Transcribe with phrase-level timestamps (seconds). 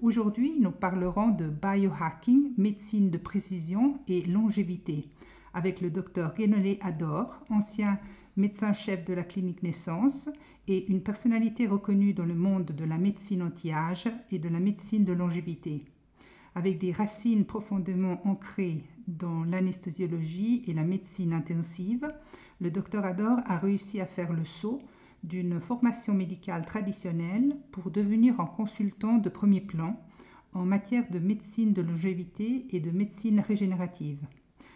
[0.04, 5.08] Aujourd'hui, nous parlerons de biohacking, médecine de précision et longévité
[5.54, 7.98] avec le docteur Guénolé Ador, ancien
[8.36, 10.28] médecin-chef de la clinique Naissance
[10.68, 15.06] et une personnalité reconnue dans le monde de la médecine anti-âge et de la médecine
[15.06, 15.86] de longévité.
[16.54, 22.14] Avec des racines profondément ancrées dans l'anesthésiologie et la médecine intensive,
[22.60, 24.82] le docteur Ador a réussi à faire le saut
[25.24, 30.00] d'une formation médicale traditionnelle pour devenir un consultant de premier plan
[30.54, 34.20] en matière de médecine de longévité et de médecine régénérative.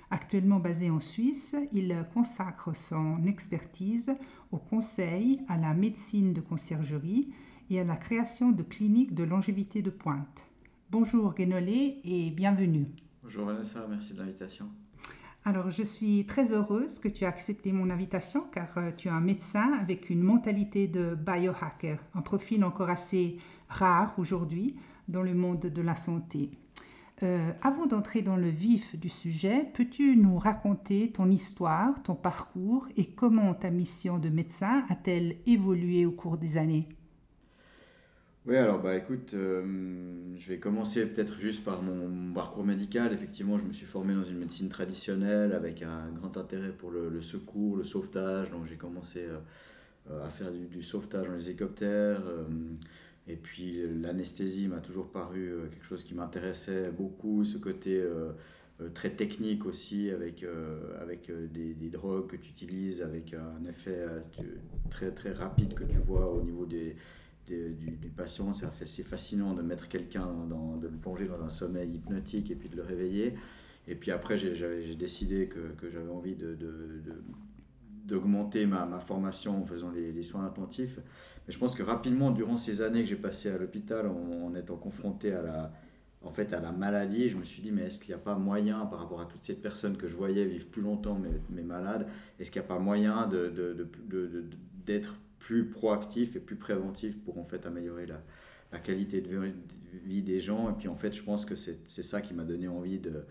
[0.09, 4.15] Actuellement basé en Suisse, il consacre son expertise
[4.51, 7.33] au conseil, à la médecine de conciergerie
[7.69, 10.47] et à la création de cliniques de longévité de pointe.
[10.89, 12.87] Bonjour Guénolé et bienvenue.
[13.21, 14.69] Bonjour Vanessa, merci de l'invitation.
[15.47, 19.11] Alors, je suis très heureuse que tu aies accepté mon invitation car euh, tu es
[19.11, 23.37] un médecin avec une mentalité de biohacker, un profil encore assez
[23.69, 24.75] rare aujourd'hui
[25.07, 26.51] dans le monde de la santé.
[27.23, 32.85] Euh, avant d'entrer dans le vif du sujet, peux-tu nous raconter ton histoire, ton parcours
[32.97, 36.89] et comment ta mission de médecin a-t-elle évolué au cours des années?
[38.47, 39.61] Oui, alors bah écoute, euh,
[40.37, 43.11] je vais commencer peut-être juste par mon parcours médical.
[43.11, 47.21] Effectivement, je me suis formé dans une médecine traditionnelle avec un grand intérêt pour le,
[47.21, 48.49] secours, le sauvetage.
[48.51, 49.25] Donc j'ai commencé
[50.09, 52.21] euh, à faire du, sauvetage dans les hélicoptères.
[52.25, 52.45] Euh,
[53.27, 58.01] et puis l'anesthésie m'a toujours paru quelque chose qui m'intéressait beaucoup, ce côté
[58.93, 60.45] très technique aussi, avec,
[61.01, 64.05] avec des, des, drogues que tu utilises, avec un effet
[64.89, 66.95] très, très rapide que tu vois au niveau des
[67.47, 68.51] du, patient.
[68.51, 70.27] C'est fascinant de mettre quelqu'un,
[70.81, 73.35] de le plonger dans un sommeil hypnotique et puis de le réveiller.
[73.87, 76.57] Et puis après, j'ai décidé que, j'avais envie de,
[78.05, 80.99] d'augmenter ma, ma, formation en faisant les, soins attentifs.
[81.47, 84.75] Mais je pense que rapidement, durant ces années que j'ai passées à l'hôpital, en, étant
[84.75, 85.71] confronté à la,
[86.21, 88.35] en fait, à la maladie, je me suis dit, mais est-ce qu'il n'y a pas
[88.35, 91.63] moyen, par rapport à toutes ces personnes que je voyais vivre plus longtemps, mais, mais
[91.63, 92.07] malades,
[92.39, 93.29] est-ce qu'il n'y a pas moyen
[94.85, 99.53] d'être plus proactif et plus préventif pour en fait améliorer la, qualité de
[100.05, 100.69] vie des gens.
[100.69, 103.23] Et puis en fait, je pense que c'est ça qui m'a donné envie de,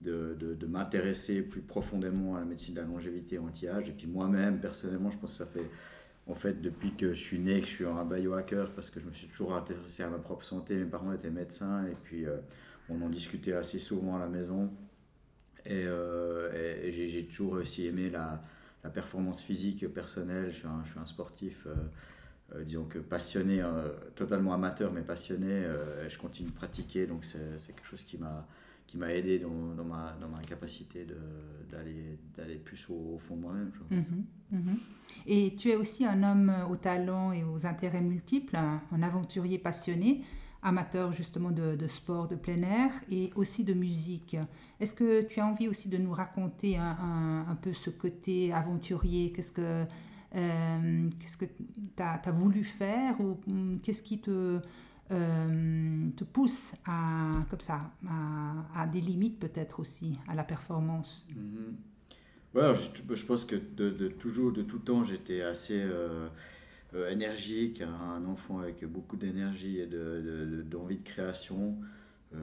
[0.00, 3.88] de, de, m'intéresser plus profondément à la médecine de la longévité anti-âge.
[3.88, 5.68] Et puis moi-même, personnellement, je pense que ça fait,
[6.26, 9.06] en fait, depuis que je suis né, que je suis un biohacker, parce que je
[9.06, 10.76] me suis toujours intéressé à ma propre santé.
[10.76, 12.36] Mes parents étaient médecins et puis euh,
[12.88, 14.70] on en discutait assez souvent à la maison.
[15.66, 18.42] Et, euh, et j'ai toujours aussi aimé la,
[18.84, 20.50] la performance physique personnelle.
[20.50, 21.74] Je suis un, je suis un sportif, euh,
[22.54, 25.64] euh, disons que passionné, euh, totalement amateur, mais passionné.
[26.08, 28.46] je continue de pratiquer, donc c'est quelque chose qui m'a
[28.86, 31.06] qui m'a aidé dans, ma, dans ma capacité
[31.70, 33.70] d'aller plus au, fond de moi-même.
[33.90, 34.78] Mhm, mhm.
[35.26, 40.24] Et tu es aussi un homme aux talents et aux intérêts multiples, un aventurier passionné
[40.68, 44.36] amateur justement de, sport de plein air et aussi de musique.
[44.80, 49.32] Est-ce que tu as envie aussi de nous raconter un, peu ce côté aventurier?
[49.32, 49.84] Qu'est-ce que
[50.34, 54.60] euh, que tu as, voulu faire ou hum, qu'est-ce qui te,
[55.10, 57.90] euh, te pousse à, comme ça,
[58.74, 61.26] à, des limites peut-être aussi à la performance?
[62.54, 63.14] Mm-hmm.
[63.14, 65.80] je, pense que de, de, toujours, de tout temps, j'étais assez...
[65.80, 66.28] Euh,
[66.94, 71.76] euh, énergique, un, enfant avec beaucoup d'énergie et d'envie de, de, création
[72.34, 72.38] euh,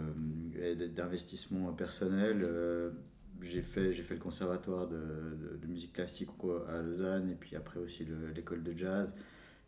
[0.62, 2.44] et d'investissement personnel.
[2.44, 2.92] Euh,
[3.42, 6.30] j'ai fait, fait le conservatoire de, de, musique classique
[6.70, 8.06] à Lausanne et puis après aussi
[8.36, 9.16] l'école de jazz.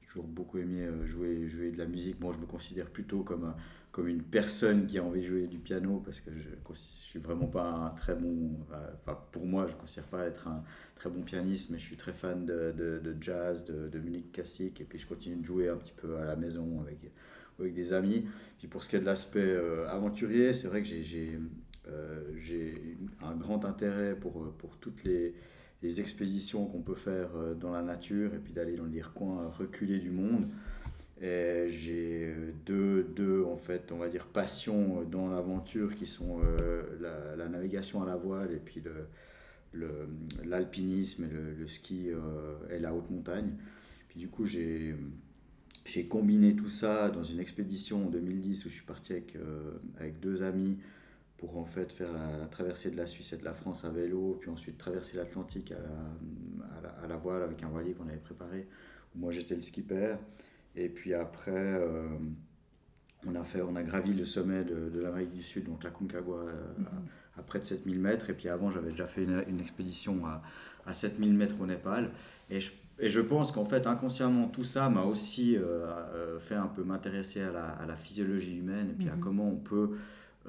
[0.02, 2.20] J'ai toujours beaucoup aimé jouer, jouer de la musique.
[2.20, 3.54] Moi, je me considère plutôt comme,
[3.98, 7.18] comme une personne qui a envie de jouer du piano parce que je ne suis
[7.18, 8.52] vraiment pas un très bon.
[9.02, 10.64] Enfin, pour moi, je ne considère pas être un
[10.94, 15.00] très bon pianiste, mais je suis très fan de, jazz, de, musique classique et puis
[15.00, 18.28] je continue de jouer un petit peu à la maison avec, des amis.
[18.60, 21.40] Puis pour ce qui est de l'aspect euh, aventurier, c'est vrai que j'ai
[21.88, 22.34] euh,
[23.24, 25.34] un grand intérêt pour, euh, toutes les,
[25.82, 29.50] les expéditions qu'on peut faire euh, dans la nature et puis d'aller dans les recoins
[29.50, 30.48] reculés du monde.
[31.22, 32.34] J'ai
[32.66, 36.42] deux, deux, en fait, on va dire, passions dans l'aventure qui sont
[37.00, 38.84] la, navigation à la voile et puis
[39.74, 39.90] le,
[40.46, 42.10] l'alpinisme et le, ski
[42.70, 43.56] et la haute montagne.
[44.10, 44.96] Puis du coup, j'ai,
[46.08, 49.36] combiné tout ça dans une expédition en 2010 où je suis parti avec,
[50.00, 50.78] avec deux amis
[51.38, 54.38] pour en fait faire la, traversée de la Suisse et de la France à vélo,
[54.42, 58.68] puis ensuite traverser l'Atlantique à, à la, voile avec un voilier qu'on avait préparé,
[59.16, 60.16] où moi j'étais le skipper.
[60.78, 62.08] Et puis après, euh,
[63.26, 65.90] on, a fait, on a gravi le sommet de, de l'Amérique du Sud, donc la
[65.90, 66.54] Concagua, euh,
[67.38, 68.30] à, près de 7000 mètres.
[68.30, 70.42] Et puis avant, j'avais déjà fait une, expédition à,
[70.86, 72.12] à 7000 mètres au Népal.
[72.50, 76.68] Et je, et je pense qu'en fait, inconsciemment, tout ça m'a aussi euh, fait un
[76.68, 79.20] peu m'intéresser à la, à la, physiologie humaine et puis à mhm.
[79.20, 79.98] comment on peut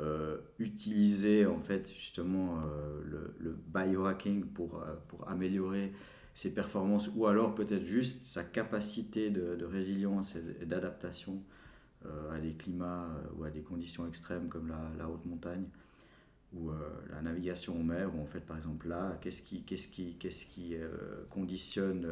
[0.01, 5.93] euh, utiliser en fait justement euh, le, le, biohacking pour, euh, pour améliorer
[6.39, 11.43] ses performances ou alors peut-être juste sa capacité de, de résilience et d'adaptation
[12.31, 15.67] à des climats ou à des conditions extrêmes comme la, la haute montagne
[16.55, 16.71] ou
[17.11, 20.47] la navigation en mer où en fait par exemple là qu'est-ce qui, qu'est-ce qui, qu'est-ce
[20.47, 20.77] qui
[21.29, 22.07] conditionne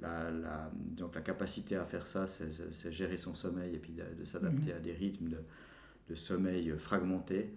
[0.00, 4.24] la, la, donc la capacité à faire ça c'est, gérer son sommeil et puis de,
[4.26, 4.76] s'adapter mmh.
[4.76, 5.38] à des rythmes de,
[6.10, 7.54] de sommeil fragmenté.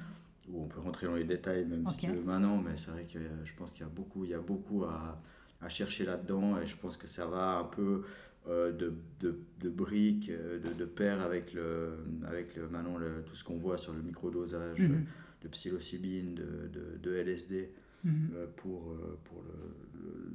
[0.50, 3.04] Ou on peut rentrer dans les détails même si tu veux maintenant, mais c'est vrai
[3.04, 5.20] que je pense qu'il y a beaucoup, il y a beaucoup à,
[5.60, 8.04] à chercher là-dedans et je pense que ça va un peu
[8.46, 13.44] de, de, de, briques, de, de pair avec, le, avec le, maintenant le, tout ce
[13.44, 15.04] qu'on voit sur le microdosage mhm.
[15.42, 17.70] de psilocybine, de, de, LSD
[18.04, 18.30] mhm.
[18.56, 19.52] pour, pour le
[20.00, 20.30] le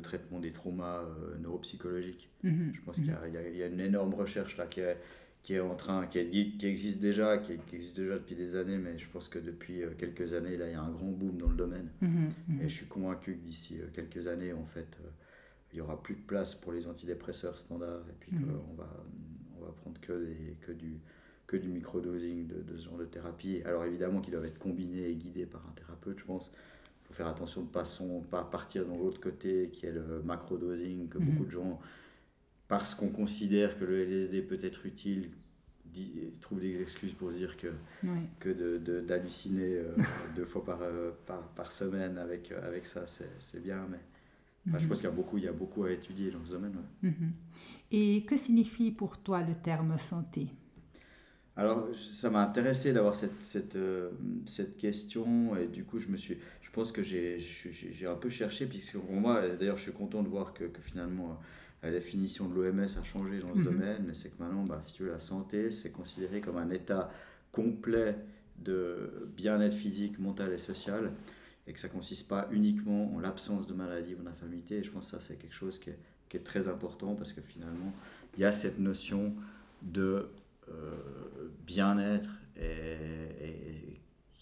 [0.00, 2.30] traitement des traumas euh, neuropsychologiques.
[2.42, 2.72] Mhm.
[2.74, 4.96] Je pense qu'il y, y, a une énorme recherche là qui est,
[5.42, 8.98] qui est en train, qui, qui existe déjà, qui, existe déjà depuis des années, mais
[8.98, 11.48] je pense que depuis euh, quelques années, là, il y a un grand boom dans
[11.48, 11.88] le domaine.
[12.00, 12.60] Mhm, mhm.
[12.60, 14.98] Et je suis convaincu que d'ici euh, quelques années, en fait,
[15.72, 19.04] il n'y aura plus de place pour les antidépresseurs standards, et puis qu'on va,
[19.58, 20.26] on va prendre que,
[20.60, 20.98] que du
[21.46, 23.60] que du microdosing de, de ce genre de thérapie.
[23.64, 26.52] Alors évidemment qu'ils doivent être combinés et guidés par un thérapeute, je pense,
[27.10, 31.18] faut faire attention de ne pas, partir dans l'autre côté qui est le macro-dosing, que
[31.18, 31.46] beaucoup mhm.
[31.46, 31.80] de gens,
[32.68, 35.30] parce qu'on considère que le LSD peut être utile,
[36.40, 37.66] trouvent des excuses pour dire que,
[38.38, 39.96] que d'halluciner de, euh,
[40.36, 43.98] deux fois par, euh, par, par, semaine avec, euh, avec ça, c'est bien, mais
[44.66, 44.88] je mhm.
[44.88, 46.76] pense qu'il y, a beaucoup, il y a beaucoup à étudier dans ce domaine.
[47.02, 47.32] Mhm.
[47.90, 50.46] Et que signifie pour toi le terme santé?
[51.56, 53.76] Alors, ça m'a intéressé d'avoir cette, cette,
[54.46, 56.38] cette, question et du coup, je me suis,
[56.70, 60.28] je pense que j'ai un peu cherché, puisque pour moi, d'ailleurs, je suis content de
[60.28, 61.40] voir que, que finalement
[61.82, 63.64] la définition de l'OMS a changé dans ce mhm.
[63.64, 66.70] domaine, mais c'est que maintenant, bah, si tu veux, la santé, c'est considéré comme un
[66.70, 67.10] état
[67.50, 68.16] complet
[68.58, 71.10] de bien-être physique, mental et social,
[71.66, 74.76] et que ça ne consiste pas uniquement en l'absence de maladie ou d'infirmité.
[74.76, 75.98] Et je pense que ça, c'est quelque chose qui est,
[76.28, 77.92] qui est, très important parce que finalement,
[78.36, 79.34] il y a cette notion
[79.82, 80.28] de
[80.68, 80.94] euh,
[81.66, 82.30] bien-être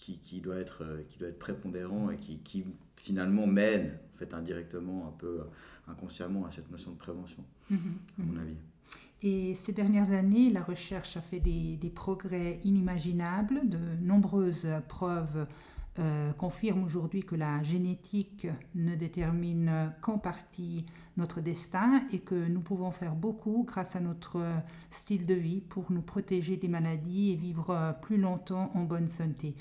[0.09, 4.33] qui, qui, doit être, qui doit être prépondérant et qui, qui, finalement mène en fait,
[4.33, 5.41] indirectement, un peu
[5.87, 8.57] inconsciemment à cette notion de prévention, mmh à mon avis.
[9.21, 13.61] Et ces dernières années, la recherche a fait des, des progrès inimaginables.
[13.67, 15.45] De nombreuses preuves
[15.99, 20.85] euh, confirment aujourd'hui que la génétique ne détermine qu'en partie
[21.17, 24.41] notre destin et que nous pouvons faire beaucoup grâce à notre
[24.89, 29.55] style de vie pour nous protéger des maladies et vivre plus longtemps en bonne santé.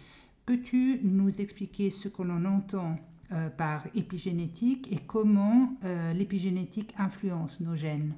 [0.49, 2.99] Peux-tu nous expliquer ce que l'on entend
[3.33, 8.15] euh, par épigénétique et comment euh, l'épigénétique influence nos gènes?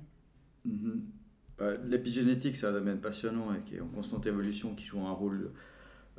[0.64, 1.00] Mm-hmm.
[1.58, 5.10] Bah, l'épigénétique, c'est un domaine passionnant et qui est en constante évolution, qui joue un
[5.10, 5.50] rôle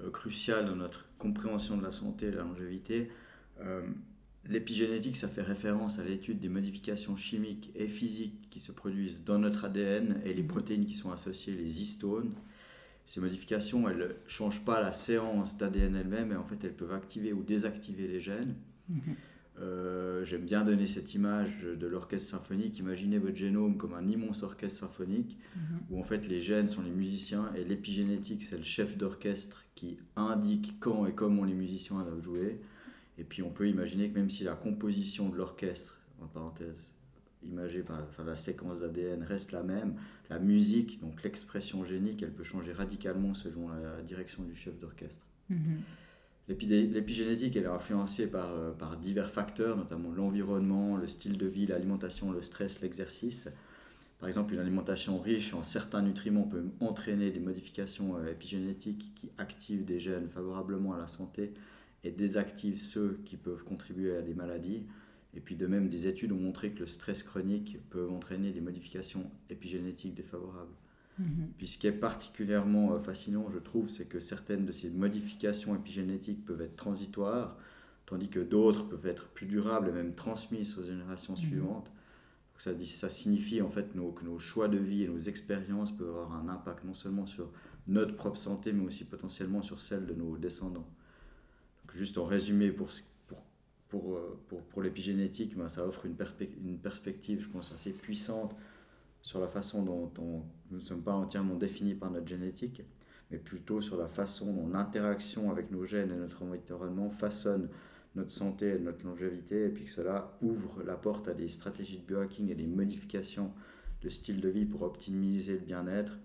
[0.01, 3.09] euh, crucial dans notre compréhension de la santé et de la longévité.
[4.49, 9.39] L'épigénétique, ça fait référence à l'étude des modifications chimiques et physiques qui se produisent dans
[9.39, 12.33] notre ADN et les protéines qui sont associées, les histones.
[13.05, 16.93] Ces modifications, elles ne changent pas la séance d'ADN elle-même, mais en fait, elles peuvent
[16.93, 18.55] activer ou désactiver les gènes.
[18.89, 19.15] Mhm.
[19.59, 22.79] Euh, j'aime bien donner cette image de l'orchestre symphonique.
[22.79, 25.61] Imaginez votre génome comme un immense orchestre symphonique mhm.
[25.89, 29.99] où en fait les gènes sont les musiciens et l'épigénétique c'est le chef d'orchestre qui
[30.15, 32.61] indique quand et comment les musiciens doivent jouer.
[33.17, 36.93] Et puis on peut imaginer que même si la composition de l'orchestre, en parenthèse,
[37.43, 39.95] imagée par enfin, la séquence d'ADN reste la même,
[40.29, 45.25] la musique, donc l'expression génique, elle peut changer radicalement selon la direction du chef d'orchestre.
[45.49, 45.81] Mhm.
[46.47, 51.65] L'épigénétique, elle est influencée par, euh, par divers facteurs, notamment l'environnement, le style de vie,
[51.65, 53.47] l'alimentation, le stress, l'exercice.
[54.19, 59.29] Par exemple, une alimentation riche en certains nutriments peut entraîner des modifications euh, épigénétiques qui
[59.37, 61.53] activent des gènes favorablement à la santé
[62.03, 64.83] et désactivent ceux qui peuvent contribuer à des maladies.
[65.33, 68.61] Et puis de même, des études ont montré que le stress chronique peut entraîner des
[68.61, 70.75] modifications épigénétiques défavorables.
[71.19, 71.53] Mhm.
[71.57, 75.75] Puis ce qui est particulièrement euh, fascinant, je trouve, c'est que certaines de ces modifications
[75.75, 77.57] épigénétiques peuvent être transitoires,
[78.05, 81.39] tandis que d'autres peuvent être plus durables et même transmises aux générations mhm.
[81.39, 81.91] suivantes.
[82.57, 86.09] ça, ça, signifie en fait nos, que nos choix de vie et nos expériences peuvent
[86.09, 87.51] avoir un impact non seulement sur
[87.87, 90.87] notre propre santé, mais aussi potentiellement sur celle de nos descendants.
[91.93, 92.93] juste en résumé, pour, pour,
[93.91, 96.15] pour, euh, pour, pour l'épigénétique, ben, ça offre une,
[96.65, 98.55] une perspective, je pense, assez puissante
[99.21, 100.11] sur la façon dont,
[100.71, 102.81] nous ne sommes pas entièrement définis par notre génétique,
[103.29, 107.69] mais plutôt sur la façon dont l'interaction avec nos gènes et notre environnement façonne
[108.15, 111.99] notre santé et notre longévité, et puis que cela ouvre la porte à des stratégies
[111.99, 113.51] de biohacking et des modifications
[114.01, 116.17] de style de vie pour optimiser le bien-être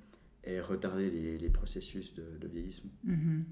[0.45, 2.93] et retarder les, processus de, vieillissement.
[3.07, 3.43] Mm-hmm.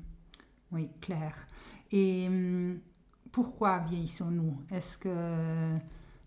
[0.72, 1.46] Oui, clair.
[1.92, 2.80] Et hum,
[3.34, 4.56] pourquoi vieillissons-nous?
[4.70, 5.76] Est-ce que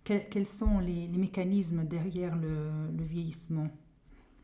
[0.04, 2.70] quels, sont les, mécanismes derrière le,
[3.06, 3.68] vieillissement?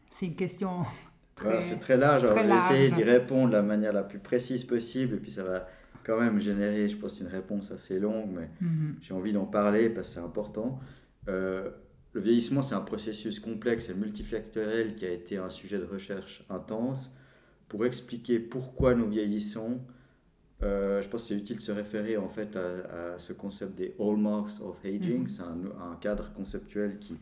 [0.10, 0.86] C'est une question
[1.36, 2.22] très, C'est très large.
[2.22, 5.15] je vais essayer d'y répondre de la manière la plus précise possible.
[5.15, 5.67] Et puis ça va
[6.05, 8.29] quand même générer, je pense, une réponse assez longue.
[8.34, 8.96] Mais mhm.
[9.01, 10.79] j'ai envie d'en parler parce que c'est important.
[11.27, 11.70] Euh,
[12.13, 16.46] le vieillissement, c'est un processus complexe et multifactoriel qui a été un sujet de recherche
[16.50, 17.13] intense.
[17.67, 19.82] Pour expliquer pourquoi nous vieillissons,
[20.63, 23.96] euh, je pense que c'est utile de se référer en fait à, ce concept des
[24.00, 25.22] hallmarks of aging.
[25.22, 25.27] Mhm.
[25.27, 27.15] C'est un, cadre conceptuel qui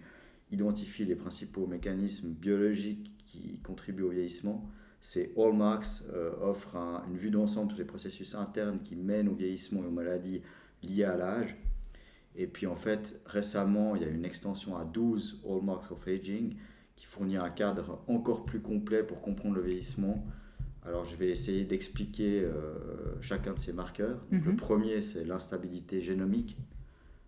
[0.51, 4.69] identifie les principaux mécanismes biologiques qui contribuent au vieillissement.
[5.01, 6.75] Ces hallmarks euh, offrent
[7.09, 10.41] une vue d'ensemble de tous les processus internes qui mènent au vieillissement et aux maladies
[10.83, 11.55] liées à l'âge.
[12.35, 16.55] Et puis en fait, récemment, il y a une extension à 12 hallmarks of aging
[16.95, 20.23] qui fournit un cadre encore plus complet pour comprendre le vieillissement
[20.83, 22.73] alors, je vais essayer d'expliquer euh,
[23.21, 24.19] chacun de ces marqueurs.
[24.31, 24.55] Le mhm.
[24.55, 26.57] premier, c'est l'instabilité génomique.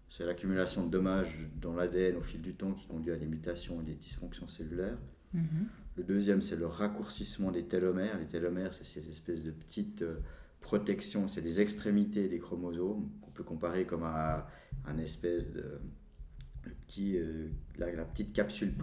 [0.09, 3.81] C'est l'accumulation de dommages dans l'ADN au fil du temps qui conduit à des mutations
[3.81, 4.97] et des dysfonctions cellulaires.
[5.33, 5.67] Mhm.
[5.97, 8.17] Le deuxième, c'est le raccourcissement des télomères.
[8.17, 10.17] Les télomères, c'est ces espèces de petites euh,
[10.59, 14.47] protections, c'est des extrémités des chromosomes qu'on peut comparer comme à
[14.85, 15.79] un espèce de
[16.85, 17.47] petit, euh,
[17.77, 18.73] la, petite capsule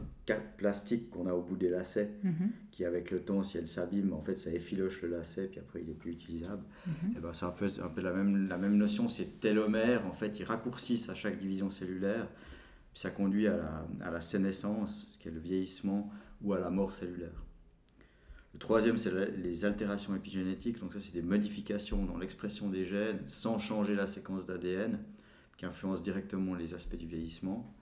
[0.56, 2.50] plastique qu'on a au bout des lacets, mhm.
[2.70, 5.82] qui avec le temps, si elle s'abîme, en fait, ça effiloche le lacet, puis après,
[5.82, 6.62] il est plus utilisable.
[6.86, 7.16] Mhm.
[7.16, 10.12] Et ben, c'est un peu, un peu la, même, la même notion, c'est télomères, en
[10.12, 12.28] fait, ils raccourcissent à chaque division cellulaire,
[12.92, 16.10] puis ça conduit à la, à la sénescence, ce qui est le vieillissement,
[16.42, 17.44] ou à la mort cellulaire.
[18.52, 23.20] Le troisième, c'est les altérations épigénétiques, donc ça, c'est des modifications dans l'expression des gènes
[23.24, 24.98] sans changer la séquence d'ADN
[25.56, 27.72] qui influencent directement les aspects du vieillissement.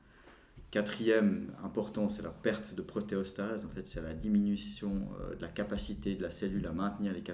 [0.71, 3.65] Quatrième important, c'est la perte de protéostase.
[3.65, 7.25] En fait, c'est la diminution euh, de la capacité de la cellule à maintenir les,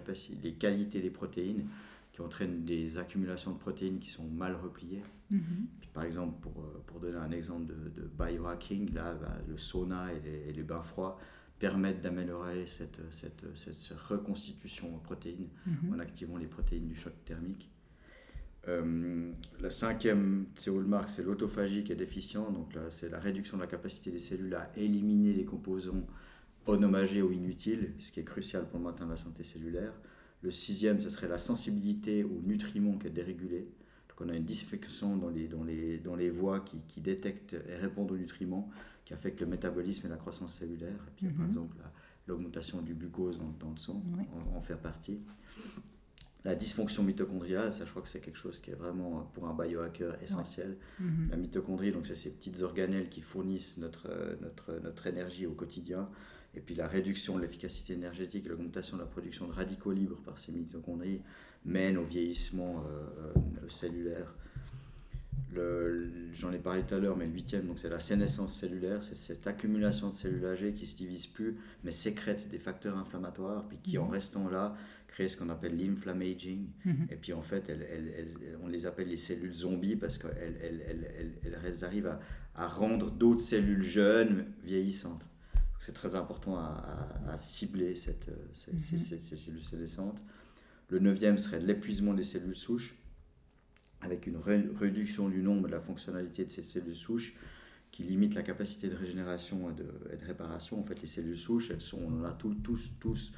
[0.42, 1.66] les qualités des protéines
[2.12, 5.02] qui entraînent des accumulations de protéines qui sont mal repliées.
[5.32, 5.92] Mm-hmm.
[5.92, 10.20] par exemple, pour, euh, pour, donner un exemple de, biohacking, là, bah, le sauna et
[10.20, 11.18] les, et les, bains froids
[11.58, 15.94] permettent d'améliorer cette, cette, cette, reconstitution en protéines mm-hmm.
[15.94, 17.68] en activant les protéines du choc thermique.
[18.68, 22.50] Euh, la cinquième c'est l'autophagie qui est déficient.
[22.50, 26.06] Donc c'est la réduction de la capacité des cellules à éliminer les composants
[26.66, 29.92] onomagés ou inutiles, ce qui est crucial pour le maintien de la santé cellulaire.
[30.42, 33.68] Le sixième, ce serait la sensibilité aux nutriments qui est dérégulée.
[34.08, 37.56] Donc on a une dysfonction dans les, dans les, dans les voies qui, qui détectent
[37.68, 38.70] et répondent aux nutriments,
[39.04, 41.06] qui affectent le métabolisme et la croissance cellulaire.
[41.08, 41.48] Et puis, par mhm.
[41.48, 41.76] exemple,
[42.26, 44.02] l'augmentation du glucose dans, le sang
[44.52, 45.20] en, en fait partie.
[46.44, 49.48] La dysfonction mitochondriale, ça je crois que c'est quelque chose qui est vraiment euh, pour
[49.48, 50.76] un biohacker essentiel.
[51.00, 51.28] Mhm.
[51.30, 55.52] La mitochondrie, donc c'est ces petites organelles qui fournissent notre, euh, notre, notre énergie au
[55.52, 56.08] quotidien.
[56.54, 60.38] Et puis la réduction de l'efficacité énergétique, l'augmentation de la production de radicaux libres par
[60.38, 61.22] ces mitochondries
[61.64, 63.32] mène au vieillissement euh,
[63.68, 64.34] cellulaire.
[66.34, 69.14] J'en ai parlé tout à l'heure, mais le huitième, donc c'est la sénescence cellulaire, c'est
[69.14, 73.78] cette accumulation de cellules âgées qui se divisent plus, mais sécrètent des facteurs inflammatoires, puis
[73.78, 74.12] qui en mhm.
[74.12, 74.74] restant là
[75.06, 76.66] créent ce qu'on appelle l'inflammaging.
[76.84, 77.06] Mhm.
[77.10, 77.72] Et puis en fait,
[78.62, 80.58] on les appelle les cellules zombies parce qu'elles
[81.44, 82.20] elles, arrivent à,
[82.56, 85.28] à rendre d'autres cellules jeunes vieillissantes.
[85.78, 88.80] C'est très important à, cibler cette, ces, mhm.
[88.80, 90.24] ces, ces, cellules sénescentes.
[90.88, 92.96] Le neuvième serait l'épuisement des cellules souches
[94.04, 97.34] avec une réduction du nombre de la fonctionnalité de ces cellules souches
[97.90, 100.80] qui limite la capacité de régénération et de, réparation.
[100.80, 103.32] En fait, les cellules souches, elles sont, on en a tous, tous,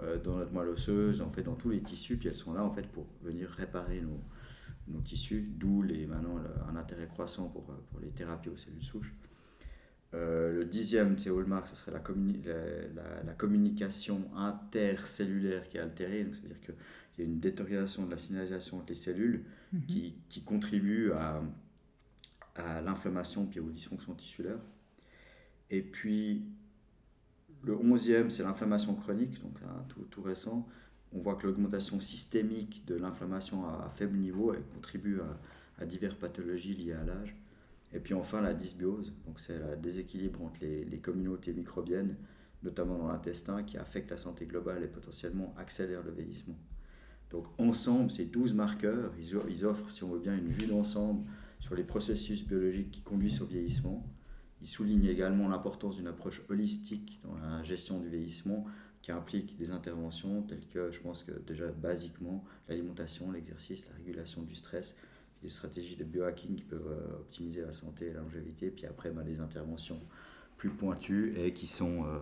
[0.00, 2.64] euh, dans notre moelle osseuse, en fait, dans tous les tissus, puis elles sont là
[2.64, 4.00] en fait pour venir réparer
[4.88, 9.14] nos, tissus, d'où les, maintenant un intérêt croissant pour, pour les thérapies aux cellules souches.
[10.12, 12.02] Euh, le dixième, c'est hallmark, ce serait la,
[13.24, 16.26] la, communication intercellulaire qui est altérée.
[16.32, 16.60] C'est-à-dire
[17.20, 19.86] qu'il y a une détérioration de la signalisation entre les cellules mhm.
[19.86, 21.42] qui, qui, contribue à,
[22.56, 24.60] à l'inflammation puis aux dysfonctions tissulaires.
[25.70, 26.44] Et puis,
[27.62, 30.66] le onzième, c'est l'inflammation chronique, donc tout, tout, récent.
[31.12, 36.14] On voit que l'augmentation systémique de l'inflammation à, faible niveau elle contribue à, à diverses
[36.14, 37.36] pathologies liées à l'âge.
[37.92, 42.14] Et puis enfin la dysbiose, donc c'est le déséquilibre entre les, les, communautés microbiennes,
[42.62, 46.56] notamment dans l'intestin, qui affecte la santé globale et potentiellement accélère le vieillissement.
[47.30, 51.24] Donc ensemble, ces 12 marqueurs, ils, offrent, si on veut bien, une vue d'ensemble
[51.60, 54.04] sur les processus biologiques qui conduisent au vieillissement.
[54.62, 58.66] Ils soulignent également l'importance d'une approche holistique dans la gestion du vieillissement
[59.00, 64.42] qui implique des interventions telles que, je pense que déjà basiquement, l'alimentation, l'exercice, la régulation
[64.42, 64.96] du stress,
[65.42, 69.10] des stratégies de biohacking qui peuvent euh, optimiser la santé et la longévité, puis après
[69.10, 69.98] ben, des interventions
[70.58, 72.18] plus pointues et qui sont euh,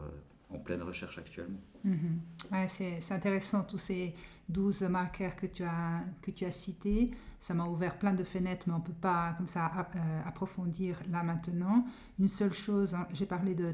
[0.51, 1.59] en pleine recherche actuellement.
[1.83, 2.21] Mhm.
[2.68, 4.14] c'est intéressant tous ces
[4.49, 7.11] 12 marqueurs que tu as, que tu as cités.
[7.41, 11.01] Ça m'a ouvert plein de fenêtres, mais on ne peut pas comme ça euh, approfondir
[11.11, 11.87] là maintenant.
[12.19, 13.73] Une seule chose, hein, j'ai parlé de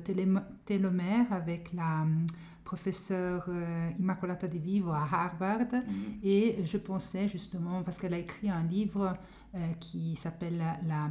[0.67, 2.07] télomère avec la
[2.65, 3.49] professeure
[3.99, 6.19] Immacolata De Vivo à Harvard, mhm.
[6.23, 9.17] et je pensais justement, parce qu'elle a écrit un livre
[9.57, 11.11] euh, qui s'appelle la,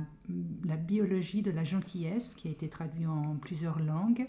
[0.65, 4.25] la, biologie de la gentillesse, qui a été traduit en plusieurs langues.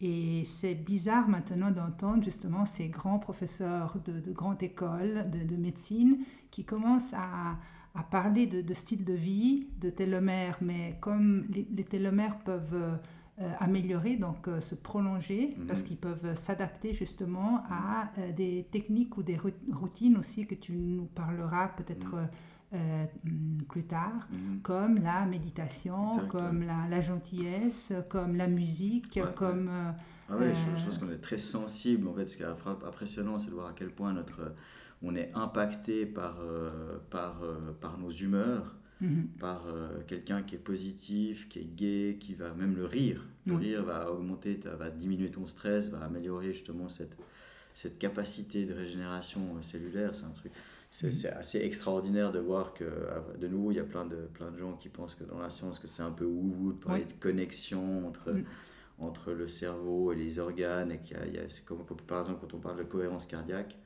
[0.00, 5.56] Et c'est bizarre maintenant d'entendre justement ces grands professeurs de, de grande école de, de,
[5.56, 6.18] médecine
[6.50, 7.56] qui commencent à,
[7.94, 12.98] à parler de, de, style de vie, de télomères, mais comme les, les télomères peuvent
[13.38, 15.86] euh, améliorer, donc euh, se prolonger, parce mhm.
[15.86, 19.38] qu'ils peuvent s'adapter justement à des techniques ou des
[19.72, 22.16] routines aussi que tu nous parleras peut-être.
[22.16, 22.28] Mhm.
[22.74, 23.04] Euh,
[23.68, 24.60] plus tard, mhm.
[24.62, 29.68] comme la méditation, comme la, la, gentillesse, comme la musique, comme...
[29.68, 29.90] Euh,
[30.28, 32.08] ah je, je, pense euh, qu'on est très sensible.
[32.08, 32.46] En fait, ce qui est
[32.84, 34.52] impressionnant, c'est de voir à quel point notre,
[35.00, 36.40] on est impacté par,
[37.08, 37.40] par,
[37.80, 39.28] par nos humeurs, mhm.
[39.38, 39.64] par
[40.08, 43.24] quelqu'un qui est positif, qui est gai, qui va même le rire.
[43.46, 47.16] Le rire va augmenter, va diminuer ton stress, va améliorer justement cette,
[47.74, 50.16] cette capacité de régénération cellulaire.
[50.16, 50.50] C'est un truc.
[50.90, 51.10] Mm.
[51.10, 52.84] c'est assez extraordinaire de voir que,
[53.38, 55.50] de nouveau, il y a plein de, plein de gens qui pensent que dans la
[55.50, 58.44] science, que c'est un peu wou de parler de connexion entre, mm.
[58.98, 60.92] entre le cerveau et les organes.
[60.92, 63.76] Et qu'il y a, comme, par exemple, quand on parle de cohérence cardiaque,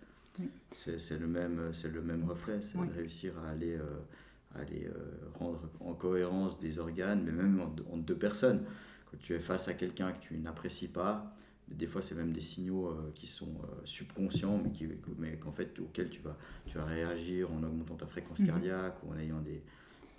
[0.72, 5.60] c'est le, même, le même reflet, c'est de réussir à aller, euh, aller euh, rendre
[5.80, 8.62] en cohérence des organes, mais même entre deux personnes.
[9.10, 11.34] Quand tu es face à quelqu'un que tu n'apprécies pas,
[11.70, 14.86] des fois, c'est même des signaux euh, qui sont euh, subconscients, mais, qui,
[15.18, 18.46] mais qu'en fait, auxquels tu vas, tu vas réagir en augmentant ta fréquence mhm.
[18.46, 19.62] cardiaque ou en ayant des.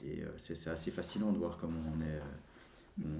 [0.01, 2.21] des euh, c'est, assez fascinant de voir comment on est,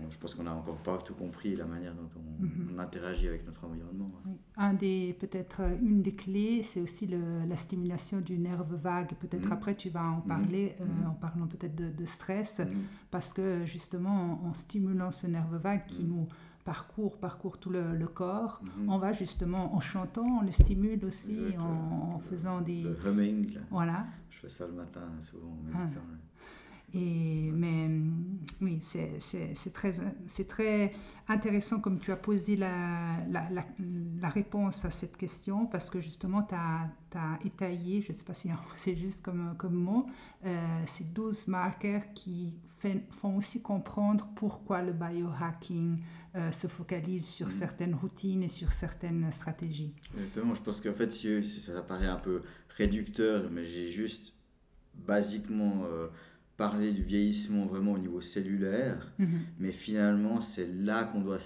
[0.09, 2.79] je pense qu'on n'a encore pas tout compris la manière dont on, Mhm.
[2.79, 4.11] interagit avec notre environnement.
[4.25, 4.33] Oui.
[4.57, 9.13] Un des, peut-être une des clés, c'est aussi le- la stimulation du nerf vague.
[9.19, 9.51] Peut-être Mhm.
[9.51, 12.61] après, tu vas en parler euh, en parlant peut-être de, de stress,
[13.11, 16.27] parce que justement, en, en stimulant ce nerf vague qui nous
[16.63, 18.89] parcourt, parcourt tout le, le corps, Mhm.
[18.89, 22.83] on va justement, en chantant, on le stimule aussi, en, en faisant des...
[22.83, 23.61] Le humming, là.
[23.69, 24.05] Voilà.
[24.29, 25.77] je fais ça le matin souvent en Ah.
[25.83, 26.01] méditant.
[26.93, 29.93] Et, mais hum, oui, c'est très,
[30.47, 30.93] très
[31.29, 33.63] intéressant comme tu as posé la, la, la,
[34.19, 36.89] la réponse à cette question parce que justement tu as,
[37.45, 40.05] étayé, je ne sais pas si c'est juste comme, comme mot,
[40.45, 45.99] euh, ces 12 marqueurs qui fait- font aussi comprendre pourquoi le biohacking
[46.35, 47.51] euh, se focalise sur Mhm.
[47.53, 49.93] certaines routines et sur certaines stratégies.
[50.13, 52.41] Exactement, je pense qu'en fait, si, si ça paraît un peu
[52.77, 54.33] réducteur, mais j'ai juste
[54.95, 56.07] basiquement euh,
[56.57, 59.39] parlé du vieillissement vraiment au niveau cellulaire, Mhm.
[59.59, 61.39] mais finalement, c'est là qu'on doit,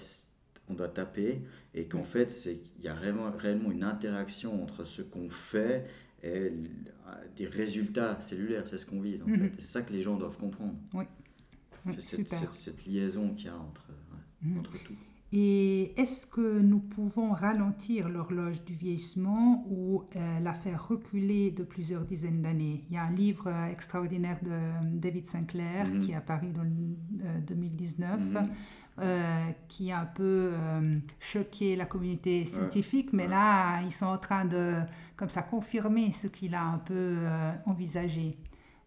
[0.68, 1.42] on doit taper,
[1.74, 5.86] et qu'en fait, c'est qu'il y a réellement, réellement une interaction entre ce qu'on fait
[6.22, 6.70] et l-
[7.36, 9.36] des résultats cellulaires, c'est ce qu'on vise en Mhm.
[9.36, 9.52] fait.
[9.58, 10.74] C'est ça que les gens doivent comprendre.
[10.94, 11.04] Oui,
[11.92, 14.58] C'est cette, cette- cette liaison qu'il y a entre, ouais, Mhm.
[14.60, 14.94] entre tout.
[15.32, 21.64] Et est-ce que nous pouvons ralentir l'horloge du vieillissement ou euh, la faire reculer de
[21.64, 22.84] plusieurs dizaines d'années?
[22.88, 26.00] Il y a un livre euh, extraordinaire de euh, David Sinclair Mhm.
[26.00, 26.64] qui est apparu en
[27.46, 28.20] 2019.
[28.20, 28.48] Mhm.
[28.98, 33.28] euh, qui a un peu euh, choqué la communauté scientifique, mais ouais.
[33.28, 34.76] là, ils sont en train de,
[35.16, 38.38] comme ça, confirmer ce qu'il a un peu euh, envisagé.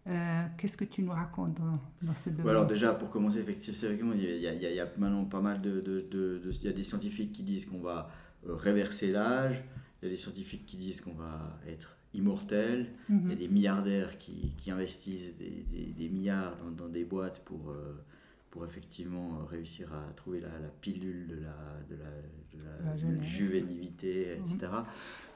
[0.06, 3.38] Euh, Qu'est-ce que tu nous racontes dans, dans ce domaine Ouais, alors déjà, pour commencer,
[3.38, 5.80] effectivement, il y, a, il y a- maintenant pas mal de...
[5.80, 8.10] de, de- de- il y a des scientifiques qui disent qu'on va
[8.48, 9.62] euh, réverser l'âge,
[10.02, 13.34] il y a des scientifiques qui disent qu'on va être immortel, il y a Mhm.
[13.36, 18.02] des milliardaires qui, qui investissent des, des- des milliards dans, dans des boîtes pour, euh,
[18.50, 21.56] pour effectivement réussir à trouver la, la pilule de la,
[21.90, 22.10] de la,
[22.58, 23.22] de la La jeunesse.
[23.26, 24.66] juvénilité, etc.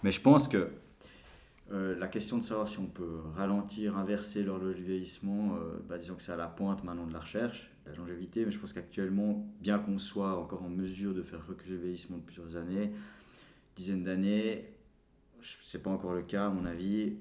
[0.03, 0.71] Mais je pense que
[1.75, 5.99] euh, la question de savoir si on peut ralentir, inverser l'horloge du vieillissement, euh, bah,
[5.99, 8.73] disons que c'est à la pointe maintenant de la recherche, la longévité, mais je pense
[8.73, 12.93] qu'actuellement, bien qu'on soit encore en mesure de faire reculer le vieillissement de plusieurs années,
[13.75, 14.69] dizaines d'années,
[15.41, 17.15] ce n'est pas encore le cas à mon avis.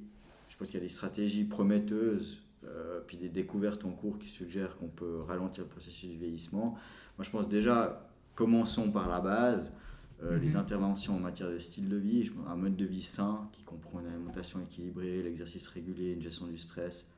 [0.49, 4.29] Je pense qu'il y a des stratégies prometteuses, euh, puis des découvertes en cours qui
[4.29, 6.77] suggèrent qu'on peut ralentir le processus du vieillissement.
[7.17, 9.75] Moi, je pense déjà, commençons par la base.
[10.21, 10.57] Euh, Les Mhm.
[10.57, 14.07] interventions en matière de style de vie, un mode de vie sain qui comprend une
[14.07, 17.09] alimentation équilibrée, l'exercice régulier, une gestion du stress,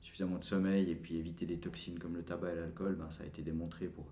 [0.00, 3.24] suffisamment de sommeil et puis éviter des toxines comme le tabac et l'alcool, ben, ça
[3.24, 4.06] a été démontré pour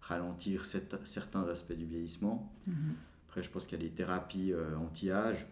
[0.00, 2.50] ralentir certains aspects du vieillissement.
[2.66, 2.94] Mhm.
[3.28, 5.46] Après, je pense qu'il y a des thérapies euh, anti-âge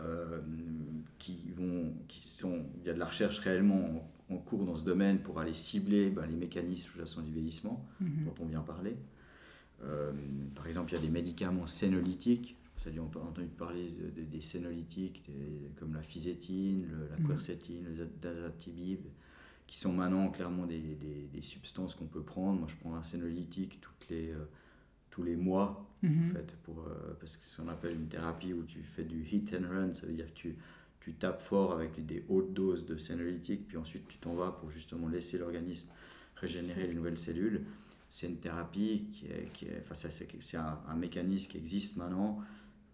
[0.00, 0.40] euh,
[1.18, 4.76] qui vont, qui sont, il y a de la recherche réellement en, en cours dans
[4.76, 8.24] ce domaine pour aller cibler ben, les mécanismes sous-jacents du vieillissement Mhm.
[8.26, 8.96] dont on vient parler.
[9.84, 10.12] Euh,
[10.54, 12.56] par exemple, il y a des médicaments sénolytiques.
[12.78, 17.26] Vous avez entendu parler de- de- des sénolytiques des- comme la fisétine, le- la Mhm.
[17.28, 19.00] quercétine, le dazaptibib,
[19.66, 22.58] qui sont maintenant clairement des, des- des substances qu'on peut prendre.
[22.60, 24.44] Moi, je prends un sénolytique toutes les, euh,
[25.10, 25.90] tous les mois,
[26.30, 29.04] en fait, pour, euh, parce que c'est ce qu'on appelle une thérapie où tu fais
[29.04, 30.56] du hit and run, ça veut dire que tu,
[31.00, 34.70] tu tapes fort avec des hautes doses de sénolytique, puis ensuite tu t'en vas pour
[34.70, 35.88] justement laisser l'organisme
[36.36, 37.62] régénérer les nouvelles cellules.
[38.08, 41.96] C'est une thérapie qui est, qui est, enfin, c'est, c'est un, un mécanisme qui existe
[41.96, 42.40] maintenant.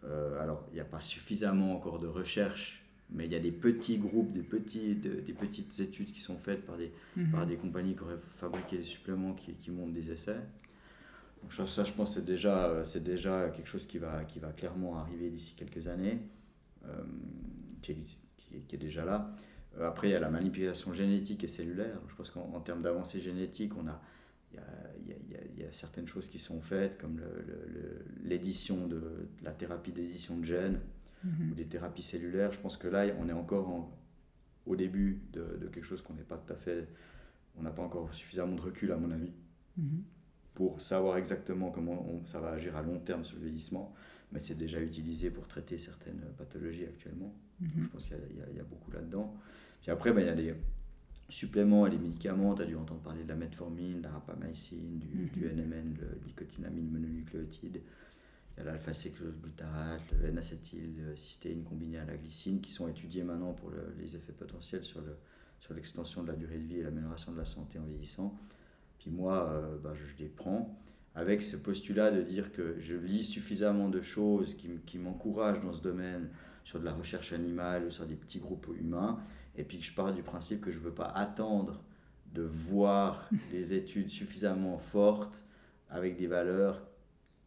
[0.04, 3.52] Euh, alors, il n'y a pas suffisamment encore de recherche, mais il y a des
[3.52, 7.30] petits groupes, des, petits, de- des petites études qui sont faites par des, Mhm.
[7.30, 10.40] par des compagnies qui auraient fabriqué des suppléments qui, qui montent des essais.
[11.42, 14.38] Donc ça, ça, je pense, c'est déjà, euh, c'est déjà quelque chose qui va, qui
[14.38, 16.20] va clairement arriver d'ici quelques années,
[16.86, 17.02] euh,
[17.82, 19.34] qui, qui, qui est déjà là.
[19.80, 21.98] Après, il y a la manipulation génétique et cellulaire.
[22.08, 24.00] Je pense qu'en en termes d'avancée génétique, on a,
[24.52, 27.20] il y a, y y certaines choses qui sont faites, comme
[28.24, 30.80] l'édition de, de la thérapie d'édition de gènes
[31.24, 31.52] Mhm.
[31.52, 32.50] ou des thérapies cellulaires.
[32.50, 33.96] Je pense que là, on est encore en-
[34.66, 36.88] au début de, de quelque chose qu'on n'est pas tout à fait.
[37.56, 39.30] On n'a pas encore suffisamment de recul, à mon avis,
[39.76, 40.02] Mhm.
[40.54, 43.94] pour savoir exactement comment on- ça va agir à long terme sur le vieillissement.
[44.32, 47.32] Mais c'est déjà utilisé pour traiter certaines pathologies actuellement.
[47.60, 47.70] Mhm.
[47.84, 49.32] Je pense qu'il y a- y a beaucoup là-dedans.
[49.80, 50.54] Puis après, ben, il y a des
[51.32, 52.54] suppléments et des médicaments.
[52.54, 55.28] Tu as dû entendre parler de la metformine, de la rapamycine, du, Mhm.
[55.34, 57.80] du NMN, le nicotinamide mononucléotide.
[58.56, 63.70] Il y a l'alpha-cycloglutarate, le N-acétylcystéine combiné à la glycine qui sont étudiés maintenant pour
[63.70, 65.16] le- les effets potentiels sur, le,
[65.58, 68.38] sur l'extension de la durée de vie et l'amélioration de la santé en vieillissant.
[68.98, 70.78] Puis moi, euh, bah, je, les prends
[71.14, 74.54] avec ce postulat de dire que je lis suffisamment de choses
[74.86, 76.28] qui m'encouragent dans ce domaine
[76.64, 79.18] sur de la recherche animale ou sur des petits groupes humains,
[79.56, 81.82] et puis que je pars du principe que je ne veux pas attendre
[82.34, 85.44] de voir des études suffisamment fortes
[85.90, 86.82] avec des valeurs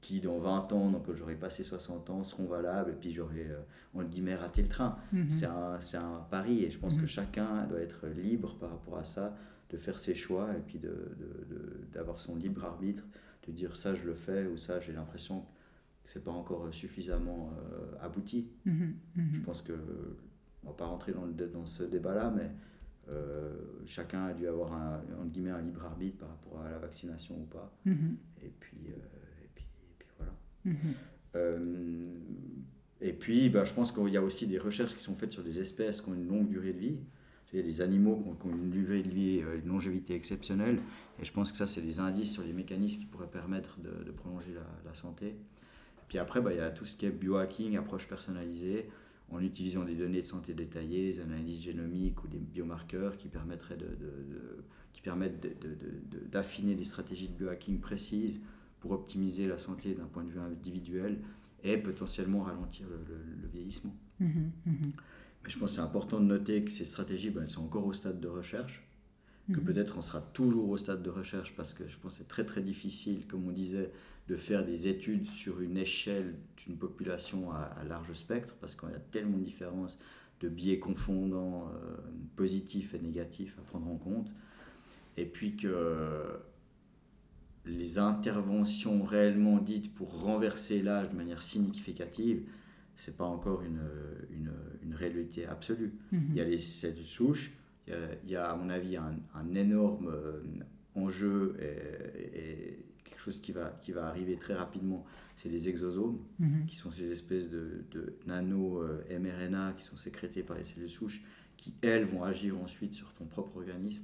[0.05, 3.49] qui dans 20 ans, donc j'aurais passé 60 ans, seront valables, et puis j'aurais,
[3.95, 4.99] on le guillemets, raté le train.
[5.11, 5.29] Mhm.
[5.31, 7.07] C'est un, un, pari, et je pense que mhm.
[7.07, 9.35] chacun doit être libre par rapport à ça,
[9.71, 13.03] de faire ses choix, et puis d'avoir de, de, son libre arbitre,
[13.47, 15.47] de dire ça je le fais, ou ça j'ai l'impression que
[16.03, 18.51] c'est pas encore suffisamment euh, abouti.
[18.65, 18.95] Mhm.
[19.33, 19.73] Je pense que,
[20.65, 22.51] on va pas rentrer dans, le, dans ce débat-là, mais
[23.09, 23.53] euh,
[23.85, 27.45] chacun a dû avoir un, guillemets, un libre arbitre par rapport à la vaccination ou
[27.45, 27.71] pas.
[28.43, 28.77] Et puis...
[28.89, 29.25] Euh,
[30.65, 30.93] Mhm.
[31.35, 31.59] Euh,
[33.01, 35.43] et puis, bah, je pense qu'il y a aussi des recherches qui sont faites sur
[35.43, 36.97] des espèces qui ont une longue durée de vie.
[37.53, 40.77] Il y a des animaux qui ont, une durée de vie, euh, une longévité exceptionnelle.
[41.21, 44.11] Et je pense que ça, c'est des indices sur les mécanismes qui pourraient permettre de,
[44.11, 44.53] prolonger
[44.85, 45.35] la, santé.
[46.09, 48.89] Puis après, bah, il y a tout ce qui est biohacking, approche personnalisée,
[49.31, 53.77] en utilisant des données de santé détaillées, des analyses génomiques ou des biomarqueurs qui permettraient
[53.77, 53.97] de,
[54.93, 55.45] qui permettent
[56.31, 58.39] d'affiner des stratégies de biohacking précises
[58.79, 61.19] pour optimiser la santé d'un point de vue individuel
[61.63, 63.95] et potentiellement ralentir le, vieillissement.
[64.19, 64.91] Mhm, mhm.
[65.43, 67.85] Mais je pense que c'est important de noter que ces stratégies, ben, elles sont encore
[67.85, 68.87] au stade de recherche,
[69.51, 69.65] que mhm.
[69.65, 72.45] peut-être on sera toujours au stade de recherche parce que je pense que c'est très
[72.45, 73.91] très difficile, comme on disait,
[74.27, 78.95] de faire des études sur une échelle d'une population à, large spectre parce qu'il y
[78.95, 79.99] a tellement de différences
[80.41, 81.95] de biais confondants euh,
[82.35, 84.29] positifs et négatifs à prendre en compte.
[85.17, 86.39] Et puis que
[87.65, 92.43] les interventions réellement dites pour renverser l'âge de manière significative,
[92.95, 93.81] c'est pas encore une,
[94.31, 94.51] une,
[94.83, 95.93] une, réalité absolue.
[96.11, 96.27] Mhm.
[96.29, 97.53] Il y a les cellules souches,
[97.87, 100.41] il y, a, à mon avis un, un énorme euh,
[100.95, 102.79] enjeu et,
[103.15, 105.05] quelque chose qui va, qui va arriver très rapidement,
[105.37, 106.65] c'est les exosomes, mhm.
[106.65, 111.23] qui sont ces espèces de, de nano-mRNA euh, qui sont sécrétés par les cellules souches,
[111.55, 114.03] qui elles vont agir ensuite sur ton propre organisme.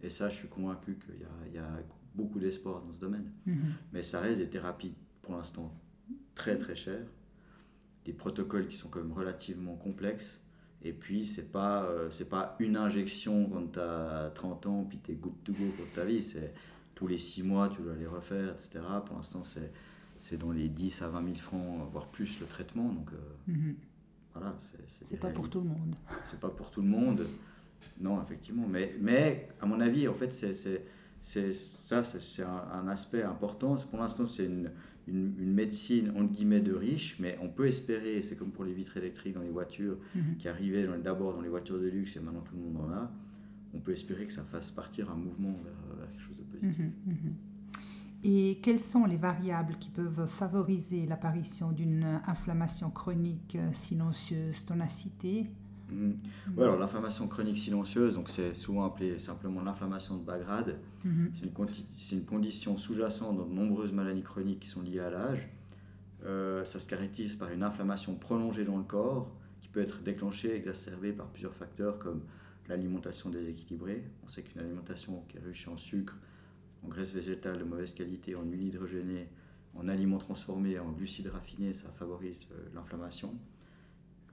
[0.00, 1.68] Et ça, je suis convaincu qu'il y, y a,
[2.14, 3.32] beaucoup d'espoir dans ce domaine.
[3.46, 3.72] Mhm.
[3.92, 5.74] Mais ça reste des thérapies pour l'instant
[6.34, 7.06] très très chères,
[8.04, 10.40] des protocoles qui sont quand même relativement complexes.
[10.84, 15.12] Et puis, c'est pas, euh, pas une injection quand tu as 30 ans, puis tu
[15.12, 16.20] es good to go pour ta vie.
[16.20, 16.52] C'est
[16.94, 18.80] tous les 6 mois, tu dois les refaire, etc.
[19.06, 19.72] Pour l'instant, c'est,
[20.18, 22.88] c'est dans les 10 à 20 000 francs, voire plus le traitement.
[22.92, 23.74] Donc, euh, mhm.
[24.34, 25.94] voilà, c'est, c'est, pas pour tout le monde.
[26.22, 27.26] C'est pas pour tout le monde.
[28.00, 28.66] Non, effectivement.
[28.68, 30.84] Mais, mais à mon avis, en fait, c'est, c'est
[31.22, 33.76] c'est ça, c'est un, aspect important.
[33.76, 34.72] Pour l'instant, c'est une,
[35.06, 38.96] une, médecine entre guillemets de riche, mais on peut espérer, c'est comme pour les vitres
[38.96, 40.36] électriques dans les voitures, mhm.
[40.38, 43.10] qui arrivaient d'abord dans les voitures de luxe et maintenant tout le monde en a.
[43.72, 45.72] On peut espérer que ça fasse partir un mouvement vers,
[48.24, 55.50] Et quelles sont les variables qui peuvent favoriser l'apparition d'une inflammation chronique euh, silencieuse tonacité
[55.92, 56.18] Mhm.
[56.58, 60.78] alors l'inflammation chronique silencieuse, donc c'est souvent appelé simplement l'inflammation de bas grade.
[61.04, 61.30] Mhm.
[61.34, 65.48] C'est une, condition sous-jacente dans de nombreuses maladies chroniques qui sont liées à l'âge.
[66.24, 70.54] Euh, ça se caractérise par une inflammation prolongée dans le corps qui peut être déclenchée,
[70.54, 72.22] exacerbée par plusieurs facteurs comme
[72.68, 74.04] l'alimentation déséquilibrée.
[74.24, 76.16] On sait qu'une alimentation qui est riche en sucre,
[76.84, 79.28] en graisse végétale de mauvaise qualité, en huile hydrogénée,
[79.74, 83.34] en aliments transformés, en glucides raffinés, ça favorise euh, l'inflammation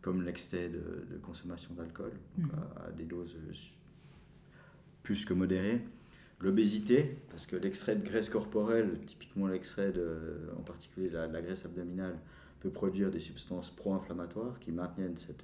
[0.02, 2.50] comme l'excès de, consommation d'alcool, mhm.
[2.78, 3.38] à, des doses
[5.04, 5.82] plus que modérées.
[6.40, 9.94] L'obésité, parce que l'extrait de graisse corporelle, typiquement l'extrait
[10.58, 12.18] en particulier la, la, graisse abdominale,
[12.62, 15.44] peut produire des substances pro-inflammatoires qui maintiennent cette,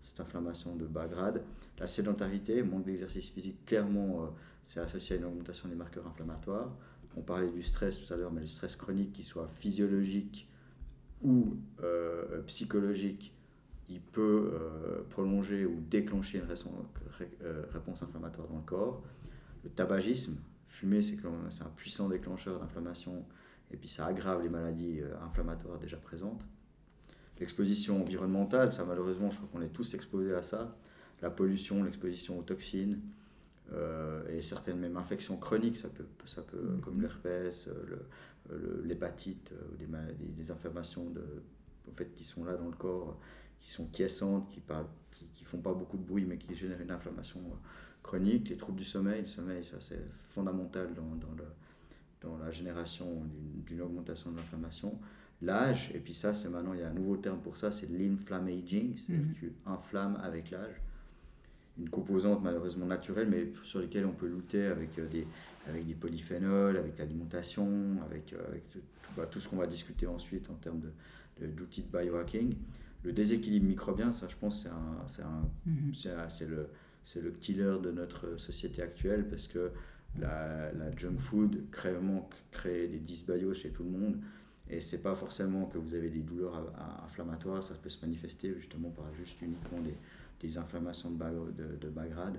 [0.00, 1.42] cette, inflammation de bas grade.
[1.78, 4.26] La sédentarité, manque d'exercice physique, clairement, euh,
[4.66, 6.76] c'est associé à une augmentation des marqueurs inflammatoires.
[7.16, 10.50] On parlait du stress tout à l'heure, mais le stress chronique, qui soit physiologique
[11.22, 13.32] ou euh, psychologique,
[13.88, 16.48] il peut euh, prolonger ou déclencher une
[17.42, 19.02] euh, réponse inflammatoire dans le corps.
[19.62, 20.36] Le tabagisme,
[20.68, 23.24] fumer, c'est un puissant déclencheur d'inflammation
[23.70, 26.42] et puis ça aggrave les maladies inflammatoires déjà présentes.
[27.38, 30.76] L'exposition environnementale, ça malheureusement, je crois qu'on est tous exposés à ça.
[31.22, 33.00] La pollution, l'exposition aux toxines
[34.30, 36.80] et certaines même infections chroniques, ça peut, ça peut mm-hmm.
[36.80, 37.68] comme l'herpès,
[38.84, 39.86] l'hépatite, des,
[40.36, 41.24] des, inflammations de,
[41.90, 43.18] en fait, qui sont là dans le corps
[43.66, 44.82] qui sont quiescentes, qui ne
[45.34, 47.56] qui, font pas beaucoup de bruit, mais qui génèrent une inflammation euh,
[48.02, 48.48] chronique.
[48.48, 51.44] Les troubles du sommeil, le sommeil, ça c'est fondamental dans, dans, le,
[52.20, 53.24] dans, la génération
[53.66, 54.98] d'une augmentation de l'inflammation.
[55.42, 57.90] L'âge, et puis ça, c'est maintenant, il y a un nouveau terme pour ça, c'est
[57.90, 59.34] l'inflammaging, c'est-à-dire mhm.
[59.34, 60.80] que tu inflammes avec l'âge.
[61.78, 65.26] Une composante malheureusement naturelle, mais sur laquelle on peut lutter avec euh, des,
[65.68, 68.78] avec des polyphénols, avec l'alimentation, avec, euh, avec tout,
[69.16, 70.80] bah, tout, ce qu'on va discuter ensuite en termes
[71.40, 72.54] d'outils de, de biohacking
[73.06, 74.68] le déséquilibre microbien, ça, je pense,
[75.06, 76.50] c'est mhm.
[76.50, 76.68] le,
[77.22, 79.70] le killer de notre société actuelle parce que
[80.18, 84.16] la, junk food vraiment crée des dysbioses chez tout le monde.
[84.68, 86.60] Et c'est pas forcément que vous avez des douleurs
[87.04, 89.94] inflammatoires, ça peut se manifester justement par juste uniquement des,
[90.40, 92.36] des inflammations de bas, de, de bas grade.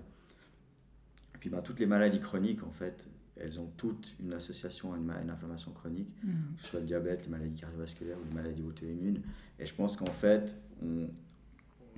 [1.35, 3.07] Et puis ben, toutes les maladies chroniques, en fait,
[3.39, 6.55] elles ont toutes une association à une, inflammation chronique, mm.
[6.55, 9.21] que ce soit le diabète, les maladies cardiovasculaires ou les maladies auto-immunes.
[9.59, 11.07] Et je pense qu'en fait, on,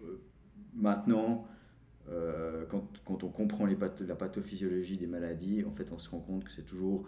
[0.04, 0.22] euh,
[0.74, 1.48] maintenant,
[2.10, 6.20] euh, quand, quand, on comprend les la pathophysiologie des maladies, en fait, on se rend
[6.20, 7.08] compte que c'est toujours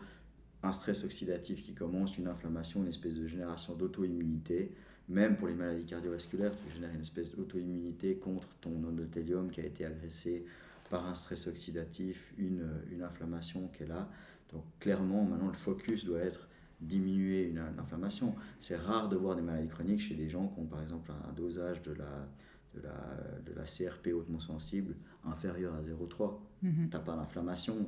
[0.63, 4.73] un stress oxydatif qui commence, une inflammation, une espèce de génération d'auto-immunité.
[5.09, 9.65] Même pour les maladies cardiovasculaires, tu génères une espèce d'auto-immunité contre ton endothélium qui a
[9.65, 10.45] été agressé
[10.89, 14.09] par un stress oxydatif, une, une inflammation qui est là.
[14.51, 16.47] Donc clairement, maintenant, le focus doit être
[16.81, 18.35] diminuer une, inflammation.
[18.59, 21.33] C'est rare de voir des maladies chroniques chez des gens qui ont par exemple un
[21.33, 22.27] dosage de la,
[22.75, 26.39] de la, de la CRP hautement sensible inférieur à 0,3.
[26.61, 27.87] Tu n'as pas d'inflammation.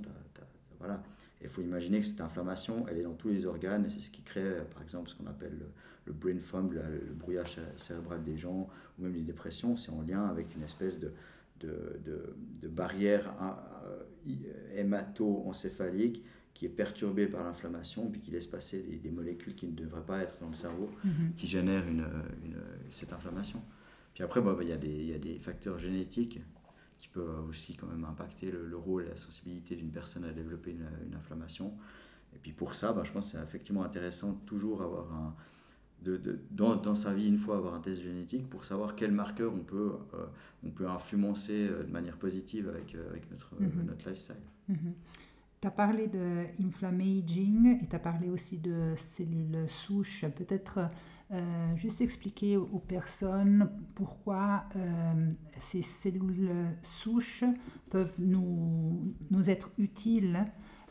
[0.80, 1.02] Voilà.
[1.44, 4.10] Il faut imaginer que cette inflammation, elle est dans tous les organes et c'est ce
[4.10, 5.60] qui crée, par exemple, ce qu'on appelle
[6.06, 9.76] le, brain fog, le, le, brouillage cérébral des gens, ou même les dépressions.
[9.76, 11.12] C'est en lien avec une espèce de,
[11.60, 13.34] de, de, barrière
[13.86, 14.04] euh,
[14.76, 20.06] hémato-encéphalique qui est perturbée par l'inflammation, puis qui laisse passer des, molécules qui ne devraient
[20.06, 21.34] pas être dans le cerveau, mhm.
[21.36, 22.06] qui génèrent une,
[22.90, 23.62] cette inflammation.
[24.14, 26.40] Puis après, bah, il y, y, a des facteurs génétiques
[27.04, 30.72] qui peuvent aussi quand même impacter le, rôle et la sensibilité d'une personne à développer
[30.72, 31.74] une, inflammation.
[32.34, 35.36] Et puis pour ça, bah, je pense que c'est effectivement intéressant de toujours avoir un,
[36.02, 39.54] de, dans, dans, sa vie une fois avoir un test génétique pour savoir quel marqueur
[39.54, 40.26] on peut, euh,
[40.66, 43.86] on peut influencer euh, de manière positive avec, euh, avec notre, mhm.
[43.86, 44.38] notre lifestyle.
[44.70, 44.94] Mhm.
[45.60, 50.24] Tu as parlé de inflammaging et tu as parlé aussi de cellules souches.
[50.38, 50.90] Peut-être
[51.76, 54.66] juste expliquer aux personnes pourquoi
[55.60, 57.44] ces cellules souches
[57.90, 60.46] peuvent nous, nous être utiles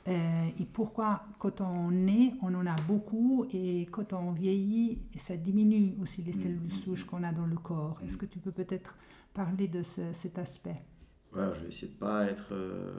[0.08, 5.36] euh, et pourquoi quand on est, on en a beaucoup et quand on vieillit, ça
[5.36, 6.82] diminue aussi les cellules mm.
[6.84, 8.00] souches qu'on a dans le corps.
[8.04, 8.96] Est-ce que tu peux peut-être
[9.32, 10.82] parler de cet aspect?
[11.30, 12.90] Voilà, Je vais essayer de pas être, euh,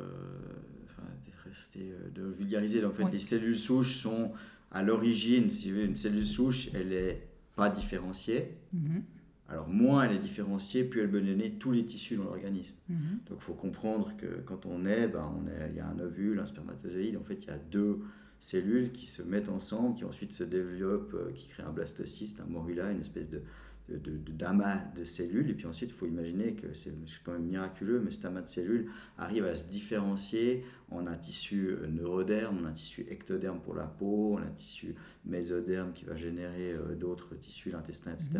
[0.86, 2.86] enfin, de rester, euh, de vulgariser.
[2.86, 4.32] en fait, les cellules souches sont
[4.72, 8.58] à l'origine, si vous voulez, une cellule souche, elle n'est pas différenciée.
[8.76, 9.02] Mm-hmm.
[9.50, 12.76] Alors moins elle est différenciée, plus elle peut donner tous les tissus dans l'organisme.
[12.90, 13.20] Mhm.
[13.30, 16.00] Donc il faut comprendre que quand on est, ben, on est, il y a un
[16.00, 18.00] ovule, un spermatozoïde, en fait il y a deux
[18.40, 22.46] cellules qui se mettent ensemble, qui ensuite se développent, euh, qui créent un blastocyste, un
[22.46, 23.42] morula, une espèce de,
[23.90, 25.50] de, d'amas de cellules.
[25.50, 26.94] Et puis ensuite, il faut imaginer que c'est
[27.24, 31.70] quand même miraculeux, mais cet amas de cellules arrive à se différencier en un tissu
[31.70, 36.16] euh, neuroderme, en un tissu ectoderme pour la peau, en un tissu mésoderme qui va
[36.16, 38.40] générer euh, d'autres tissus, l'intestin, etc.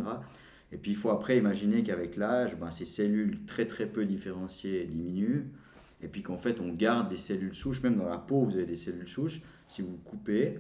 [0.72, 4.86] Et puis il faut après imaginer qu'avec l'âge, ben, ces cellules très très peu différenciées
[4.86, 5.46] diminuent.
[6.02, 8.66] Et puis qu'en fait, on garde des cellules souches, même dans la peau, vous avez
[8.66, 9.42] des cellules souches.
[9.70, 10.60] Si vous coupez,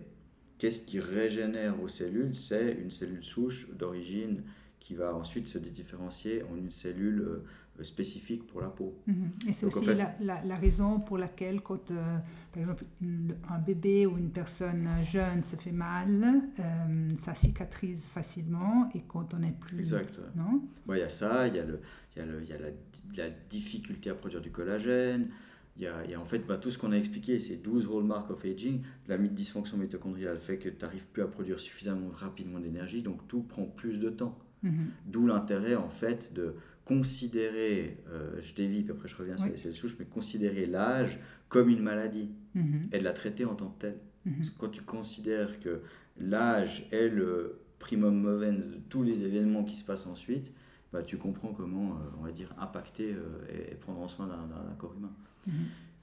[0.57, 2.33] qu'est-ce qui régénère vos cellules?
[2.33, 4.43] C'est une cellule souche d'origine
[4.83, 8.93] qui va ensuite se différencier en une cellule euh, spécifique pour la peau.
[9.07, 9.31] Mhm.
[9.47, 12.17] Et c'est aussi la, la, raison pour laquelle quand, euh,
[12.51, 18.89] par exemple, un bébé ou une personne jeune se fait mal, euh, ça cicatrise facilement
[18.93, 19.79] et quand on est plus...
[19.79, 20.19] Exact.
[20.35, 20.61] Non?
[20.89, 21.79] Il y a ça, il y a, le,
[22.17, 22.67] y a, le, y a la,
[23.15, 25.29] la, difficulté à produire du collagène,
[25.77, 27.89] il y a, y a, en fait bah, tout ce qu'on a expliqué, ces 12
[27.89, 28.81] hallmarks of aging.
[29.07, 33.43] La dysfonction mitochondriale fait que tu n'arrives plus à produire suffisamment rapidement d'énergie, donc tout
[33.43, 34.37] prend plus de temps.
[34.63, 34.91] Mhm.
[35.05, 39.57] D'où l'intérêt en fait de considérer, euh, je dévie, puis après je reviens sur les
[39.57, 42.89] cellules souches, mais considérer l'âge comme une maladie mhm.
[42.91, 43.99] et de la traiter en tant que telle.
[44.25, 44.33] Mhm.
[44.57, 45.81] Quand tu considères que
[46.17, 50.53] l'âge est le primum movens de tous les événements qui se passent ensuite,
[50.91, 54.75] bah, tu comprends comment, euh, on va dire, impacter euh, et, prendre en soin d'un
[54.77, 55.11] corps humain.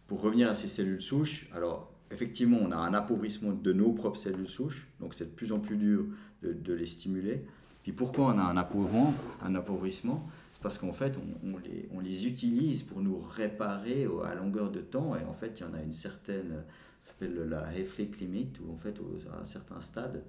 [0.07, 4.19] Pour revenir à ces cellules souches, alors effectivement, on a un appauvrissement de nos propres
[4.19, 6.07] cellules souches, donc c'est de plus en plus dur
[6.43, 7.45] de, de les stimuler.
[7.83, 10.29] Puis pourquoi on a un appauvrissement, un appauvrissement?
[10.53, 14.81] C'est parce qu'en fait, on, les, on, les, utilise pour nous réparer à longueur de
[14.81, 15.17] temps.
[15.17, 16.65] Et en fait, il y en a une certaine,
[17.01, 19.01] ça s'appelle la Hayflick limit, où en fait,
[19.33, 20.23] à un certain stade,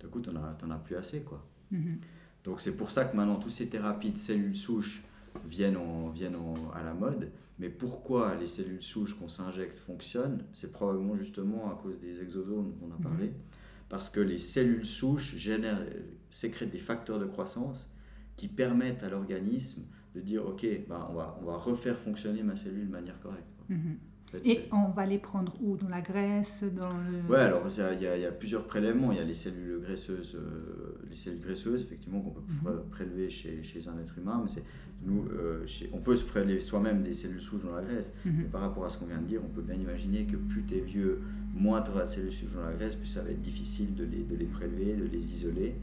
[0.00, 1.20] du coup, tu n'en as, as, plus assez.
[1.20, 1.44] quoi.
[1.72, 1.96] Mm-hmm.
[2.44, 5.02] Donc c'est pour ça que maintenant, toutes ces thérapies de cellules souches
[5.44, 6.38] viennent, en, viennent
[6.74, 7.30] à la mode.
[7.58, 10.44] Mais pourquoi les cellules souches qu'on s'injecte fonctionnent?
[10.52, 13.26] C'est probablement justement à cause des exosomes dont on a parlé.
[13.26, 13.55] Mm-hmm
[13.88, 15.82] parce que les cellules souches génèrent,
[16.30, 17.90] sécrètent des facteurs de croissance
[18.36, 19.82] qui permettent à l'organisme
[20.14, 23.46] de dire ok, bah, on, va, on va refaire fonctionner ma cellule de manière correcte.
[23.68, 23.98] Mhm.
[24.44, 25.76] Et on va les prendre où?
[25.76, 27.32] Dans la graisse dans le...
[27.32, 29.12] Ouais, alors il y, a plusieurs prélèvements.
[29.12, 32.90] Il y a les cellules graisseuses, euh, les cellules graisseuses effectivement qu'on peut mhm.
[32.90, 34.62] prélever chez, chez, un être humain, mais
[35.04, 38.32] Nous, euh, on peut se prélever soi-même des cellules souches dans la graisse, Mhm.
[38.38, 40.64] mais par rapport à ce qu'on vient de dire, on peut bien imaginer que plus
[40.64, 41.20] tu es vieux,
[41.58, 44.04] moins tu auras de cellules souches dans la graisse, plus ça va être difficile de
[44.04, 45.74] les, de les prélever, de les isoler.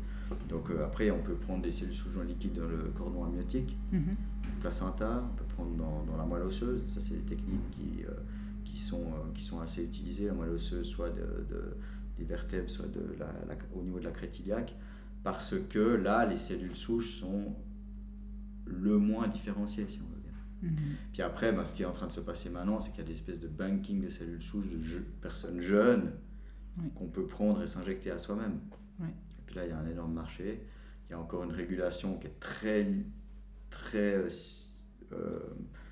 [0.49, 3.25] Donc euh, après, on peut prendre des cellules souches dans le liquide dans le cordon
[3.25, 4.15] amniotique, Mhm.
[4.61, 6.81] placenta, on peut prendre dans, dans la moelle osseuse.
[6.87, 8.11] Ça, c'est des techniques qui, euh,
[8.63, 10.27] qui, sont, euh, qui sont assez utilisées.
[10.27, 11.75] La moelle osseuse, soit de, de-
[12.17, 14.75] des vertèbres, soit de la, la- au niveau de la crête iliaque,
[15.23, 17.53] parce que là, les cellules souches sont
[18.65, 20.12] le moins différenciées, si on veut
[20.63, 20.95] Mhm.
[21.13, 23.03] Puis après, ben, ce qui est en train de se passer maintenant, c'est qu'il y
[23.03, 26.13] a des espèces de banking de cellules souches de je- personnes jeunes
[26.79, 26.85] Oui.
[26.95, 28.59] qu'on peut prendre et s'injecter à soi-même.
[28.99, 29.07] Oui.
[29.09, 30.61] Et puis là, il y a un énorme marché.
[31.07, 32.87] Il y a encore une régulation qui est très,
[33.69, 34.29] très euh,
[35.11, 35.39] euh,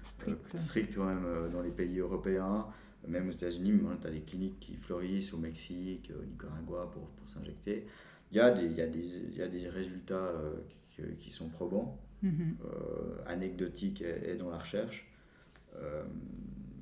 [0.03, 0.57] Strict.
[0.57, 2.65] stricte quand même euh, dans les pays européens,
[3.07, 3.73] même aux États-Unis.
[3.99, 7.85] Tu as des cliniques qui fleurissent au Mexique, au Nicaragua pour, pour s'injecter.
[8.31, 10.31] Il y, a des, il, y a des, il y a des résultats
[10.89, 12.57] qui, qui sont probants Mhm.
[12.63, 15.07] euh, anecdotique et, et dans la recherche.
[15.75, 16.03] Euh,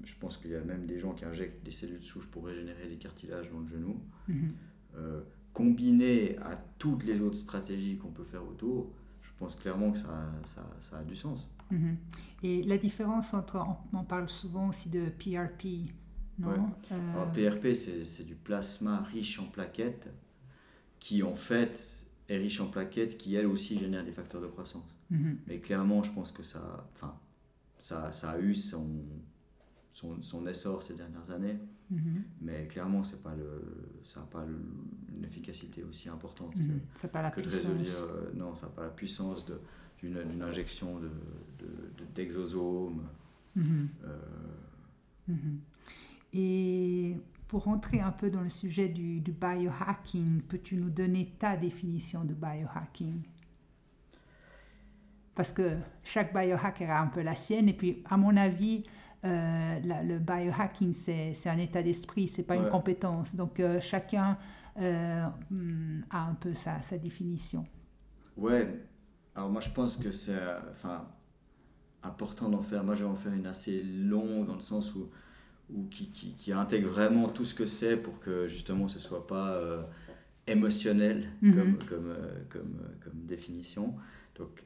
[0.03, 2.87] je pense qu'il y a même des gens qui injectent des cellules souches pour régénérer
[2.87, 4.01] des cartilages dans le genou.
[4.27, 4.53] Mhm.
[4.97, 5.21] Euh,
[5.53, 10.31] combiné à toutes les autres stratégies qu'on peut faire autour, je pense clairement que ça,
[10.45, 11.49] ça, ça a du sens.
[11.71, 11.97] Mhm.
[12.43, 13.63] Et la différence entre,
[13.93, 15.91] on, parle souvent aussi de PRP,
[16.39, 16.49] non?
[16.49, 16.95] Ouais.
[17.13, 20.09] Alors, PRP, c'est du plasma riche en plaquettes
[20.99, 24.95] qui, en fait, est riche en plaquettes qui, elles aussi, génèrent des facteurs de croissance.
[25.09, 25.37] mhm.
[25.47, 27.13] Mais clairement, je pense que ça, enfin,
[27.79, 28.87] ça, ça a eu son,
[29.91, 31.57] son, son essor ces dernières années.
[31.89, 32.23] Mhm.
[32.41, 33.63] Mais clairement, c'est pas le,
[34.03, 34.59] ça n'a pas le-
[35.17, 36.79] une efficacité aussi importante que- Mhm.
[37.01, 37.83] C'est pas la que, de résoudre.
[37.87, 39.59] euh, non, ça n'a pas la puissance de-
[39.97, 41.07] d'une injection de-
[41.59, 43.03] de- de- d'exosomes.
[43.55, 43.89] Mhm.
[44.05, 45.33] euh.
[46.33, 47.17] Et
[47.49, 52.23] pour rentrer un peu dans le sujet du, du biohacking, peux-tu nous donner ta définition
[52.25, 53.23] de biohacking?
[55.35, 58.83] Parce que chaque biohacker a un peu la sienne, et puis à mon avis,
[59.25, 63.35] euh, la- le biohacking, c'est un état d'esprit, c'est pas une compétence.
[63.35, 64.37] Donc euh, chacun
[64.81, 67.65] euh, hmm, a un peu sa, sa définition.
[68.37, 68.79] Ouais,
[69.35, 70.37] alors moi je pense que c'est
[70.71, 71.07] enfin,
[72.03, 72.83] important d'en faire.
[72.83, 75.09] Moi je vais en faire une assez longue dans le sens où,
[75.73, 79.27] où qui, qui, qui intègre vraiment tout ce que c'est pour que justement ce soit
[79.27, 79.83] pas euh,
[80.47, 81.53] émotionnel Mhm.
[81.55, 83.95] comme, comme, euh, comme, euh, comme définition.
[84.35, 84.65] Donc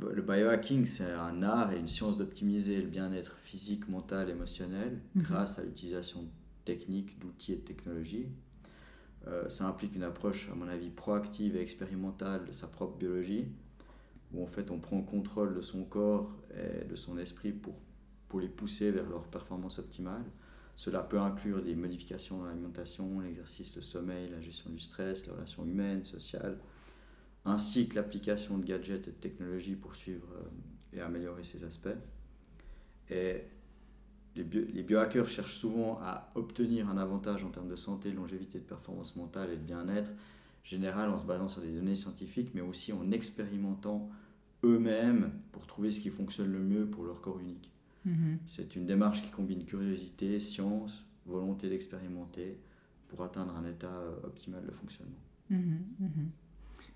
[0.00, 5.22] le biohacking c'est un art et une science d'optimiser le bien-être physique, mental, émotionnel Mhm.
[5.22, 6.28] grâce à l'utilisation de
[6.64, 8.26] techniques, d'outils et de technologies.
[9.26, 13.46] Euh, ça implique une approche, à mon avis, proactive et expérimentale de sa propre biologie,
[14.32, 17.74] où en fait on prend le contrôle de son corps et de son esprit pour,
[18.28, 20.24] pour les pousser vers leur performance optimale.
[20.76, 25.32] Cela peut inclure des modifications dans l'alimentation, l'exercice, le sommeil, la gestion du stress, les
[25.32, 26.58] relations humaines, sociales,
[27.44, 31.88] ainsi que l'application de gadgets et de technologies pour suivre euh, et améliorer ces aspects.
[33.10, 33.42] Et
[34.36, 38.58] les, les biohackers cherchent souvent à obtenir un avantage en termes de santé, de longévité,
[38.58, 40.10] de performance mentale et de bien-être
[40.68, 44.08] général en se basant sur des données scientifiques, mais aussi en expérimentant
[44.64, 47.72] eux-mêmes pour trouver ce qui fonctionne le mieux pour leur corps unique.
[48.08, 48.38] Mhm.
[48.46, 52.58] C'est une démarche qui combine curiosité, science, volonté d'expérimenter
[53.08, 55.22] pour atteindre un état euh, optimal de fonctionnement.
[55.50, 56.30] Mhm, mhm.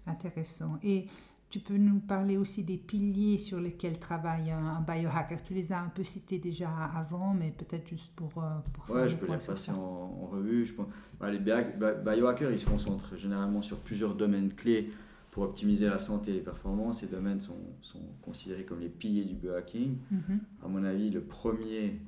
[0.07, 0.79] Intéressant.
[0.83, 1.07] Et
[1.51, 5.43] tu peux nous parler aussi des piliers sur lesquels travaille un, un biohacker?
[5.45, 8.97] Tu les as un peu cités déjà avant, mais peut-être juste pour, euh, pour faire
[8.97, 10.65] Ouais, le je peux les passer en, en revue.
[10.65, 10.87] Je pense,
[11.21, 14.91] bah, les bio- bi- biohackers, ils se concentrent généralement sur plusieurs domaines clés
[15.33, 17.01] pour optimiser la santé et les performances.
[17.01, 19.97] Ces domaines sont, sont considérés comme les piliers du biohacking.
[20.11, 20.41] Mhm.
[20.63, 21.99] À mon avis, le premier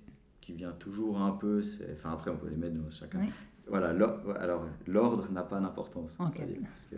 [0.42, 1.94] qui vient toujours un peu, c'est.
[1.94, 3.20] Enfin, après, on peut les mettre dans chacun.
[3.20, 3.30] Oui.
[3.66, 6.14] Voilà, l'or- alors l'ordre n'a pas d'importance.
[6.20, 6.38] on Ok.
[6.38, 6.96] va dire, parce que-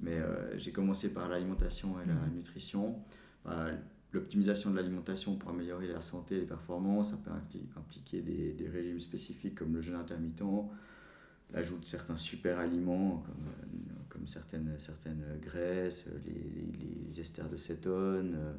[0.00, 2.34] mais euh, j'ai commencé par l'alimentation et la Mhm.
[2.34, 2.96] nutrition.
[3.44, 3.66] Bah,
[4.12, 8.52] L'optimisation de l'alimentation pour améliorer la santé et les performances, ça peut impli- impliquer des,
[8.54, 10.42] des régimes spécifiques comme le jeûne intermittent,
[11.52, 17.48] l'ajout de certains super aliments comme, euh, comme certaines, certaines graisses, les, les- les esters
[17.48, 18.52] de cétone, euh,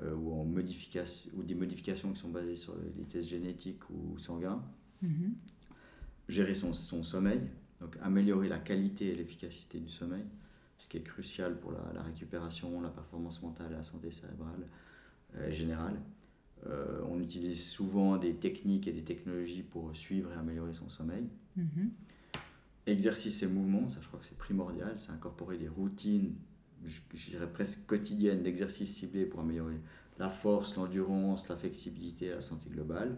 [0.00, 4.16] euh, ou, en modification, ou des modifications qui sont basées sur les tests génétiques ou
[4.18, 4.62] sanguins.
[5.02, 5.34] Mhm.
[6.28, 7.40] Gérer son, son sommeil,
[7.80, 10.24] donc améliorer la qualité et l'efficacité du sommeil,
[10.76, 14.66] ce qui est crucial pour la, la récupération, la performance mentale et la santé cérébrale
[15.36, 15.98] euh, générale.
[16.66, 21.24] Euh, on utilise souvent des techniques et des technologies pour suivre et améliorer son sommeil.
[21.56, 21.90] Mhm.
[22.88, 26.34] Exercice et mouvement, ça je crois que c'est primordial, c'est incorporer des routines,
[26.86, 29.78] je, dirais presque quotidiennes d'exercices ciblés pour améliorer
[30.18, 33.16] la force, l'endurance, la flexibilité et la santé globale.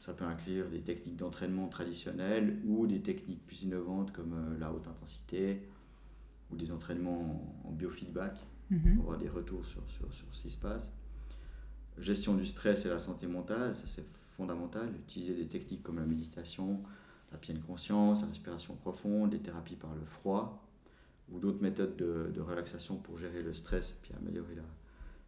[0.00, 4.72] Ça peut inclure des techniques d'entraînement traditionnelles ou des techniques plus innovantes comme euh, la
[4.72, 5.60] haute intensité
[6.50, 8.38] ou des entraînements en, biofeedback
[8.70, 8.96] Mhm.
[8.96, 10.90] pour avoir des retours sur, sur, sur ce qui se passe.
[11.98, 14.92] Gestion du stress et la santé mentale, ça c'est fondamental.
[15.08, 16.82] Utiliser des techniques comme la méditation,
[17.32, 20.64] la pleine conscience, la respiration profonde, les thérapies par le froid
[21.30, 24.62] ou d'autres méthodes de, de relaxation pour gérer le stress puis améliorer la,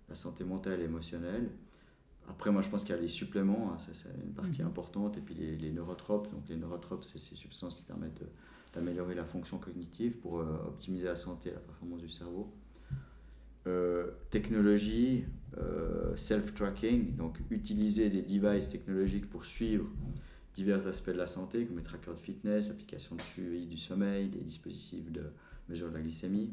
[0.09, 1.51] la santé mentale et émotionnelle.
[2.29, 4.69] Après, moi, je pense qu'il y a les suppléments, hein, ça, c'est une partie Mhm.
[4.69, 6.31] importante, et puis les, les neurotropes.
[6.31, 8.23] Donc, les neurotropes, c'est ces substances qui permettent
[8.73, 12.53] d'améliorer la fonction cognitive pour euh, optimiser la santé et la performance du cerveau.
[13.67, 15.25] Euh, technologie,
[15.59, 19.85] euh, self-tracking, donc utiliser des devices technologiques pour suivre
[20.55, 24.29] divers aspects de la santé, comme les trackers de fitness, l'application de suivi du sommeil,
[24.31, 25.23] les dispositifs de
[25.69, 26.51] mesure de la glycémie.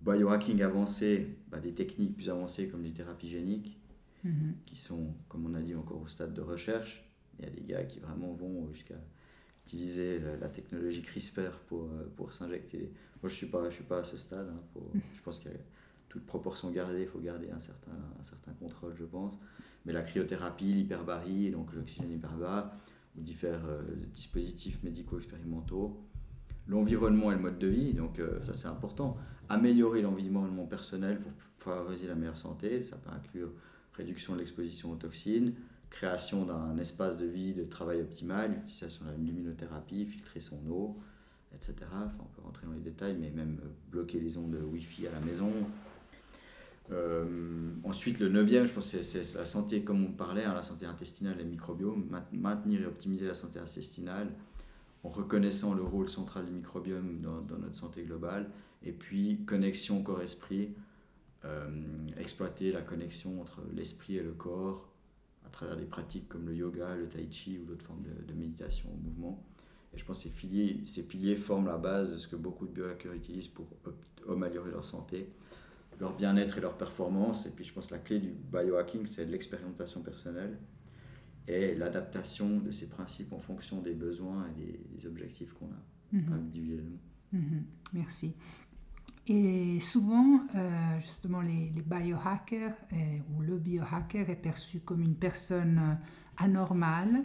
[0.00, 3.78] Biohacking avancé, bah, des techniques plus avancées comme les thérapies géniques,
[4.24, 4.54] Mhm.
[4.66, 7.04] qui sont, comme on a dit, encore au stade de recherche.
[7.38, 8.94] Il y a des gars qui vraiment vont jusqu'à
[9.66, 12.78] utiliser la, la technologie CRISPR pour, euh, pour s'injecter.
[12.78, 12.90] Moi,
[13.24, 14.48] je ne suis, pas- je suis pas à ce stade.
[14.48, 14.60] hein.
[14.72, 15.58] Faut, je pense qu'il y a
[16.08, 19.38] toute proportion gardée, il faut garder un certain, un certain contrôle, je pense.
[19.84, 22.72] Mais la cryothérapie, l'hyperbarie, donc l'oxygène hyperbare,
[23.16, 26.00] ou différents euh, dispositifs médicaux expérimentaux,
[26.68, 29.16] l'environnement et le mode de vie, donc euh, ça c'est important.
[29.48, 33.50] Améliorer l'environnement personnel pour favoriser la meilleure santé, ça peut inclure
[33.94, 35.54] réduction de l'exposition aux toxines,
[35.90, 40.96] création d'un espace de vie, de travail optimal, utilisation de la luminothérapie, filtrer son eau,
[41.54, 41.74] etc.
[41.92, 45.12] Enfin, on peut rentrer dans les détails, mais même euh, bloquer les ondes Wi-Fi à
[45.12, 45.50] la maison.
[46.90, 50.86] Euh, ensuite, le neuvième, je pense, c'est la santé, comme on parlait, hein, la santé
[50.86, 52.06] intestinale et le microbiome.
[52.10, 54.28] Ma- Maintenir et optimiser la santé intestinale
[55.04, 58.50] en reconnaissant le rôle central du microbiome dans, notre santé globale.
[58.84, 60.74] Et puis, connexion corps-esprit,
[61.44, 61.68] euh,
[62.18, 64.88] exploiter la connexion entre l'esprit et le corps
[65.44, 68.90] à travers des pratiques comme le yoga, le tai chi ou d'autres formes de, méditation
[68.92, 69.44] au mouvement.
[69.94, 72.66] Et je pense que ces piliers, ces piliers forment la base de ce que beaucoup
[72.66, 73.66] de biohackers utilisent pour
[74.28, 75.28] améliorer leur santé,
[76.02, 77.46] leur bien-être et leur performance.
[77.46, 80.58] Et puis je pense que la clé du biohacking, c'est l'expérimentation personnelle
[81.48, 85.82] et l'adaptation de ces principes en fonction des besoins et des, des objectifs qu'on a
[86.12, 86.32] Mhm.
[86.34, 86.98] individuellement.
[87.32, 87.64] Mhm.
[87.94, 88.34] Merci.
[89.28, 92.96] Et souvent, euh, justement, les, les biohackers euh,
[93.34, 95.94] ou le biohacker est perçu comme une personne euh,
[96.44, 97.22] anormale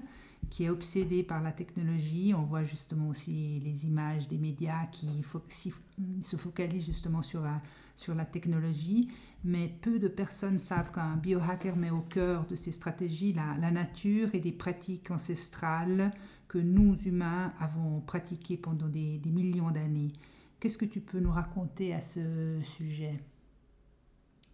[0.49, 2.33] qui est obsédée par la technologie.
[2.33, 5.73] On voit justement aussi les images des médias qui fo- si-
[6.21, 7.61] se focalisent justement sur la,
[7.97, 9.09] sur la technologie,
[9.43, 13.71] mais peu de personnes savent qu'un biohacker met au cœur de ses stratégies la, la
[13.71, 16.11] nature et des pratiques ancestrales
[16.47, 20.13] que nous, humains, avons pratiquées pendant des, des millions d'années.
[20.59, 23.19] Qu'est-ce que tu peux nous raconter à ce sujet?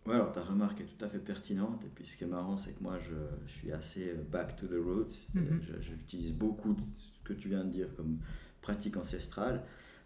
[0.05, 1.83] Ouais, alors ta remarque est tout à fait pertinente.
[1.85, 3.13] Et puis ce qui est marrant, c'est que moi, je,
[3.47, 5.33] je suis assez euh, back to the roots.
[5.33, 5.61] Mhm.
[5.61, 8.19] je- J'utilise beaucoup de ce que tu viens de dire comme
[8.61, 9.63] pratique ancestrale.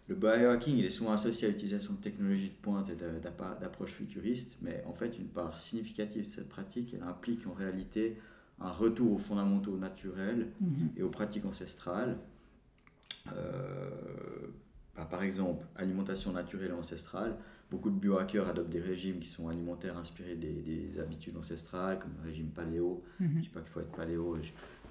[0.08, 4.56] Le biohacking, il est souvent associé à l'utilisation de technologies de pointe et d'approches futuristes,
[4.62, 8.16] mais en fait, une part significative de cette pratique, elle implique en réalité
[8.60, 10.88] un retour aux fondamentaux naturels Mhm.
[10.96, 12.16] et aux pratiques ancestrales.
[13.34, 13.90] Euh,
[14.96, 17.36] bah, par exemple, alimentation naturelle et ancestrale.
[17.70, 22.12] Beaucoup de biohackers adoptent des régimes qui sont alimentaires inspirés des, des habitudes ancestrales, comme
[22.22, 23.02] le régime paléo.
[23.20, 23.40] Je ne Mhm.
[23.42, 24.38] dis pas qu'il faut être paléo,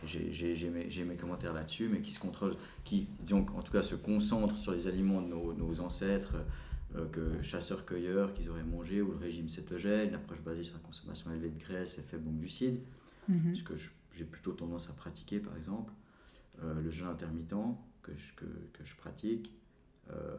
[0.06, 3.96] j'ai mes, mes commentaires là-dessus, mais qui se contrôlent, qui, disons, en tout cas, se
[3.96, 6.36] concentrent sur les aliments de nos, nos ancêtres,
[6.96, 11.32] euh, que chasseurs-cueilleurs qu'ils auraient mangé, ou le régime cétogène, l'approche basée sur la consommation
[11.32, 12.80] élevée de graisse et faible en glucides
[13.30, 13.56] Mhm.
[13.58, 13.74] ce que
[14.14, 15.92] j'ai plutôt tendance à pratiquer par exemple,
[16.64, 17.54] Euh, le jeûne intermittent
[18.02, 19.54] que je, que, que je pratique.
[20.10, 20.36] Euh,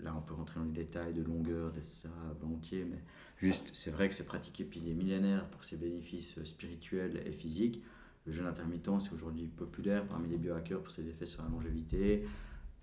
[0.00, 2.08] là, on peut rentrer dans les détails de longueur, etc.
[2.40, 3.02] volontiers, mais
[3.36, 7.82] juste, c'est vrai que c'est pratiqué depuis des millénaires pour ses bénéfices spirituels et physiques.
[8.28, 12.26] Le jeûne intermittent, c'est aujourd'hui populaire parmi les biohackers pour ses effets sur la longévité,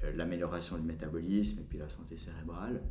[0.04, 2.82] euh, l'amélioration du métabolisme et puis la santé cérébrale.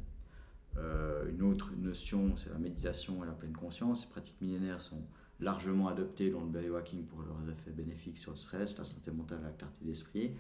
[0.76, 4.02] Euh, une autre notion, c'est la méditation et la pleine conscience.
[4.02, 5.02] Ces pratiques millénaires sont
[5.40, 9.40] largement adoptées dans le biohacking pour leurs effets bénéfiques sur le stress, la santé mentale
[9.40, 10.30] et la clarté d'esprit.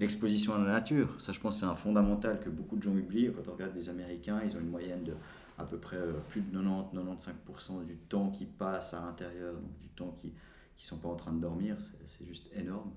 [0.00, 3.30] L'exposition à la nature, ça je pense c'est un fondamental que beaucoup de gens oublient.
[3.32, 5.14] Quand on regarde les Américains, ils ont une moyenne de
[5.58, 9.88] à peu près euh, plus de 90-95% du temps qui passe à l'intérieur, donc du
[9.90, 10.32] temps qui
[10.82, 12.92] ne sont pas en train de dormir, c'est juste énorme.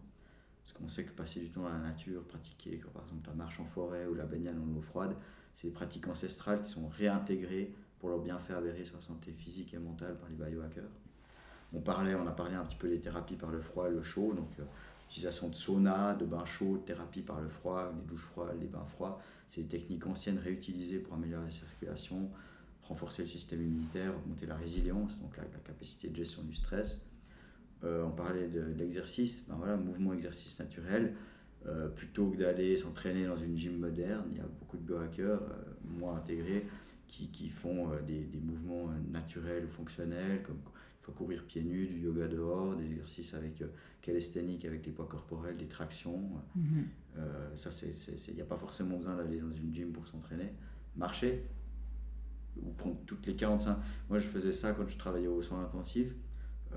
[0.63, 3.59] Parce qu'on sait que passer du temps dans la nature, pratiquer par exemple la marche
[3.59, 5.15] en forêt ou la baignade dans l'eau froide,
[5.53, 9.73] c'est des pratiques ancestrales qui sont réintégrées pour leur bienfait avéré sur la santé physique
[9.73, 10.89] et mentale par les biohackers.
[11.73, 14.01] On, parlait, on a parlé un petit peu des thérapies par le froid et le
[14.01, 14.63] chaud, donc euh,
[15.09, 18.67] utilisation de sauna, de bains chauds, de thérapie par le froid, les douches froides, les
[18.67, 19.19] bains froids.
[19.47, 22.30] C'est des techniques anciennes réutilisées pour améliorer la circulation,
[22.84, 27.01] renforcer le système immunitaire, augmenter la résilience, donc la capacité de gestion du stress.
[27.84, 31.13] Euh, on parlait de, de l'exercice, ben voilà, mouvement exercice naturel.
[31.65, 35.41] Euh, plutôt que d'aller s'entraîner dans une gym moderne, il y a beaucoup de biohackers,
[35.41, 35.63] euh,
[35.99, 36.65] moi intégrés,
[37.07, 41.88] qui, qui font des, des, mouvements naturels ou fonctionnels, comme il faut courir pieds nus,
[41.88, 43.63] du yoga dehors, des exercices avec
[44.01, 46.21] calisthénique, avec les poids corporels, des tractions.
[46.55, 46.86] Mhm.
[47.55, 47.71] ça,
[48.27, 50.53] il n'y a pas forcément besoin d'aller dans une gym pour s'entraîner.
[50.95, 51.43] Marcher,
[52.61, 53.77] ou prendre toutes les 45.
[54.07, 56.13] Moi, je faisais ça quand je travaillais au soins intensifs.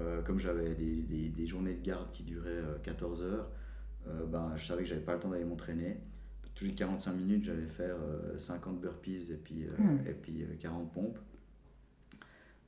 [0.01, 3.51] Euh, comme j'avais des, des, des, journées de garde qui duraient 14 euh, heures,
[4.09, 5.99] euh, ben, je savais que j'avais pas le temps d'aller m'entraîner.
[6.55, 7.97] Tous les 45 minutes, j'allais faire
[8.37, 10.07] 50 burpees et puis, hmm.
[10.07, 11.19] et puis 40 pompes.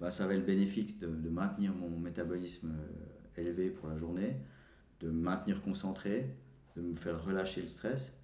[0.01, 2.73] Ben, ça avait le bénéfice de, de maintenir mon métabolisme
[3.37, 4.37] élevé pour la journée,
[5.01, 6.31] de me maintenir concentré,
[6.77, 8.17] de me faire relâcher le stress,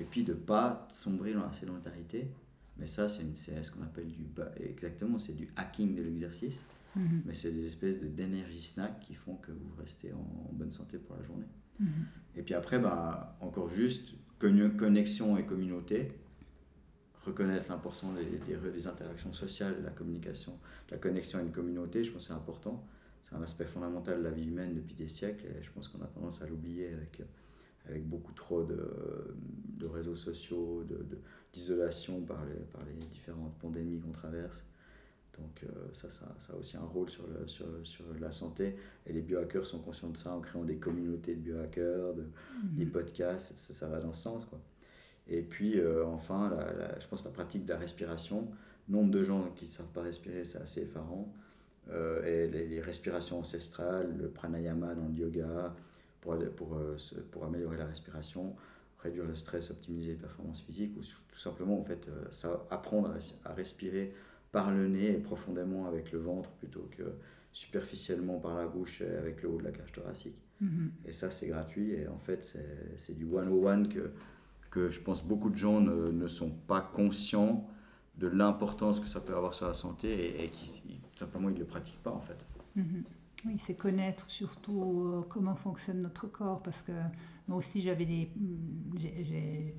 [0.00, 2.28] et puis de ne pas sombrer dans la sédentarité
[2.76, 4.26] mais ça, c'est ce qu'on appelle du.
[4.60, 6.64] Exactement, c'est du hacking de l'exercice.
[6.96, 7.22] Mhm.
[7.26, 11.16] Mais c'est des espèces d'énergie snack qui font que vous restez en, bonne santé pour
[11.16, 11.46] la journée.
[11.80, 11.88] Mhm.
[12.36, 16.12] Et puis après, bah, encore juste, connexion et communauté.
[17.24, 20.58] Reconnaître l'importance des, des, interactions sociales, de la communication,
[20.90, 22.86] la connexion à une communauté, je pense que c'est important.
[23.22, 26.02] C'est un aspect fondamental de la vie humaine depuis des siècles et je pense qu'on
[26.02, 27.22] a tendance à l'oublier avec,
[27.88, 29.34] avec beaucoup trop de,
[29.78, 30.98] de réseaux sociaux, de,
[31.54, 34.66] d'isolation par les, par les différentes pandémies qu'on traverse.
[35.38, 38.76] Donc euh, ça, ça, ça, a aussi un rôle sur, le, sur, sur, la santé.
[39.06, 42.76] Et les biohackers sont conscients de ça en créant des communautés de biohackers, de, mhm.
[42.76, 44.44] des podcasts, ça, ça, va dans ce sens.
[44.44, 44.60] Quoi.
[45.26, 48.48] Et puis euh, enfin, la, je pense la pratique de la respiration.
[48.88, 51.32] Nombre de gens qui ne savent pas respirer, c'est assez effarant.
[51.90, 55.74] Euh, et les, les, respirations ancestrales, le pranayama dans le yoga,
[56.20, 56.78] pour, pour,
[57.30, 58.54] pour améliorer la respiration
[59.04, 63.14] réduire le stress, optimiser les performances physiques, ou tout simplement en fait, ça, apprendre
[63.44, 64.14] à, respirer
[64.54, 67.02] par le nez et profondément avec le ventre plutôt que
[67.52, 70.40] superficiellement par la bouche et avec le haut de la cage thoracique.
[70.62, 70.90] Mm-hmm.
[71.06, 72.56] Et ça, c'est gratuit et en fait,
[72.96, 74.12] c'est du one-on-one que,
[74.70, 77.68] que je pense beaucoup de gens ne, ne sont pas conscients
[78.16, 81.64] de l'importance que ça peut avoir sur la santé et, qui simplement ils ne le
[81.64, 82.46] pratiquent pas en fait.
[82.76, 83.02] Mm-hmm.
[83.46, 86.92] Oui, c'est connaître surtout euh, comment fonctionne notre corps parce que
[87.46, 88.98] moi aussi j'avais des, mm,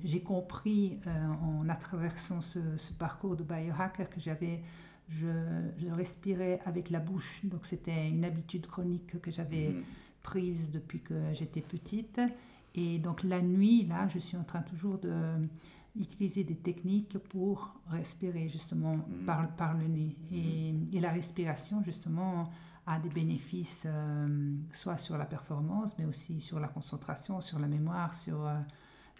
[0.04, 2.58] j'ai compris euh, en traversant ce,
[2.98, 4.62] parcours de biohacker que j'avais,
[5.08, 5.26] je,
[5.78, 9.82] je, respirais avec la bouche, donc c'était une habitude chronique que j'avais mhm.
[10.22, 12.20] prise depuis que j'étais petite.
[12.74, 15.12] Et donc la nuit, là, je suis en train toujours de
[15.98, 19.24] utiliser des techniques pour respirer justement mhm.
[19.24, 20.16] par, par le nez.
[20.30, 20.88] Et, mhm.
[20.92, 22.50] et la respiration, justement,
[22.86, 27.66] a des bénéfices euh, soit sur la performance, mais aussi sur la concentration, sur la
[27.66, 28.46] mémoire, sur...
[28.46, 28.54] Euh,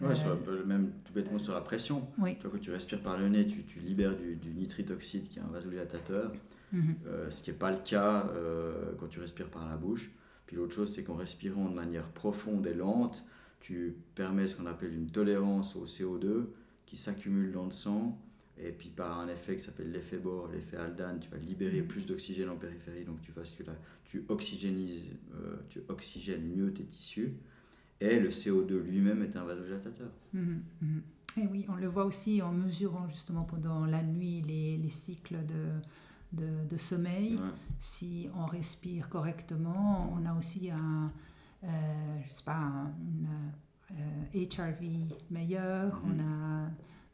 [0.03, 2.07] euh, même tout bêtement sur la pression.
[2.19, 2.37] Oui.
[2.37, 5.39] Toi, quand tu respires par le nez, tu, tu libères du, du, nitrite oxyde qui
[5.39, 6.31] est un vasodilatateur,
[6.71, 6.95] mhm.
[7.31, 8.29] ce qui n'est pas le cas
[8.99, 10.11] quand tu respires par la bouche.
[10.45, 13.25] Puis l'autre chose, c'est qu'en respirant de manière profonde et lente,
[13.59, 16.45] tu permets ce qu'on appelle une tolérance au CO2
[16.85, 18.19] qui s'accumule dans le sang
[18.59, 21.87] et puis par un effet qui s'appelle l'effet Bohr, l'effet Aldan, tu vas libérer mm.
[21.87, 23.31] plus d'oxygène en périphérie, donc tu,
[24.05, 25.03] tu oxygénises,
[25.35, 27.33] euh, tu oxygènes mieux tes tissus.
[27.99, 30.09] Et le CO2 lui-même est un vasodilatateur.
[30.35, 31.41] Mm-hmm, mm-hmm.
[31.41, 35.37] Et oui, on le voit aussi en mesurant justement pendant la nuit les, les cycles
[35.45, 37.39] de, de, de sommeil.
[37.79, 41.11] Si on respire correctement, on a aussi un,
[41.63, 42.91] euh, je sais pas,
[44.33, 46.01] HRV euh, meilleur, mm-hmm.
[46.05, 46.69] on a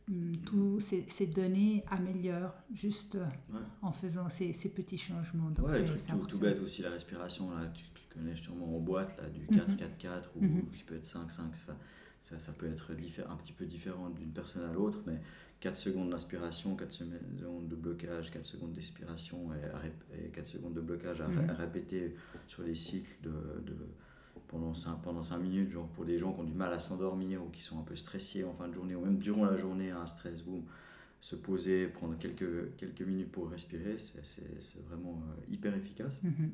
[0.08, 3.18] Mm, tous ces, données améliorent juste
[3.82, 5.50] en faisant ces, petits changements.
[5.52, 7.84] Donc tout, tout, bête aussi la respiration, là, tu,
[8.14, 10.22] connais sûrement en boîte là, du 4-4-4 mm-hmm.
[10.36, 10.72] ou mm-hmm.
[10.72, 11.56] qui peut être 5-5,
[12.20, 12.92] ça, ça, peut être
[13.28, 15.20] un petit peu différent d'une personne à l'autre, mais
[15.62, 19.50] 4 secondes d'inspiration, 4 secondes de blocage, 4 secondes d'expiration
[20.14, 21.56] et, 4 secondes de blocage à, mm-hmm.
[21.56, 22.16] répéter
[22.48, 23.74] sur les cycles de
[24.54, 27.50] pendant 5, pendant minutes, genre pour des gens qui ont du mal à s'endormir ou
[27.50, 30.06] qui sont un peu stressés en fin de journée, ou même durant la journée, un
[30.06, 30.64] stress boom,
[31.22, 36.22] se poser, prendre quelques, quelques minutes pour respirer, c'est vraiment euh, hyper efficace.
[36.24, 36.50] Mm-hmm.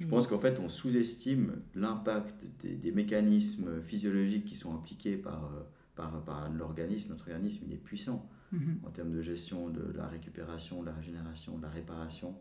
[0.00, 5.62] Je pense qu'en fait, on sous-estime l'impact des, mécanismes physiologiques qui sont impliqués par, euh,
[5.94, 7.10] par, par l'organisme.
[7.10, 8.86] Notre organisme, il est puissant mm-hmm.
[8.86, 12.34] en termes de gestion de la récupération, de la régénération, de la réparation.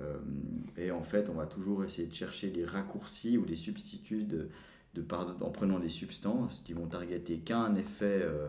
[0.00, 0.18] Euh,
[0.76, 4.48] et en fait, on va toujours essayer de chercher des raccourcis ou des substituts de,
[4.94, 8.48] de en prenant des substances qui vont targeter qu'un effet euh,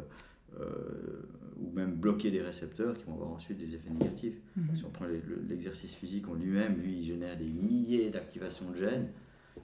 [0.60, 1.24] euh,
[1.60, 4.42] ou même bloquer des récepteurs qui vont avoir ensuite des effets négatifs.
[4.56, 4.76] Mhm.
[4.76, 5.06] Si on prend
[5.50, 9.10] l'exercice physique en lui-même, lui, il génère des milliers d'activations de gènes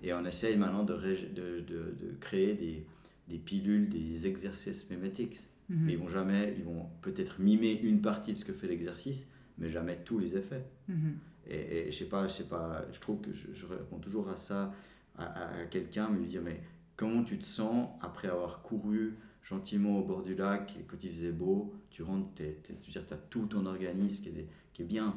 [0.03, 2.85] et on essaye maintenant de, de, de, créer des,
[3.27, 5.37] des, pilules, des exercices mémétiques.
[5.69, 5.85] Mhm.
[5.85, 9.27] Mais ils vont jamais, ils vont peut-être mimer une partie de ce que fait l'exercice,
[9.57, 10.63] mais jamais tous les effets.
[10.87, 11.15] Mhm.
[11.49, 14.73] Et, je sais pas, je sais pas, je trouve que je, réponds toujours à ça,
[15.17, 16.61] à, quelqu'un, me dire, mais
[16.95, 21.09] comment tu te sens après avoir couru, gentiment au bord du lac, et quand il
[21.09, 25.15] faisait beau, tu rentres, tu as tout ton organisme qui est, qui est bien.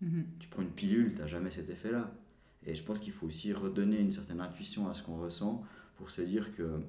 [0.00, 0.26] Mhm.
[0.38, 2.14] Tu prends une pilule, tu n'as jamais cet effet-là.
[2.66, 5.64] Et je pense qu'il faut aussi redonner une certaine intuition à ce qu'on ressent
[5.96, 6.80] pour se dire que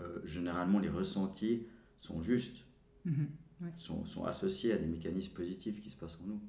[0.00, 1.62] euh, généralement les ressentis
[2.00, 2.64] sont justes,
[3.04, 3.28] mhm.
[3.76, 6.40] sont, sont, associés à des mécanismes positifs qui se passent en nous.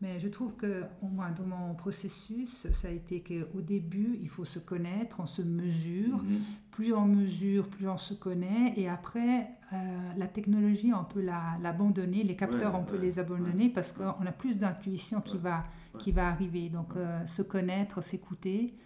[0.00, 4.28] Mais je trouve que, au moins dans mon processus, ça a été qu'au début, il
[4.28, 6.18] faut se connaître, on se mesure.
[6.18, 6.40] Mhm.
[6.70, 8.74] Plus on mesure, plus on se connaît.
[8.76, 9.76] Et après, euh,
[10.16, 12.22] la technologie, on peut l'abandonner.
[12.22, 15.64] les capteurs, on peut les abandonner parce qu'on a plus d'intuition qui, va,
[15.98, 16.68] qui va arriver.
[16.68, 18.76] Donc, euh, se connaître, s'écouter.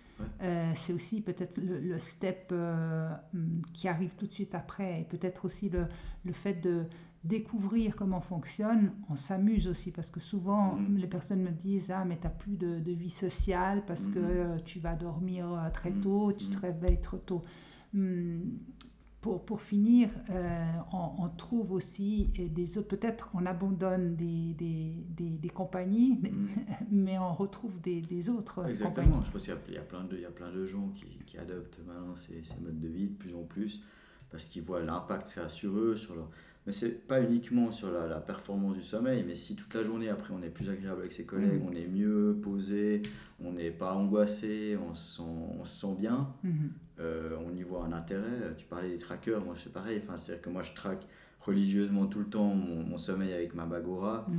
[0.40, 2.54] Euh, c'est aussi peut-être le, step
[3.74, 5.88] qui arrive tout de suite après, et peut-être aussi le,
[6.24, 6.86] le fait de,
[7.24, 10.96] découvrir comment fonctionne, on s'amuse aussi parce que souvent mm.
[10.96, 14.58] les personnes me disent ah mais tu n'as plus de, vie sociale parce que euh,
[14.64, 16.00] tu vas dormir euh, très mm.
[16.00, 16.60] tôt, tu te mm.
[16.60, 17.42] réveilles trop tôt.
[17.92, 18.40] Hmm,
[19.20, 26.20] pour, pour finir, euh, on, trouve aussi des peut-être on abandonne des, des, des, compagnies,
[26.90, 30.26] mais on retrouve des, autres Exactement, je pense qu'il y, a plein de, il y
[30.26, 33.36] a plein de gens qui, qui adoptent maintenant ces, ces, modes de vie de plus
[33.36, 33.84] en plus
[34.32, 36.30] parce qu'ils voient l'impact que ça a sur eux, sur leur
[36.66, 40.32] mais c'est pas uniquement sur la, performance du sommeil, mais si toute la journée après
[40.32, 41.68] on est plus agréable avec ses collègues, mhm.
[41.68, 43.02] on est mieux posé,
[43.44, 45.22] on n'est pas angoissé, on se
[45.64, 46.70] sent, bien, mhm.
[47.00, 48.54] euh, on y voit un intérêt.
[48.56, 51.06] Tu parlais des trackers, moi c'est pareil, enfin, c'est-à-dire que moi je traque
[51.40, 54.26] religieusement tout le temps mon, sommeil avec ma Bagora.
[54.28, 54.36] Mhm.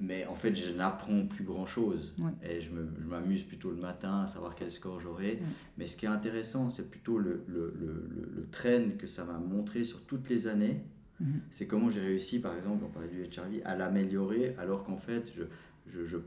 [0.00, 2.14] Mais en fait, je n'apprends plus grand-chose.
[2.48, 2.70] Et je
[3.04, 5.40] m'amuse plutôt le matin à savoir quel score j'aurai.
[5.76, 9.38] Mais ce qui est intéressant, c'est plutôt le, le, le, le, trend que ça m'a
[9.38, 10.84] montré sur toutes les années
[11.20, 11.40] Mhm.
[11.50, 15.32] C'est comment j'ai réussi, par exemple, on parlait du HRV, à l'améliorer alors qu'en fait,
[15.36, 15.44] je,
[15.86, 16.18] je, je,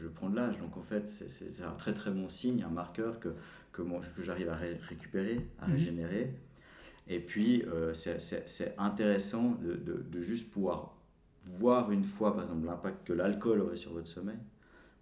[0.00, 0.58] je, prends de l'âge.
[0.58, 3.30] Donc en fait, c'est un très très bon signe, un marqueur que,
[3.72, 5.72] que, que j'arrive à récupérer, à mhm.
[5.72, 6.34] régénérer.
[7.08, 10.96] Et puis, euh, c'est intéressant de, de, de, juste pouvoir
[11.42, 14.38] voir une fois, par exemple, l'impact que l'alcool aurait sur votre sommeil,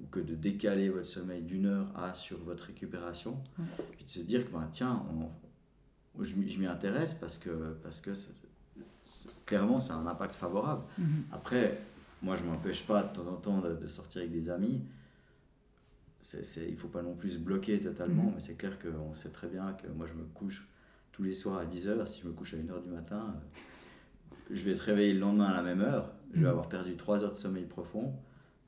[0.01, 3.39] ou que de décaler votre sommeil d'une heure à sur votre récupération,
[3.93, 5.03] puis de se dire que, ben, tiens,
[6.21, 8.13] je, m'y intéresse parce que, parce que
[9.47, 10.83] clairement, c'est un impact favorable.
[10.99, 11.25] Mhm.
[11.33, 11.79] Après,
[12.23, 14.83] moi, je ne m'empêche pas de temps en temps de, sortir avec des amis.
[16.33, 18.33] il ne faut pas non plus se bloquer totalement, mhm.
[18.35, 20.69] mais c'est clair qu'on sait très bien que moi, je me couche
[21.13, 22.07] tous les soirs à 10h.
[22.07, 25.47] Si je me couche à 1h du matin, euh, je vais te réveiller le lendemain
[25.47, 26.13] à la même heure.
[26.33, 26.51] Je vais mhm.
[26.51, 28.15] avoir perdu 3 heures de sommeil profond.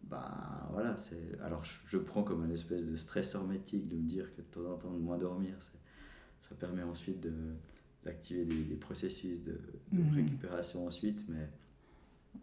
[0.04, 0.30] Ben
[0.70, 4.40] voilà, c'est alors je, prends comme un espèce de stress hermétique de me dire que
[4.40, 7.32] de temps en temps de moins dormir, ça permet ensuite de,
[8.06, 9.60] d'activer des, processus de,
[9.92, 10.14] mhm.
[10.14, 11.24] récupération ensuite.
[11.28, 11.48] Mais...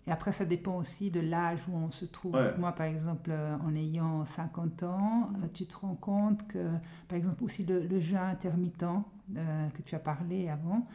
[0.05, 2.37] Et après, ça dépend aussi de l'âge où on se trouve.
[2.57, 6.67] Moi, par exemple, euh, en ayant 50 ans, euh, tu te rends compte que,
[7.07, 10.87] par exemple, aussi le, le jeûne intermittent euh, que tu as parlé avant,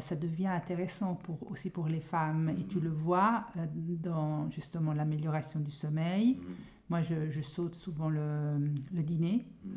[0.00, 2.52] ça devient intéressant pour, aussi pour les femmes.
[2.58, 3.46] Et tu le vois
[3.78, 6.34] dans justement l'amélioration du sommeil.
[6.34, 6.54] Mhm.
[6.90, 8.58] Moi, je, je, saute souvent le,
[8.92, 9.46] le dîner.
[9.64, 9.72] Mhm.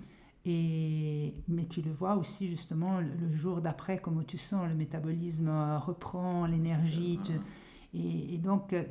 [0.47, 5.47] Et, mais tu le vois aussi justement le, jour d'après, comment tu sens, le métabolisme
[5.47, 7.19] euh, reprend, l'énergie.
[7.95, 8.83] Et, donc, euh,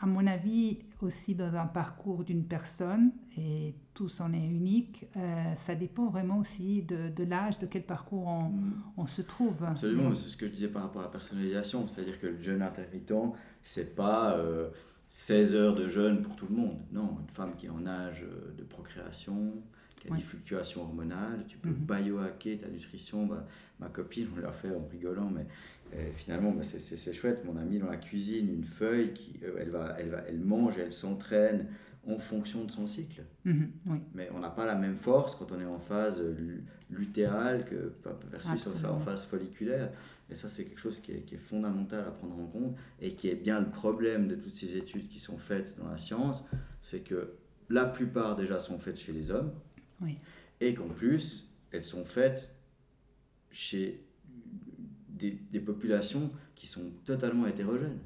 [0.00, 5.54] à mon avis, aussi dans un parcours d'une personne, et tous en est unique, euh,
[5.56, 8.82] ça dépend vraiment aussi de, de l'âge, de quel parcours on, mm.
[8.98, 9.64] on se trouve.
[9.64, 12.62] Absolument, c'est ce que je disais par rapport à la personnalisation, c'est-à-dire que le jeûne
[12.62, 13.12] intermittent,
[13.62, 14.38] c'est pas
[15.10, 16.78] 16 heures de jeûne pour tout le monde.
[16.92, 18.24] Non, une femme qui est en âge
[18.56, 19.54] de procréation,
[20.04, 23.26] il y a des fluctuations hormonales, tu peux mm biohacker ta nutrition.
[23.26, 23.46] Bah,
[23.80, 25.46] ma copine, on l'a fait en rigolant, mais
[25.94, 27.44] euh, finalement, bah, c'est chouette.
[27.44, 30.78] Mon ami dans la cuisine une feuille, qui, euh, elle, va, elle, va, elle mange,
[30.78, 31.66] elle s'entraîne
[32.06, 33.22] en fonction de son cycle.
[33.44, 33.70] Mhm,
[34.14, 36.20] mais on n'a pas la même force quand on est en phase
[36.90, 37.92] lutéale que
[38.30, 39.90] versus en phase folliculaire.
[40.28, 43.14] Et ça, c'est quelque chose qui est, qui est, fondamental à prendre en compte et
[43.14, 46.42] qui est bien le problème de toutes ces études qui sont faites dans la science,
[46.80, 47.34] c'est que
[47.68, 49.52] la plupart déjà sont faites chez les hommes,
[50.60, 52.54] et qu'en plus, elles sont faites
[53.50, 54.04] chez
[55.08, 58.00] des, des, populations qui sont totalement hétérogènes.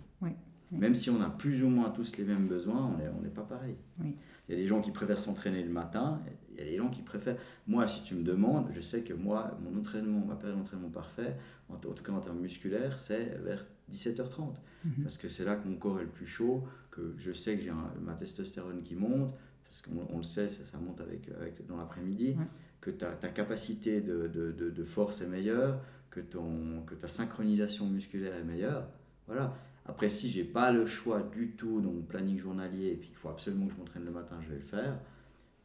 [0.72, 3.76] Même si on a plus ou moins tous les mêmes besoins, on n'est pas pareil.
[4.02, 6.20] Il y a des gens qui préfèrent s'entraîner le matin,
[6.52, 7.36] il y a des gens qui préfèrent...
[7.66, 11.36] Moi, si tu me demandes, je sais que moi, mon entraînement, ma période d'entraînement parfait,
[11.68, 14.54] en, tout cas en termes musculaires, c'est vers 17h30.
[14.84, 14.92] Mhm.
[15.02, 17.62] Parce que c'est là que mon corps est le plus chaud, que je sais que
[17.62, 19.34] j'ai ma testostérone qui monte,
[19.82, 22.36] parce qu'on le sait, ça, monte avec, avec dans l'après-midi,
[22.80, 27.86] que ta, ta capacité de, de, de, force est meilleure, que, ton, que ta synchronisation
[27.86, 28.88] musculaire est meilleure.
[29.26, 29.54] Voilà.
[29.84, 33.18] Après, si j'ai pas le choix du tout dans mon planning journalier et puis qu'il
[33.18, 34.98] faut absolument que je m'entraîne le matin, je vais le faire.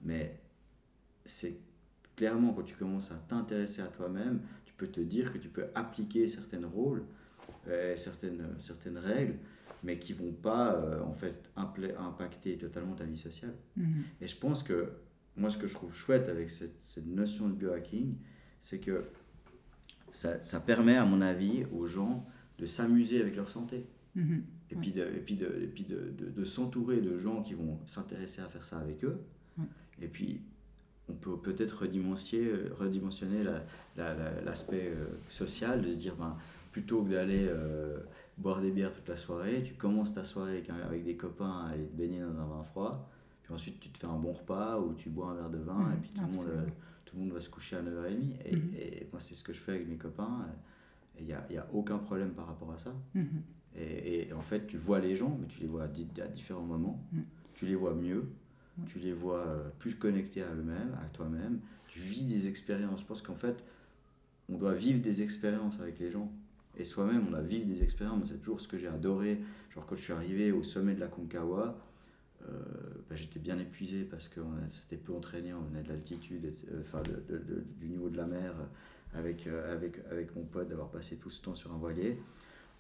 [0.03, 0.39] Mais
[1.26, 1.57] c'est
[2.16, 4.41] clairement quand tu commences à t'intéresser à toi-même,
[4.82, 7.03] peux te dire que tu peux appliquer certains rôles,
[7.68, 9.36] euh, certaines, certaines règles,
[9.84, 13.56] mais qui vont pas euh, en fait impacter totalement ta vie sociale.
[13.78, 14.04] Mhm.
[14.22, 14.90] Et je pense que
[15.36, 18.16] moi, ce que je trouve chouette avec cette, cette notion de biohacking,
[18.60, 19.06] c'est que
[20.12, 22.26] ça, ça, permet, à mon avis, aux gens
[22.60, 23.86] de s'amuser avec leur santé.
[24.16, 24.44] Mhm.
[24.72, 27.54] Et, puis de, et puis de, et puis de, de, de s'entourer de gens qui
[27.54, 29.20] vont s'intéresser à faire ça avec eux.
[29.58, 29.66] Ouais.
[30.02, 30.42] Et puis,
[31.10, 33.44] on peut peut-être redimensionner, redimensionner
[33.96, 36.38] l'aspect la, la, euh, social, de se dire, ben,
[36.72, 38.00] plutôt que d'aller euh,
[38.42, 41.70] boire des bières toute la soirée, tu commences ta soirée avec, avec, des copains à
[41.70, 43.10] aller te baigner dans un vin froid,
[43.44, 45.74] puis ensuite tu te fais un bon repas ou tu bois un verre de vin,
[45.74, 46.66] mmh, et puis tout le, monde, euh,
[47.06, 48.36] tout le monde va se coucher à 9h30.
[48.46, 48.76] Et, mmh.
[48.76, 50.46] et moi, c'est ce que je fais avec mes copains,
[51.18, 52.94] et il n'y a, y a, aucun problème par rapport à ça.
[53.14, 53.24] Mmh.
[53.78, 56.66] Et, et, en fait, tu vois les gens, mais tu les vois à, à différents
[56.66, 57.02] moments,
[57.54, 58.26] tu les vois mieux,
[58.88, 63.02] tu les vois euh, plus connectés à eux-mêmes, à toi-même, tu vis des expériences.
[63.02, 63.64] Je pense qu'en fait,
[64.50, 66.32] on doit vivre des expériences avec les gens.
[66.78, 68.30] Et soi-même, on doit vivre des expériences.
[68.30, 69.40] C'est toujours ce que j'ai adoré.
[69.74, 71.78] Genre, quand je suis arrivé au sommet de la Concagua,
[72.44, 72.46] euh,
[73.10, 77.16] bah, j'étais bien épuisé parce que c'était peu entraîné, on venait de l'altitude, enfin de,
[77.32, 78.54] de, de, du niveau de la mer,
[79.14, 82.18] avec, euh, avec, avec mon pote, d'avoir passé tout ce temps sur un voilier.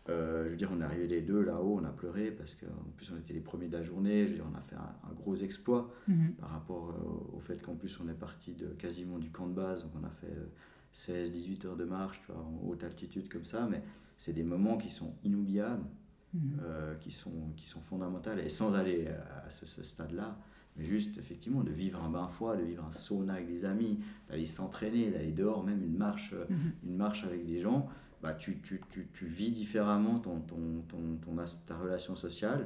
[0.09, 2.89] Euh, je veux dire, on est arrivé les deux là-haut, on a pleuré parce qu'en
[2.97, 4.23] plus on était les premiers de la journée.
[4.25, 6.31] Je veux dire, on a fait un, un gros exploit mm -hmm.
[6.41, 9.53] par rapport euh, au fait qu'en plus on est parti de quasiment du camp de
[9.53, 10.47] base, donc on a fait euh,
[10.93, 13.67] 16-18 heures de marche, tu vois, en haute altitude comme ça.
[13.69, 13.81] Mais
[14.17, 15.85] c'est des moments qui sont inoubliables,
[16.33, 16.41] Mhm.
[16.41, 16.97] -hmm.
[16.99, 18.39] qui, sont, qui sont fondamentales.
[18.39, 19.07] Et sans aller
[19.45, 20.37] à ce, ce stade-là,
[20.77, 23.99] mais juste effectivement de vivre un bain froid, de vivre un sauna avec des amis,
[24.29, 26.87] d'aller s'entraîner, d'aller dehors, même une marche, mm -hmm.
[26.89, 27.81] une marche avec des gens
[28.23, 31.35] bah, tu, tu, tu, tu, vis différemment ton, ton, ton, ton,
[31.67, 32.61] ta relation sociale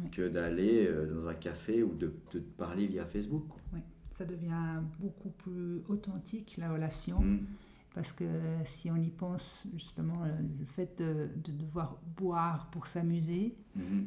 [0.00, 0.10] oui.
[0.10, 0.76] que d'aller
[1.14, 3.44] dans un café ou de, de te parler via Facebook.
[3.48, 3.60] Quoi.
[3.74, 3.80] Oui,
[4.18, 7.20] ça devient beaucoup plus authentique la relation.
[7.20, 7.46] Mm.
[7.94, 8.24] Parce que
[8.64, 14.04] si on y pense, justement, le fait de, de devoir boire pour s'amuser, mm -hmm.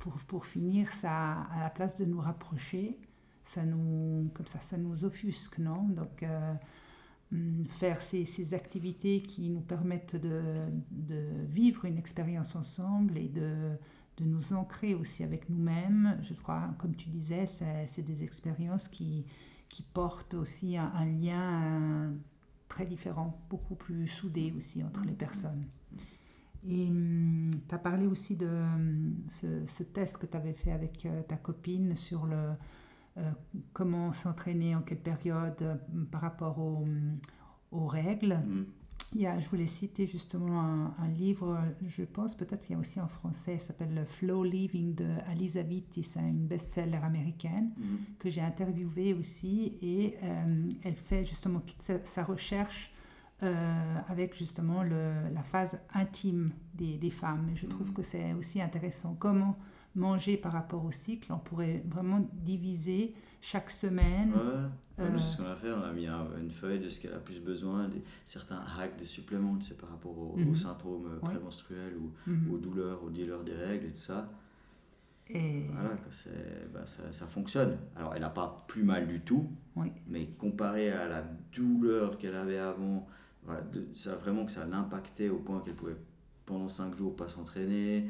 [0.00, 2.98] pour, pour finir, ça, à la place de nous rapprocher,
[3.44, 5.82] ça nous, comme ça, ça nous offusque, non?
[6.00, 6.54] Donc, euh,
[7.80, 10.40] faire ces, ces, activités qui nous permettent de,
[10.90, 11.20] de
[11.58, 13.50] vivre une expérience ensemble et de,
[14.18, 16.18] de, nous ancrer aussi avec nous-mêmes.
[16.22, 19.24] Je crois, comme tu disais, c'est des expériences qui,
[19.68, 22.12] qui portent aussi un, lien
[22.68, 25.64] très différent, beaucoup plus soudé aussi entre les personnes.
[26.68, 26.88] Et
[27.68, 28.50] tu as parlé aussi de
[29.28, 32.50] ce, ce test que tu avais fait avec ta copine sur le,
[33.18, 33.30] euh,
[33.72, 35.74] comment s'entraîner, en quelle période euh,
[36.10, 38.34] par rapport aux, règles.
[38.34, 38.66] Mm.
[39.14, 42.76] Il y a, je voulais citer justement un, un livre, je pense peut-être qu'il y
[42.76, 47.96] a aussi en français, s'appelle Flow Living de Alisa Vitti, c'est une best-seller américaine mm.
[48.18, 52.92] que j'ai interviewée aussi et euh, elle fait justement toute sa, sa recherche
[53.42, 57.48] euh, avec justement le, la phase intime des, des femmes.
[57.52, 57.94] Et je trouve Mm.
[57.94, 59.16] que c'est aussi intéressant.
[59.18, 59.56] Comment
[59.94, 64.32] manger par rapport au cycle, on pourrait vraiment diviser chaque semaine.
[64.32, 65.18] Ouais, euh...
[65.18, 67.18] c'est ce qu'on a fait, on a mis un, une feuille de ce qu'elle a
[67.18, 70.42] plus besoin, des, certains hacks de suppléments, tu sais, par rapport au, Mhm.
[70.42, 70.50] mm -hmm.
[70.50, 71.28] aux symptômes Ouais.
[71.30, 72.52] prémenstruels ou Mm -hmm.
[72.52, 74.28] aux douleurs, aux douleurs des règles et tout ça.
[75.30, 75.90] Et Voilà,
[76.74, 77.76] bah, ça, ça fonctionne.
[77.96, 79.44] Alors, elle n'a pas plus mal du tout,
[79.76, 79.92] Oui.
[80.06, 81.22] mais comparé à la
[81.54, 83.06] douleur qu'elle avait avant,
[83.44, 85.96] voilà, de- ça vraiment que ça l'impactait au point qu'elle pouvait
[86.46, 88.08] pendant 5 jours pas s'entraîner, euh,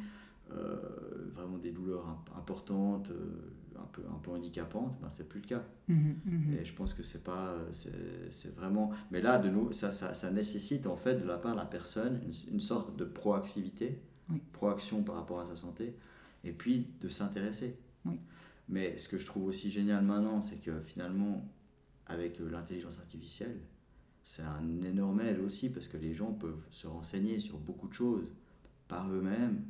[1.34, 5.46] vraiment des douleurs imp- importantes, euh, un, peu, un peu handicapantes, ben, c'est plus le
[5.46, 5.64] cas.
[5.88, 6.54] Mhm, mhm.
[6.60, 8.90] Et je pense que c'est pas, c'est vraiment.
[9.10, 11.66] Mais là, de nous, ça, ça, ça nécessite en fait de la part de la
[11.66, 14.42] personne une, une sorte de proactivité, Oui.
[14.52, 15.94] proaction par rapport à sa santé,
[16.44, 17.78] et puis de s'intéresser.
[18.04, 18.18] Oui.
[18.68, 21.44] Mais ce que je trouve aussi génial maintenant, c'est que finalement,
[22.06, 23.58] avec euh, l'intelligence artificielle,
[24.24, 27.94] c'est un énorme aide aussi parce que les gens peuvent se renseigner sur beaucoup de
[27.94, 28.30] choses
[28.88, 29.62] par eux-mêmes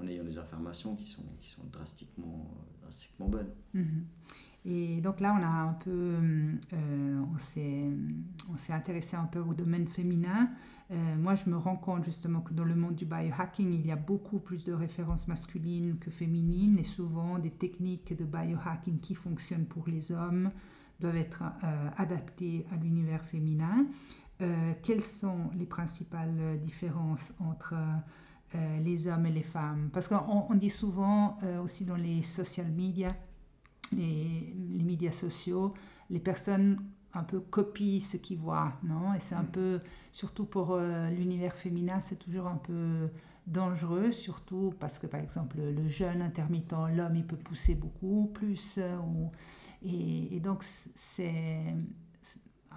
[0.00, 2.50] en ayant des informations qui sont, qui sont drastiquement,
[2.82, 3.52] drastiquement bonnes.
[3.74, 4.04] Mhm.
[4.68, 6.18] Et donc là, on a un peu,
[6.72, 7.86] euh, s'est,
[8.52, 10.50] on s'est intéressé un peu au domaine féminin.
[10.90, 13.92] Euh, moi, je me rends compte justement que dans le monde du biohacking, il y
[13.92, 19.14] a beaucoup plus de références masculines que féminines, et souvent des techniques de biohacking qui
[19.14, 20.50] fonctionnent pour les hommes
[21.00, 23.86] doivent être euh, adaptées à l'univers féminin.
[24.42, 27.74] Euh, quelles sont les principales différences entre
[28.56, 29.90] euh, les hommes et les femmes.
[29.92, 33.14] Parce qu'on on dit souvent euh, aussi dans les social media,
[33.92, 35.74] les, les, médias sociaux,
[36.10, 36.82] les personnes
[37.14, 39.14] un peu copient ce qu'ils voient, non?
[39.14, 39.80] Et c'est un peu,
[40.12, 43.08] surtout pour euh, l'univers féminin, c'est toujours un peu
[43.46, 48.80] dangereux, surtout parce que par exemple le jeûne intermittent, l'homme il peut pousser beaucoup plus,
[49.06, 49.30] ou,
[49.82, 51.62] et, et, donc c'est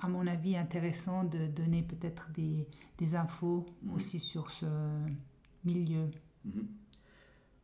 [0.02, 2.68] à mon avis, intéressant de donner peut-être des,
[2.98, 3.96] des infos Mhm.
[3.96, 4.66] aussi sur ce
[5.66, 6.06] milieu.
[6.46, 6.68] Mhm.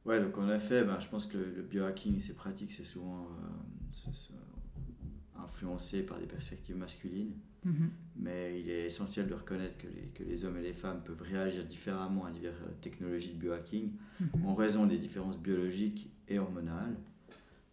[0.05, 2.83] Ouais, donc en effet, ben, je pense que le, le biohacking et ses pratiques, c'est
[2.83, 7.33] souvent euh, influencé par des perspectives masculines.
[7.63, 7.89] Mhm.
[8.17, 11.21] Mais il est essentiel de reconnaître que les, que les hommes et les femmes peuvent
[11.23, 14.45] réagir différemment à diverses technologies de biohacking Mhm.
[14.45, 16.95] en raison des différences biologiques et hormonales.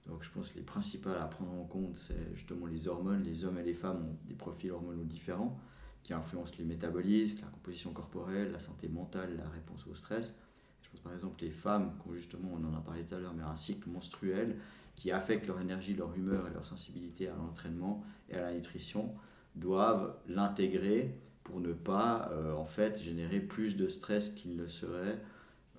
[0.07, 3.23] Donc je pense que les principales à prendre en compte, c'est justement les hormones.
[3.23, 5.57] Les hommes et les femmes ont des profils hormonaux différents
[6.03, 10.39] qui influencent les métabolismes, la composition corporelle, la santé mentale, la réponse au stress.
[10.83, 13.35] Je pense par exemple les femmes, qui justement, on en a parlé tout à l'heure,
[13.35, 14.57] mais un cycle menstruel
[14.95, 19.15] qui affecte leur énergie, leur humeur et leur sensibilité à l'entraînement et à la nutrition,
[19.55, 25.21] doivent l'intégrer pour ne pas euh, en fait générer plus de stress qu'il ne serait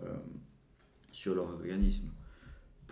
[0.01, 0.15] euh,
[1.11, 2.09] sur leur organisme.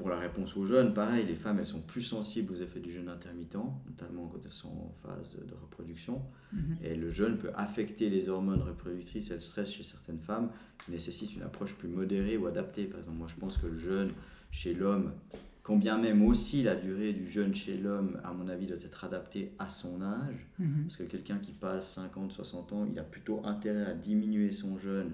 [0.02, 2.91] Pour la réponse aux jeunes, pareil, les femmes elles sont plus sensibles aux effets du
[2.91, 6.24] jeûne intermittent, notamment quand elles sont en phase de reproduction.
[6.52, 6.78] Mhm.
[6.84, 10.49] Et le jeûne peut affecter les hormones reproductrices et le stress chez certaines femmes
[10.84, 12.86] qui nécessitent une approche plus modérée ou adaptée.
[12.86, 14.12] Par exemple, moi je pense que le jeûne
[14.49, 15.14] chez l'homme,
[15.62, 19.04] quand bien même aussi la durée du jeûne chez l'homme, à mon avis, doit être
[19.04, 20.47] adaptée à son âge.
[20.58, 20.86] Mhm.
[20.86, 24.78] Parce que quelqu'un qui passe 50, 60 ans, il a plutôt intérêt à diminuer son
[24.78, 25.12] jeûne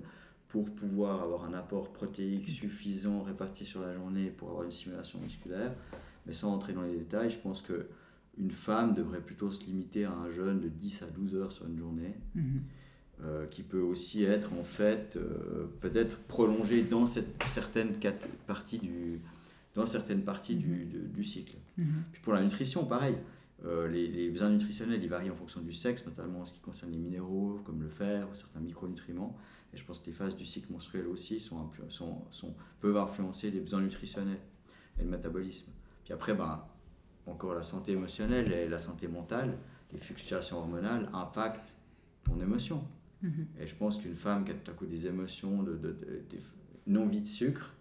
[0.49, 5.19] pour pouvoir avoir un apport protéique suffisant réparti sur la journée pour avoir une stimulation
[5.19, 5.73] musculaire.
[6.25, 7.87] Mais sans entrer dans les détails, je pense que
[8.37, 11.65] une femme devrait plutôt se limiter à un jeûne de 10 à 12 heures sur
[11.67, 12.61] une journée, Mhm.
[13.23, 17.93] euh, qui peut aussi être en fait euh, peut-être prolongé dans cette certaine
[18.45, 19.19] partie du
[19.73, 21.55] dans certaines parties du, de- du cycle.
[21.77, 21.85] Mhm.
[22.11, 23.15] Puis pour la nutrition, pareil.
[23.65, 26.59] Euh, les, les besoins nutritionnels, ils varient en fonction du sexe, notamment en ce qui
[26.59, 29.35] concerne les minéraux, comme le fer ou certains micronutriments.
[29.74, 32.97] Et je pense que les phases du cycle menstruel aussi sont, influ- sont, sont- peuvent
[32.97, 34.39] influencer les besoins nutritionnels
[34.99, 35.72] et le métabolisme.
[36.03, 36.63] Puis après, ben,
[37.26, 39.57] encore la santé émotionnelle et la santé mentale,
[39.91, 41.76] les fluctuations hormonales impactent
[42.24, 42.84] ton émotion.
[43.22, 43.47] Mhm.
[43.59, 46.24] Et je pense qu'une femme qui a tout à coup des émotions, de, de, de-
[46.30, 46.39] des
[46.86, 47.74] non-vie de sucre,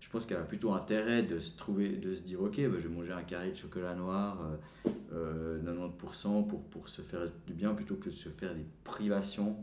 [0.00, 2.88] je pense qu'elle a plutôt intérêt de se trouver, de se dire ok, bah, je
[2.88, 7.52] vais manger un carré de chocolat noir, euh, euh, 90% pour, pour se faire du
[7.54, 9.56] bien, plutôt que de se faire des privations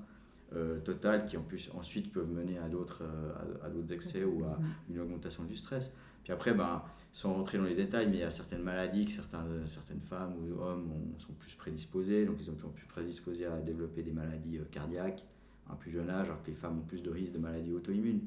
[0.56, 4.24] euh, totales qui en plus ensuite peuvent mener à d'autres euh, à, à d'autres excès
[4.24, 5.94] ou à une augmentation du stress.
[6.24, 6.82] Puis après, ben,
[7.12, 10.00] sans rentrer dans les détails, mais il y a certaines maladies que certains, euh, certaines
[10.02, 14.14] femmes ou hommes ont- sont plus prédisposés, donc ils sont plus prédisposés à développer des
[14.14, 15.26] maladies euh, cardiaques
[15.70, 17.74] à un plus jeune âge, alors que les femmes ont plus de risques de maladies
[17.74, 18.22] auto-immunes.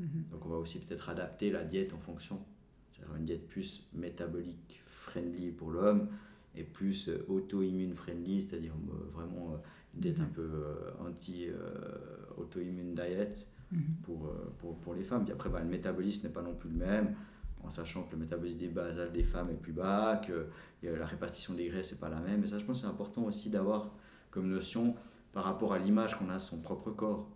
[0.00, 0.08] Mhm.
[0.32, 2.40] Donc on va aussi peut-être adapter la diète en fonction.
[2.92, 6.08] C'est-à-dire une diète plus métabolique friendly pour l'homme
[6.56, 8.72] et plus auto-immune friendly, c'est-à-dire
[9.12, 9.62] vraiment
[10.04, 10.22] euh, Mhm.
[10.22, 13.80] un peu euh, anti-auto-immune diet Mhm.
[14.04, 15.24] pour, euh, pour, pour les femmes.
[15.24, 17.14] Puis après, bah, le métabolisme n'est pas non plus le même,
[17.64, 21.04] en sachant que le métabolisme des basal des femmes est plus bas, que euh, la
[21.06, 22.44] répartition des graisses n'est pas la même.
[22.44, 23.92] Et ça, je pense que c'est important aussi d'avoir
[24.30, 24.94] comme notion
[25.32, 27.28] par rapport à l'image qu'on a de son propre corps.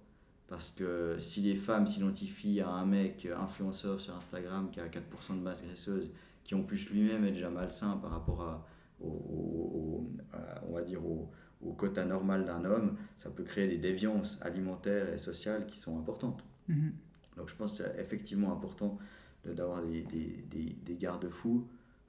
[0.47, 5.35] Parce que si les femmes s'identifient à un mec influenceur sur Instagram qui a 4%
[5.37, 6.11] de masse graisseuse,
[6.45, 8.67] qui en plus lui-même est déjà malsain par rapport à,
[9.01, 11.31] au, au- au- à- on va dire au,
[11.63, 15.99] au quota normal d'un homme, ça peut créer des déviances alimentaires et sociales qui sont
[15.99, 16.43] importantes.
[16.69, 16.93] Mhm.
[17.37, 18.99] Donc je pense que c'est effectivement important
[19.45, 21.67] d'avoir des, des, des, des garde-fous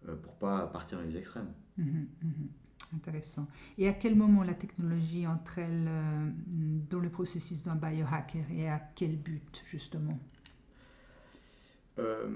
[0.07, 1.51] euh, pour pas partir dans les extrêmes.
[1.77, 2.49] Mhm, mhm.
[2.93, 3.47] Intéressant.
[3.77, 6.29] Et à quel moment la technologie entre-elle euh,
[6.89, 10.19] dans le processus d'un biohacker et à quel but justement?
[11.99, 12.29] Euh,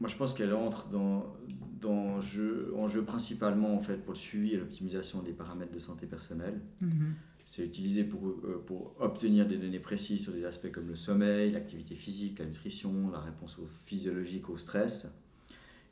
[0.00, 1.34] moi, je pense qu'elle entre dans,
[1.80, 5.78] dans jeu, en jeu principalement en fait pour le suivi et l'optimisation des paramètres de
[5.78, 6.60] santé personnelle.
[6.80, 7.14] Mhm,
[7.46, 11.52] C'est utilisé pour, euh, pour obtenir des données précises sur des aspects comme le sommeil,
[11.52, 15.16] l'activité physique, la nutrition, la réponse au physiologique, au stress.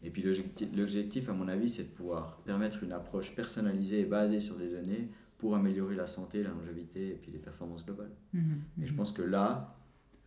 [0.03, 4.05] Et puis l'objectif, l'objectif, à mon avis, c'est de pouvoir permettre une approche personnalisée et
[4.05, 8.11] basée sur des données pour améliorer la santé, la longévité et puis les performances globales.
[8.35, 9.79] mhm, Et je pense que là,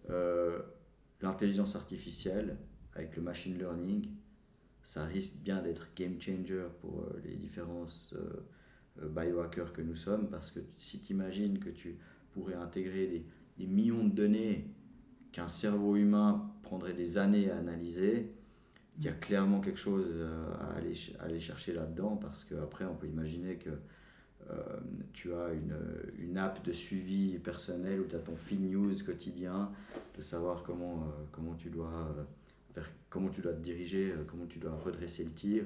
[0.10, 0.60] euh,
[1.22, 2.58] l'intelligence artificielle
[2.98, 4.10] avec le machine learning,
[4.82, 8.18] ça risque bien d'être game changer pour euh, les différents euh,
[9.02, 11.98] euh, biohackers que nous sommes, parce que si tu imagines que tu
[12.32, 13.08] pourrais intégrer
[13.58, 14.68] des, millions de données
[15.32, 18.32] qu'un cerveau humain prendrait des années à analyser,
[18.98, 20.08] il y a clairement quelque chose
[20.60, 23.72] à aller, chercher là-dedans, parce qu'après, on peut imaginer que
[25.14, 25.50] tu as
[26.18, 29.72] une, app de suivi personnel où tu as ton feed news quotidien,
[30.16, 31.12] de savoir comment,
[31.58, 32.16] tu dois,
[33.10, 35.66] comment tu dois te diriger, euh, comment tu dois redresser le tir.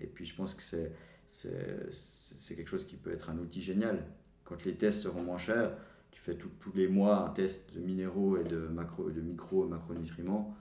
[0.00, 4.06] Et puis je pense que c'est, quelque chose qui peut être un outil génial.
[4.44, 5.76] Quand les tests seront moins chers,
[6.10, 9.68] tu fais tous les mois un test de minéraux et de, macro, de micro et
[9.68, 10.56] macronutriments,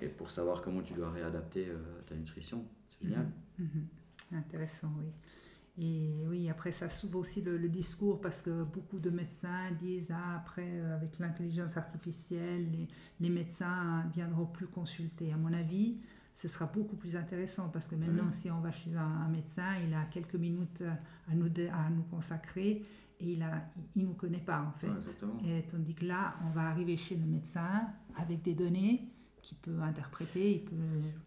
[0.00, 1.76] et pour savoir comment tu dois réadapter euh,
[2.06, 2.64] ta nutrition.
[2.90, 3.30] C'est génial.
[3.58, 3.86] Mhm.
[4.32, 5.06] Intéressant, oui.
[5.80, 10.36] Et oui, après ça s'ouvre aussi le, discours parce que beaucoup de médecins disent ah,
[10.36, 12.66] après euh, avec l'intelligence artificielle,
[13.20, 15.32] les, médecins viendront plus consulter.
[15.32, 16.00] À mon avis,
[16.34, 19.94] ce sera beaucoup plus intéressant parce que maintenant, si on va chez un, médecin, il
[19.94, 20.82] a quelques minutes
[21.30, 22.82] à nous, à nous consacrer
[23.20, 23.44] et il ne
[23.94, 24.88] il nous connaît pas en fait.
[25.46, 29.08] et tandis que là, on va arriver chez le médecin avec des données
[29.42, 30.56] qu'il peut interpréter.
[30.56, 30.74] Il peut...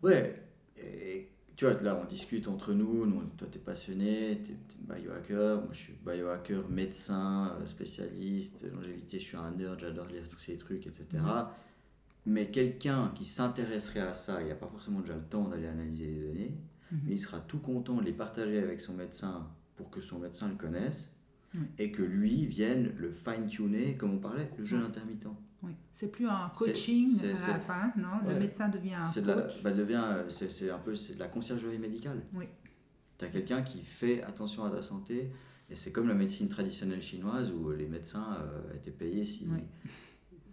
[0.03, 0.43] Ouais,
[0.77, 3.05] et tu vois, là, on discute entre nous.
[3.05, 5.57] nous toi, tu es passionné, tu es, biohacker.
[5.57, 9.19] Moi, je suis biohacker, médecin, euh, spécialiste, longévité.
[9.19, 11.05] Je suis un nerd, j'adore lire tous ces trucs, etc.
[11.13, 11.45] Mm-hmm.
[12.25, 16.07] Mais quelqu'un qui s'intéresserait à ça, il n'a pas forcément déjà le temps d'aller analyser
[16.07, 16.57] les données,
[16.93, 16.97] mm-hmm.
[17.05, 20.49] mais il sera tout content de les partager avec son médecin pour que son médecin
[20.49, 21.17] le connaisse
[21.77, 25.27] et que lui vienne le fine-tuner, comme on parlait, le jeûne intermittent.
[25.63, 28.27] Oui, c'est plus un coaching à la fin, non?
[28.27, 29.61] Le médecin devient un coach.
[29.63, 32.23] bah devient, c'est un peu c'est de la conciergerie médicale.
[32.33, 32.45] Oui.
[33.17, 35.31] Tu as quelqu'un qui fait attention à ta santé,
[35.69, 39.47] et c'est comme la médecine traditionnelle chinoise où les médecins euh, étaient payés si,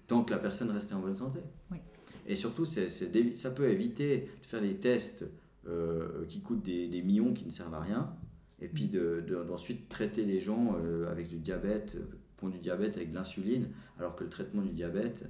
[0.07, 1.41] tant que la personne restait en bonne santé.
[1.71, 1.79] Oui.
[2.27, 2.89] Et surtout, c'est
[3.35, 5.25] ça peut éviter de faire des tests
[5.67, 8.15] euh, qui coûtent des, des, millions qui ne servent à rien,
[8.61, 11.97] et puis d'ensuite de, traiter les gens euh, avec du diabète,
[12.43, 13.69] du diabète avec de l'insuline,
[13.99, 15.29] alors que le traitement du diabète,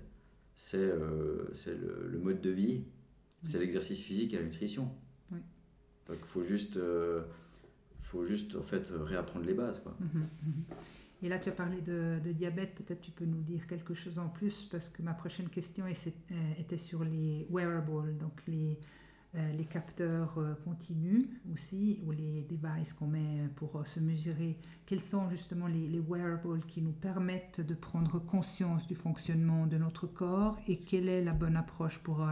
[0.54, 2.84] c'est euh, le, le, mode de vie,
[3.44, 4.90] c'est l'exercice physique et la nutrition.
[5.32, 5.38] Oui.
[6.06, 7.22] Donc il faut juste, euh,
[8.00, 9.80] faut juste en fait réapprendre les bases.
[9.80, 9.96] Quoi.
[10.00, 10.64] Mhm, mhm.
[11.22, 14.18] Et là, tu as parlé de, de diabète, peut-être tu peux nous dire quelque chose
[14.18, 18.74] en plus, parce que ma prochaine question était sur les wearables, donc les, euh,
[19.34, 24.56] les capteurs euh, continus aussi, ou les devices qu'on met pour euh, se mesurer,
[24.86, 30.06] quels sont justement les, wearables qui nous permettent de prendre conscience du fonctionnement de notre
[30.06, 32.26] corps et quelle est la bonne approche pour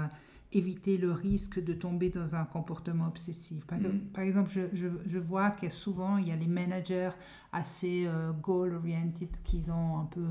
[0.53, 3.67] éviter le risque de tomber dans un comportement obsessif.
[3.67, 4.21] Par, mm.
[4.21, 7.11] exemple, je, je, vois que souvent, il y a les managers
[7.53, 8.09] assez
[8.43, 10.29] goal-oriented qui sont un peu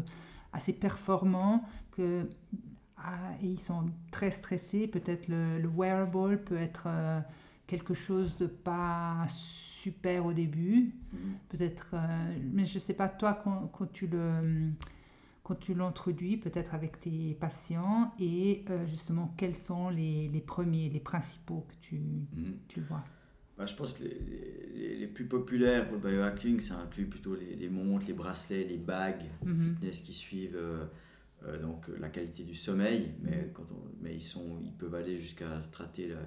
[0.52, 2.28] assez performants, que
[2.98, 4.88] ah, et ils sont très stressés.
[4.88, 7.20] Peut-être le, wearable peut être euh,
[7.68, 10.94] quelque chose de pas super au début.
[11.14, 11.18] Mm-hmm.
[11.50, 14.72] Peut-être, euh, mais je sais pas, toi, quand, quand tu le
[15.44, 20.90] quand tu l'introduis peut-être avec tes patients et euh, justement quels sont les, les, premiers,
[20.90, 22.54] les principaux que tu, mm-hmm.
[22.68, 23.04] tu vois?
[23.56, 27.70] Bah, Je pense que les, les, plus populaires pour le biohacking, ça inclut plutôt les,
[27.70, 29.64] montres, les bracelets, les bagues mm-hmm.
[29.66, 30.60] fitness qui suivent
[31.48, 33.66] euh, donc euh, la qualité du sommeil, mais, quand
[34.02, 36.18] mais ils, sont, ils peuvent aller jusqu'à traiter la,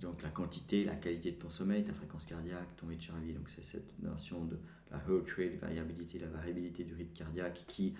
[0.00, 3.34] donc la quantité, la qualité de ton sommeil, ta fréquence cardiaque, ton HRV.
[3.34, 4.56] Donc c'est cette notion de
[4.90, 7.94] la heart rate variabilité, la variabilité du rythme cardiaque qui,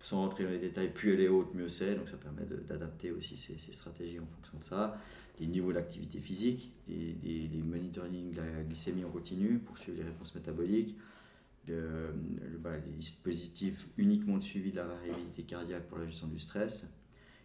[0.00, 1.94] sans rentrer dans les détails, plus elle est haute, mieux c'est.
[1.94, 4.98] Donc ça permet d'adapter aussi ces, stratégies en fonction de ça.
[5.38, 7.14] Les niveaux d'activité physique, des,
[7.48, 10.96] des monitoring de la glycémie en continu pour suivre les réponses métaboliques
[11.70, 16.38] le, bah, les dispositifs uniquement de suivi de la variabilité cardiaque pour la gestion du
[16.38, 16.92] stress.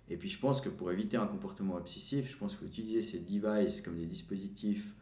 [0.09, 3.01] Et puis je pense que pour éviter un comportement obsessif, je pense qu'il faut utiliser
[3.01, 4.93] ces devices comme des dispositifs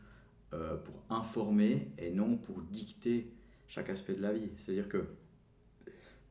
[0.54, 3.34] euh, pour informer et non pour dicter
[3.68, 4.50] chaque aspect de la vie.
[4.58, 5.06] C'est-à-dire que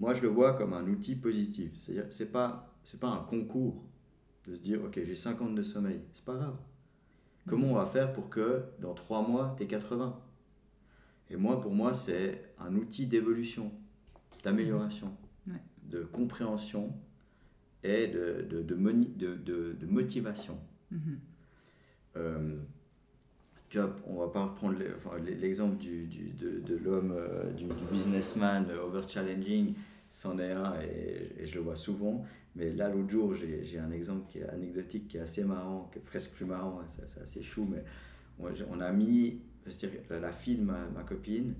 [0.00, 1.72] moi je le vois comme un outil positif.
[1.74, 3.84] C'est-à-dire c'est pas c'est pas un concours
[4.46, 6.56] de se dire ok j'ai 50 de sommeil, c'est pas grave.
[7.46, 10.18] Comment on va faire pour que dans 3 mois tu aies 80
[11.32, 13.72] et moi, pour moi, c'est un outil d'évolution,
[14.44, 15.16] d'amélioration,
[15.88, 16.94] de compréhension
[17.82, 20.58] et de, de, de, de motivation.
[20.92, 21.16] Mm-hmm.
[22.16, 22.56] Euh,
[23.70, 24.76] tu vois, on va pas reprendre
[25.40, 29.74] l'exemple du, du, de, l'homme, euh, du, businessman over-challenging,
[30.10, 32.26] c'en est un et, je le vois souvent.
[32.54, 35.98] Mais là, l'autre jour, j'ai un exemple qui est anecdotique, qui est assez marrant, qui
[35.98, 37.82] est presque plus marrant, hein, c'est assez chou, mais
[38.38, 41.54] on a mis c'est-à-dire la fille de ma, ma, copine,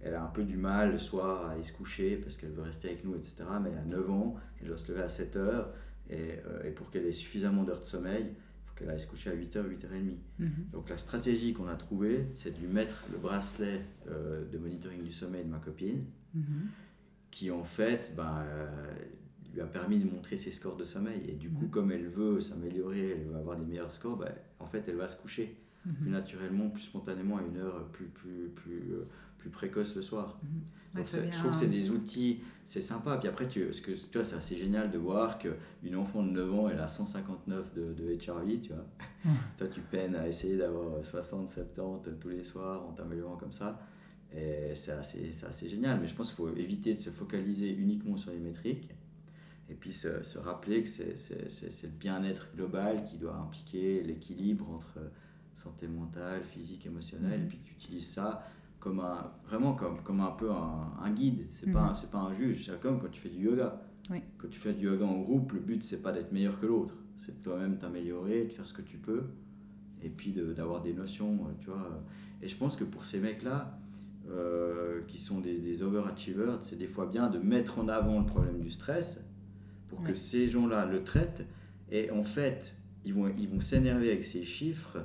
[0.00, 2.62] elle a un peu du mal le soir à aller se coucher parce qu'elle veut
[2.62, 3.44] rester avec nous, etc.
[3.62, 5.72] Mais elle a 9 ans, elle doit se lever à 7 heures.
[6.10, 9.06] Et, euh, et pour qu'elle ait suffisamment d'heures de sommeil, il faut qu'elle aille se
[9.06, 10.16] coucher à 8h, 8h30.
[10.38, 14.58] Mm Donc la stratégie qu'on a trouvée, c'est de lui mettre le bracelet euh, de
[14.58, 16.00] monitoring du sommeil de ma copine,
[16.34, 16.68] mhm.
[17.30, 18.66] qui en fait ben, euh,
[19.54, 21.22] lui a permis de montrer ses scores de sommeil.
[21.28, 21.70] Et du coup, mhm.
[21.70, 25.06] comme elle veut s'améliorer, elle veut avoir des meilleurs scores, ben, en fait, elle va
[25.06, 26.12] se coucher plus mhm.
[26.12, 30.38] naturellement, plus spontanément à une heure plus, plus, plus, euh, plus précoce le soir.
[30.42, 30.60] Mhm.
[30.94, 33.16] Donc je trouve que c'est des outils, c'est sympa.
[33.16, 36.30] Puis après, tu, ce que, tu vois, c'est assez génial de voir qu'une enfant de
[36.30, 38.84] 9 ans, elle a 159 de, de HRV, tu vois.
[39.56, 43.80] Toi, tu peines à essayer d'avoir 60, 70 tous les soirs en t'améliorant comme ça.
[44.34, 45.98] Et c'est assez, assez génial.
[46.00, 48.90] Mais je pense qu'il faut éviter de se focaliser uniquement sur les métriques.
[49.70, 54.98] Et puis se, se rappeler que c'est le bien-être global qui doit impliquer l'équilibre entre
[55.54, 57.48] santé mentale, physique, émotionnelle, et mhm.
[57.48, 58.46] puis que tu utilises ça
[58.80, 61.94] comme un, vraiment comme, comme un peu un, un guide, c'est pas, Mhm.
[61.94, 63.80] c'est pas un juge, c'est comme quand tu fais du yoga.
[64.10, 64.20] Oui.
[64.38, 66.94] Quand tu fais du yoga en groupe, le but c'est pas d'être meilleur que l'autre,
[67.16, 69.22] c'est de toi-même t'améliorer, de faire ce que tu peux,
[70.02, 72.02] et puis de- d'avoir des notions, euh, tu vois.
[72.42, 73.78] Et je pense que pour ces mecs-là,
[74.28, 78.26] euh, qui sont des, des overachievers, c'est des fois bien de mettre en avant le
[78.26, 79.24] problème du stress
[79.88, 81.44] pour que ces gens-là le traitent.
[81.90, 84.98] Et en fait, ils vont ils vont s'énerver avec ces chiffres,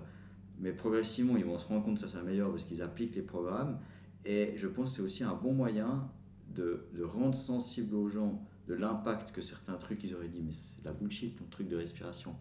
[0.60, 3.80] mais progressivement, ils vont se rendre compte que ça s'améliore parce qu'ils appliquent les programmes.
[4.26, 6.10] Et je pense que c'est aussi un bon moyen
[6.56, 10.52] de, de rendre sensible aux gens de l'impact que certains trucs, ils auraient dit, mais
[10.52, 12.36] c'est de la bullshit, ton truc de respiration.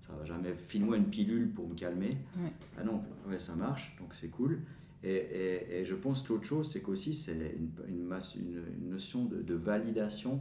[0.00, 2.18] Ça va jamais, file-moi une pilule pour me calmer.
[2.36, 2.52] Ouais.
[2.78, 4.60] Ah non, ouais, ça marche, donc c'est cool.
[5.02, 8.62] Et, et- et je pense que l'autre chose, c'est qu'aussi, c'est une, une, masse- une-
[8.78, 10.40] une notion de, de validation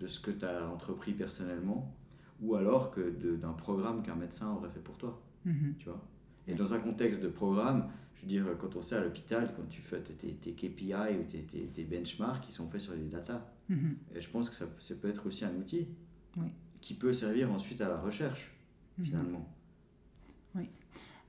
[0.00, 1.94] de ce que tu as entrepris personnellement,
[2.40, 5.74] ou alors que d'un programme qu'un médecin aurait fait pour toi, Mhm.
[5.78, 6.02] tu vois?
[6.48, 9.68] Et dans un contexte de programme, je veux dire, quand on sait à l'hôpital, quand
[9.68, 13.08] tu fais tes, tes KPI ou tes, tes, tes benchmarks, qui sont faits sur les
[13.08, 13.52] data.
[13.68, 13.96] Mhm.
[14.14, 15.88] Et je pense que ça, ça peut être aussi un outil
[16.36, 16.48] Oui.
[16.80, 18.52] qui peut servir ensuite à la recherche,
[18.98, 19.04] Mhm.
[19.04, 19.52] finalement.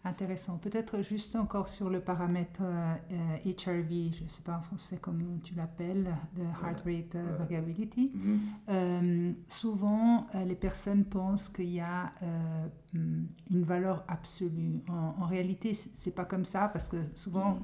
[0.07, 0.57] Intéressant.
[0.57, 4.97] Peut-être juste encore sur le paramètre euh, euh, HRV, je ne sais pas en français
[5.01, 7.37] comment tu l'appelles, de Heart Rate euh, Ouais.
[7.39, 8.11] Variability.
[8.15, 8.39] Mhm.
[8.69, 14.81] Euh, souvent, euh, les personnes pensent qu'il y a euh, hum, une valeur absolue.
[14.87, 17.59] En, en réalité, c'est pas comme ça parce que souvent,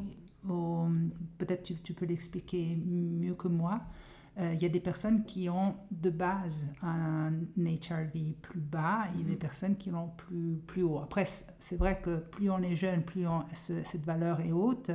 [0.49, 0.87] au-
[1.37, 3.79] peut-être tu, tu peux l'expliquer mieux que moi.
[4.39, 9.19] Euh, Il y a des personnes qui ont de base un HRV plus bas et
[9.19, 9.29] Mhm.
[9.29, 10.99] des personnes qui l'ont plus, plus haut.
[10.99, 11.27] Après,
[11.59, 14.91] c'est vrai que plus on est jeune, plus on- ce- cette valeur est haute.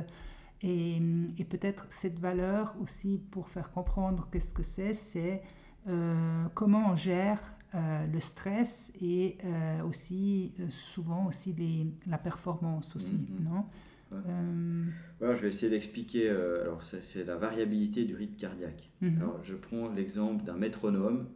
[0.61, 1.01] Et,
[1.37, 5.41] et peut-être cette valeur aussi, pour faire comprendre qu'est-ce que c'est, c'est
[5.87, 7.39] euh, comment on gère
[7.75, 13.45] euh, le stress et euh, aussi souvent aussi les, la performance aussi, Mhm.
[13.45, 13.65] non?
[14.11, 14.17] Ouais.
[14.27, 14.83] Euh,
[15.19, 16.29] Voilà, je vais essayer d'expliquer.
[16.29, 18.89] euh, alors, c'est la variabilité du rythme cardiaque.
[19.01, 19.17] mhm.
[19.17, 21.27] Alors, je prends l'exemple d'un métronome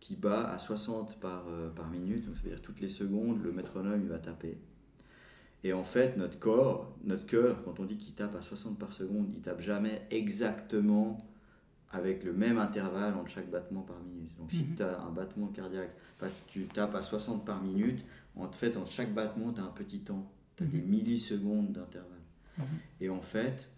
[0.00, 3.40] qui bat à 60 par, euh, par minute, donc ça veut dire toutes les secondes,
[3.42, 4.58] le métronome il va taper.
[5.64, 8.92] Et en fait, notre corps, notre cœur, quand on dit qu'il tape à 60 par
[8.92, 11.18] seconde, il tape jamais exactement
[11.92, 14.34] avec le même intervalle entre chaque battement par minute.
[14.38, 14.74] Donc, si Mhm.
[14.76, 15.94] tu as un battement cardiaque,
[16.48, 18.04] tu tapes à 60 par minute,
[18.34, 20.28] en fait, entre chaque battement, tu as un petit temps,
[20.70, 22.08] tu as des millisecondes d'intervalle.
[22.58, 22.64] Mhm.
[23.00, 23.68] Et en fait,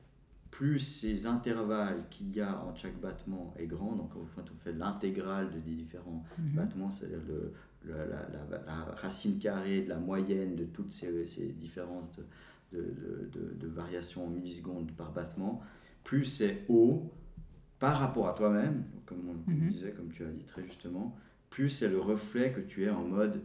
[0.51, 4.59] plus ces intervalles qu'il y a entre chaque battement est grand, donc en fait, on
[4.59, 6.51] fait l'intégrale de- des différents Mhm.
[6.55, 7.53] battements, c'est-à-dire le,
[7.87, 12.25] le- la, la- la racine carrée de la moyenne de toutes ces, ces différences de,
[12.73, 15.61] de, de, de- de variation en millisecondes par battement,
[16.05, 17.11] plus c'est haut
[17.79, 19.69] par rapport à toi-même, comme on comme on Mhm.
[19.71, 21.17] disait, comme tu as dit très justement,
[21.51, 23.41] plus c'est le reflet que tu es en mode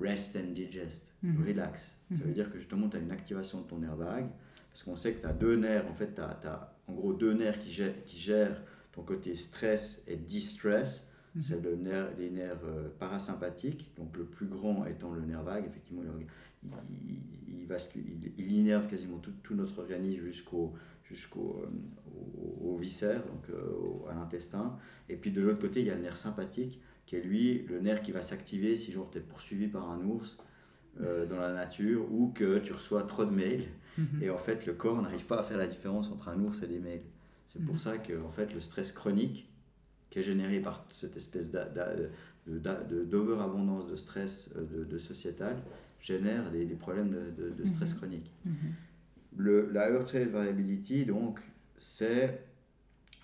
[0.00, 1.46] rest and digest, Mhm.
[1.46, 2.00] relax.
[2.12, 2.34] Ça veut Mhm.
[2.34, 4.28] dire que justement tu as une activation de ton nerf vague,
[4.70, 7.32] parce qu'on sait que tu as deux nerfs, en fait tu as, en gros deux
[7.34, 8.62] nerfs qui gèrent, qui gèrent
[8.92, 11.12] ton côté stress et distress.
[11.34, 11.40] Mhm.
[11.42, 15.64] C'est le nerf, les nerfs euh, parasympathiques, donc le plus grand étant le nerf vague,
[15.66, 16.26] effectivement, il,
[17.52, 20.74] il, il, innerve quasiment tout, tout notre organisme jusqu'au
[21.04, 21.68] jusqu'au euh,
[22.62, 24.76] au, au viscère, donc euh, au- à l'intestin.
[25.08, 27.80] Et puis de l'autre côté, il y a le nerf sympathique, qui est lui le
[27.80, 30.38] nerf qui va s'activer si genre tu es poursuivi par un ours
[31.00, 33.66] euh, dans la nature ou que tu reçois trop de mails.
[33.98, 34.22] Mhm.
[34.22, 36.68] Et en fait, le corps n'arrive pas à faire la différence entre un ours et
[36.68, 37.02] des mails.
[37.48, 37.80] C'est pour Mhm.
[37.80, 39.48] ça que en fait, le stress chronique,
[40.08, 45.56] qui est généré par cette espèce de- d'overabondance de stress euh, de, de sociétal,
[46.00, 47.98] génère des, des problèmes de, de- de stress Mhm.
[47.98, 48.32] chronique.
[49.36, 51.40] Le, la heart rate variability, donc,
[51.76, 52.40] c'est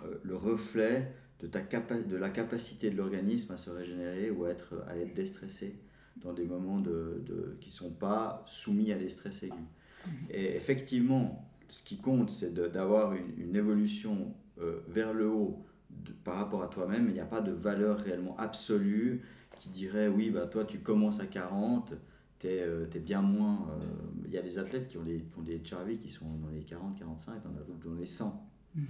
[0.04, 4.44] euh, le reflet de, ta capa- de la capacité de l'organisme à se régénérer ou
[4.44, 5.78] à être, à être déstressé
[6.16, 9.54] dans des moments de, de- qui ne sont pas soumis à des stress aigus.
[10.30, 16.12] Et effectivement, ce qui compte, c'est d'avoir une, une évolution euh, vers le haut de-
[16.24, 17.08] par rapport à toi-même.
[17.08, 19.22] Il n'y a pas de valeur réellement absolue
[19.56, 21.94] qui dirait oui, bah, toi tu commences à 40,
[22.38, 23.68] tu es, bien moins.
[23.72, 23.84] euh,
[24.26, 26.48] Il y a des athlètes qui ont des, qui ont des HRV qui sont dans
[26.48, 28.48] les 40, 45, t'en as d'autres dans les 100.
[28.74, 28.84] Mhm.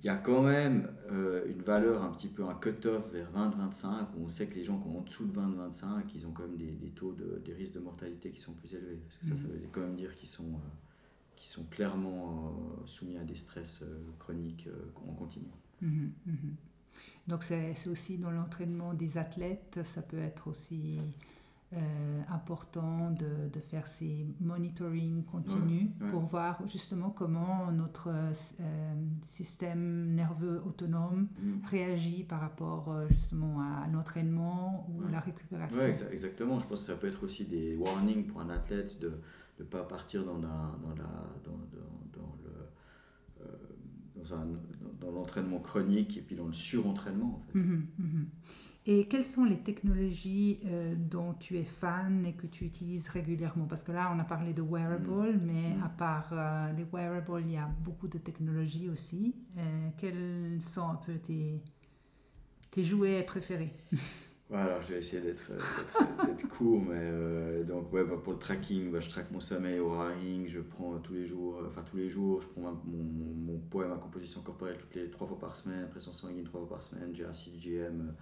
[0.00, 4.08] Il y a quand même euh, une valeur un petit peu, un cut-off vers 20-25,
[4.16, 6.42] où on sait que les gens qui ont en dessous de 20-25, ils ont quand
[6.42, 9.00] même des, des taux, de, des risques de mortalité qui sont plus élevés.
[9.04, 12.52] Parce que ça, ça veut quand même dire qu'ils sont, euh, sont clairement
[12.82, 13.86] euh, soumis à des stress euh,
[14.18, 14.68] chroniques
[15.08, 15.46] en continu.
[15.80, 16.56] Mhm, mhm.
[17.28, 20.98] Donc c'est c'est aussi dans l'entraînement des athlètes, ça peut être aussi
[21.72, 26.10] euh, important de, de faire ces monitoring continus Ouais, ouais.
[26.12, 28.32] pour voir justement comment notre euh,
[29.22, 31.66] système nerveux autonome Mm.
[31.68, 35.10] réagit par rapport euh, justement à l'entraînement ou Ouais.
[35.10, 35.76] la récupération.
[35.78, 36.60] Exa- exactement.
[36.60, 39.12] Je pense que ça peut être aussi des warnings pour un athlète de
[39.58, 41.10] ne pas partir dans, la, dans, la,
[41.44, 42.70] dans, dans, dans le,
[45.00, 47.36] dans, l'entraînement chronique et puis dans le surentraînement.
[47.36, 47.58] En fait.
[47.58, 48.26] Mhm, mhm.
[48.88, 53.64] Et quelles sont les technologies euh, dont tu es fan et que tu utilises régulièrement?
[53.66, 55.40] Parce que là, on a parlé de wearable, mm.
[55.44, 55.82] mais mm.
[55.82, 59.34] à part euh, les wearables, il y a beaucoup de technologies aussi.
[59.58, 61.60] Euh, quels sont un peu tes,
[62.70, 63.72] tes jouets préférés?
[64.48, 65.42] Voilà, je vais essayer d'être
[66.48, 70.46] court, mais donc ouais, bah, pour le tracking, bah, je traque mon sommeil au ring,
[70.48, 73.88] je prends tous les jours, enfin tous les jours, je prends mon, mon, poids et
[73.88, 77.10] ma composition corporelle toutes les trois fois par semaine, pression sanguine trois fois par semaine,
[77.12, 78.14] j'ai un CGM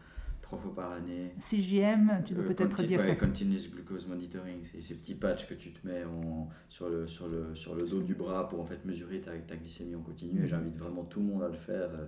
[0.45, 1.33] trois fois par année.
[1.39, 3.01] CGM, tu peux euh, peut-être dire.
[3.01, 7.07] Ouais, Continuous Glucose Monitoring, c'est ces petits patchs que tu te mets en, sur, le,
[7.07, 10.03] sur, le, sur le dos du bras pour en fait mesurer ta, ta glycémie en
[10.03, 10.39] continu.
[10.39, 10.47] Et mhm.
[10.47, 12.07] j'invite vraiment tout le monde à le faire euh,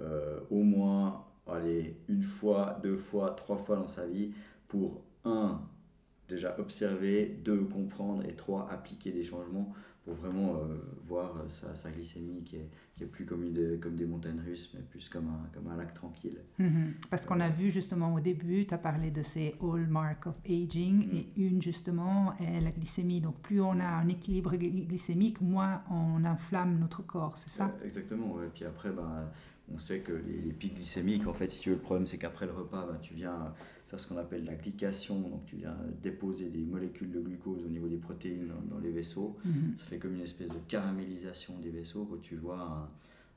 [0.00, 4.32] euh, au moins allez, une fois, deux fois, trois fois dans sa vie
[4.68, 5.60] pour un
[6.28, 9.72] déjà observer, deux comprendre et trois appliquer des changements
[10.06, 13.80] pour vraiment euh, voir euh, sa, sa, glycémie qui est, qui est plus comme, une,
[13.80, 16.38] comme des montagnes russes, mais plus comme un, comme un lac tranquille.
[16.60, 16.94] Mhm.
[17.10, 21.08] Parce qu'on a vu justement au début, tu as parlé de ces hallmarks of aging,
[21.08, 21.16] mhm.
[21.16, 23.20] et une justement est la glycémie.
[23.20, 27.64] Donc plus on a un équilibre glycémique, moins on inflamme notre corps, c'est ça?
[27.64, 29.28] Euh, Exactement, et puis après, ben,
[29.74, 32.46] on sait que les, pics glycémiques, en fait, si tu veux, le problème c'est qu'après
[32.46, 33.52] le repas, ben, tu viens
[33.86, 37.68] faire ce qu'on appelle la glycation, donc tu viens déposer des molécules de glucose au
[37.68, 39.36] niveau des protéines dans, les vaisseaux.
[39.44, 39.76] Mhm.
[39.76, 42.04] Ça fait comme une espèce de caramélisation des vaisseaux.
[42.04, 42.90] Quand tu vois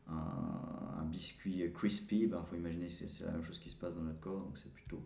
[0.08, 3.76] un, un, biscuit crispy, il ben, faut imaginer que c'est la même chose qui se
[3.76, 5.02] passe dans notre corps, donc c'est plutôt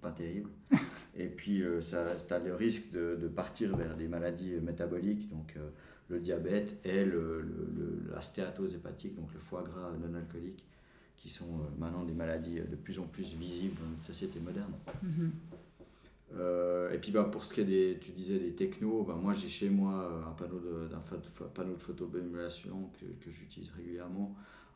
[0.00, 0.50] pas terrible.
[1.16, 5.28] Et puis, euh, ça, tu as le risque de, de, partir vers des maladies métaboliques,
[5.30, 5.68] donc euh,
[6.08, 7.44] le diabète et le,
[8.12, 10.64] la stéatose hépatique, donc le foie gras non alcoolique
[11.22, 14.40] qui sont euh, maintenant des maladies euh, de plus en plus visibles dans notre société
[14.40, 14.72] moderne.
[15.02, 15.30] Mhm.
[16.34, 19.32] Euh, et puis bah, pour ce qui est des, tu disais des technos, bah, moi
[19.32, 21.00] j'ai chez moi un panneau de, d'un
[21.54, 24.34] panneau de photobémulation que, que j'utilise régulièrement,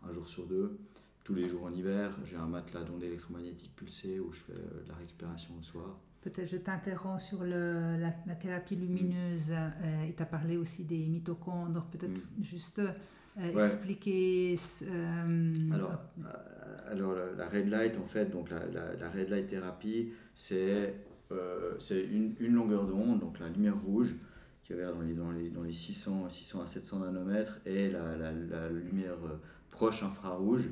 [0.08, 0.78] un jour sur deux,
[1.24, 2.16] tous les jours en hiver.
[2.26, 5.98] J'ai un matelas d'ondes électromagnétiques pulsées où je fais de la récupération le soir.
[6.20, 9.50] Peut-être je t'interromps sur le, la, thérapie lumineuse
[10.06, 11.86] et tu as parlé aussi des mitochondres.
[11.90, 12.42] Peut-être mm.
[12.42, 12.82] juste
[13.38, 14.58] euh, expliquer.
[14.82, 15.92] Euh, alors,
[16.24, 18.60] euh, alors la, red light, en fait, donc la,
[18.98, 20.94] la, red light thérapie, c'est
[21.78, 24.14] c'est une, une, longueur d'onde, donc la lumière rouge,
[24.62, 28.16] qui va dans les, dans les, dans les 600, 600 à 700 nanomètres, et la,
[28.16, 29.16] la lumière
[29.70, 30.70] proche infrarouge,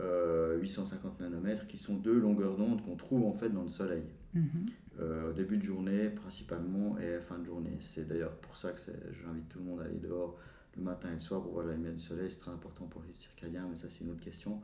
[0.00, 4.02] 850 nanomètres, qui sont deux longueurs d'onde qu'on trouve en fait dans le soleil.
[4.34, 5.30] Mm-hmm.
[5.30, 7.76] au début de journée principalement et à fin de journée.
[7.80, 8.80] C'est d'ailleurs pour ça que
[9.22, 10.36] j'invite tout le monde à aller dehors
[10.76, 13.02] le matin et le soir pour voir la lumière du soleil, c'est très important pour
[13.06, 14.60] les circadiens, mais ça c'est une autre question.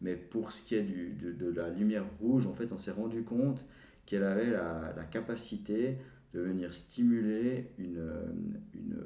[0.00, 3.22] Mais pour ce qui est du, de, la lumière rouge, en fait, on s'est rendu
[3.22, 3.66] compte
[4.04, 5.96] qu'elle avait la, la, capacité
[6.34, 8.10] de venir stimuler une,
[8.74, 8.98] une,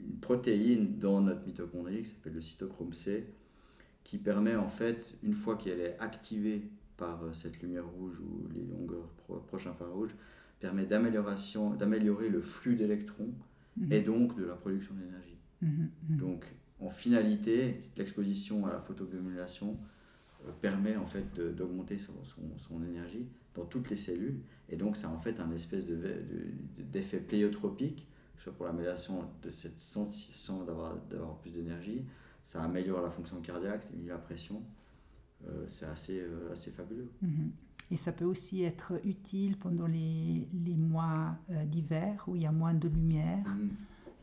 [0.00, 3.24] une, protéine dans notre mitochondrie qui s'appelle le cytochrome C,
[4.04, 6.62] qui permet en fait, une fois qu'elle est activée
[6.96, 9.08] par euh, cette lumière rouge ou les longueurs
[9.46, 10.14] proches infrarouges,
[10.60, 13.32] permet d'améliorer le flux d'électrons
[13.76, 13.92] mhm.
[13.92, 15.29] et donc de la production d'énergie.
[15.62, 16.16] Mhm, mhm.
[16.18, 16.44] Donc,
[16.80, 19.76] en finalité, l'exposition à la photogumulation
[20.46, 22.14] euh, permet en fait d'augmenter son,
[22.56, 24.40] son, énergie dans toutes les cellules.
[24.68, 28.06] Et donc, ça en fait un espèce d'effet de, pléiotropique,
[28.38, 30.96] soit pour l'amélioration de cette sensation d'avoir
[31.42, 32.04] plus d'énergie.
[32.42, 34.62] Ça améliore la fonction cardiaque, ça diminue la pression.
[35.46, 37.10] Euh, c'est assez, euh, assez fabuleux.
[37.20, 37.50] Mhm.
[37.90, 42.52] Et ça peut aussi être utile pendant les, les mois d'hiver où il y a
[42.52, 43.44] moins de lumière.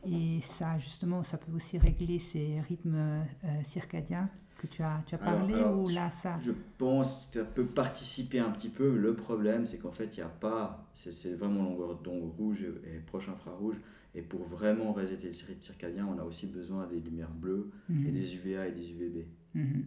[0.06, 5.14] Et ça, justement, ça peut aussi régler ces rythmes euh, circadiens que tu as, tu
[5.14, 8.96] as parlé ou là ça Je pense que ça peut participer un petit peu.
[8.96, 10.88] Le problème, c'est qu'en fait, il n'y a pas.
[10.94, 13.76] C'est vraiment longueur d'onde rouge et, proche infrarouge.
[14.14, 18.06] Et pour vraiment resetter le rythme circadien, on a aussi besoin des lumières bleues mhm.
[18.08, 19.26] et des UVA et des UVB.
[19.54, 19.84] Mhm.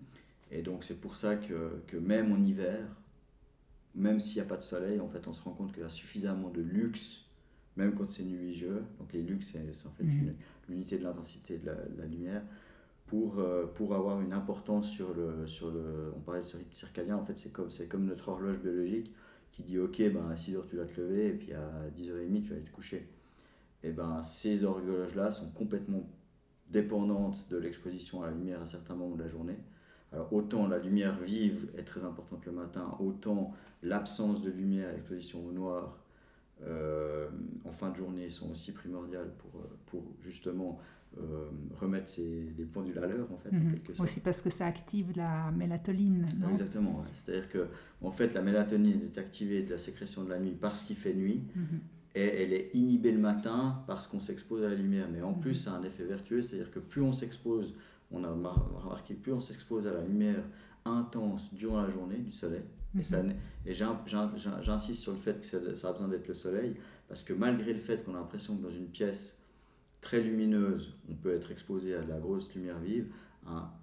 [0.51, 2.85] Et donc, c'est pour ça que, que, même en hiver,
[3.95, 5.85] même s'il n'y a pas de soleil, en fait, on se rend compte qu'il y
[5.85, 7.25] a suffisamment de luxe
[7.77, 8.83] même quand c'est nuageux.
[8.99, 10.33] Donc les lux, c'est en fait mhm.
[10.69, 12.43] l'unité de l'intensité de, la, lumière.
[13.07, 16.13] Pour, euh, pour avoir une importance sur le, sur le.
[16.15, 19.13] On parlait de ce rythme circadien, en fait, c'est comme, comme notre horloge biologique
[19.51, 22.49] qui dit Ok, ben, à 6h tu vas te lever, et puis à 10h30 tu
[22.49, 23.07] vas aller te coucher.
[23.83, 26.07] Et ben, ces horloges-là sont complètement
[26.69, 29.57] dépendantes de l'exposition à la lumière à certains moments de la journée.
[30.13, 35.45] Alors, autant la lumière vive est très importante le matin, autant l'absence de lumière, l'exposition
[35.45, 35.97] au noir
[36.63, 37.29] euh,
[37.65, 40.79] en fin de journée sont aussi primordiales pour, euh, pour justement
[41.17, 43.51] euh, remettre les pendules à l'heure en fait.
[43.51, 43.77] Mhm.
[43.99, 46.27] Aussi parce que ça active la mélatonine.
[46.49, 47.03] Exactement.
[47.13, 47.67] C'est-à-dire que
[48.01, 51.13] en fait la mélatonine est activée de la sécrétion de la nuit parce qu'il fait
[51.13, 51.43] nuit.
[51.55, 51.79] Mhm.
[52.13, 55.07] Et elle est inhibée le matin parce qu'on s'expose à la lumière.
[55.11, 55.39] Mais en mhm.
[55.39, 57.73] plus, ça a un effet vertueux, c'est-à-dire que plus on s'expose
[58.11, 60.43] on a remarqué, plus on s'expose à la lumière
[60.85, 62.63] intense durant la journée du soleil,
[62.97, 63.33] et, ça, mhm.
[63.65, 66.75] et j'insiste sur le fait que ça, a besoin d'être le soleil,
[67.07, 69.41] parce que malgré le fait qu'on a l'impression que dans une pièce
[70.01, 73.07] très lumineuse, on peut être exposé à de la grosse lumière vive,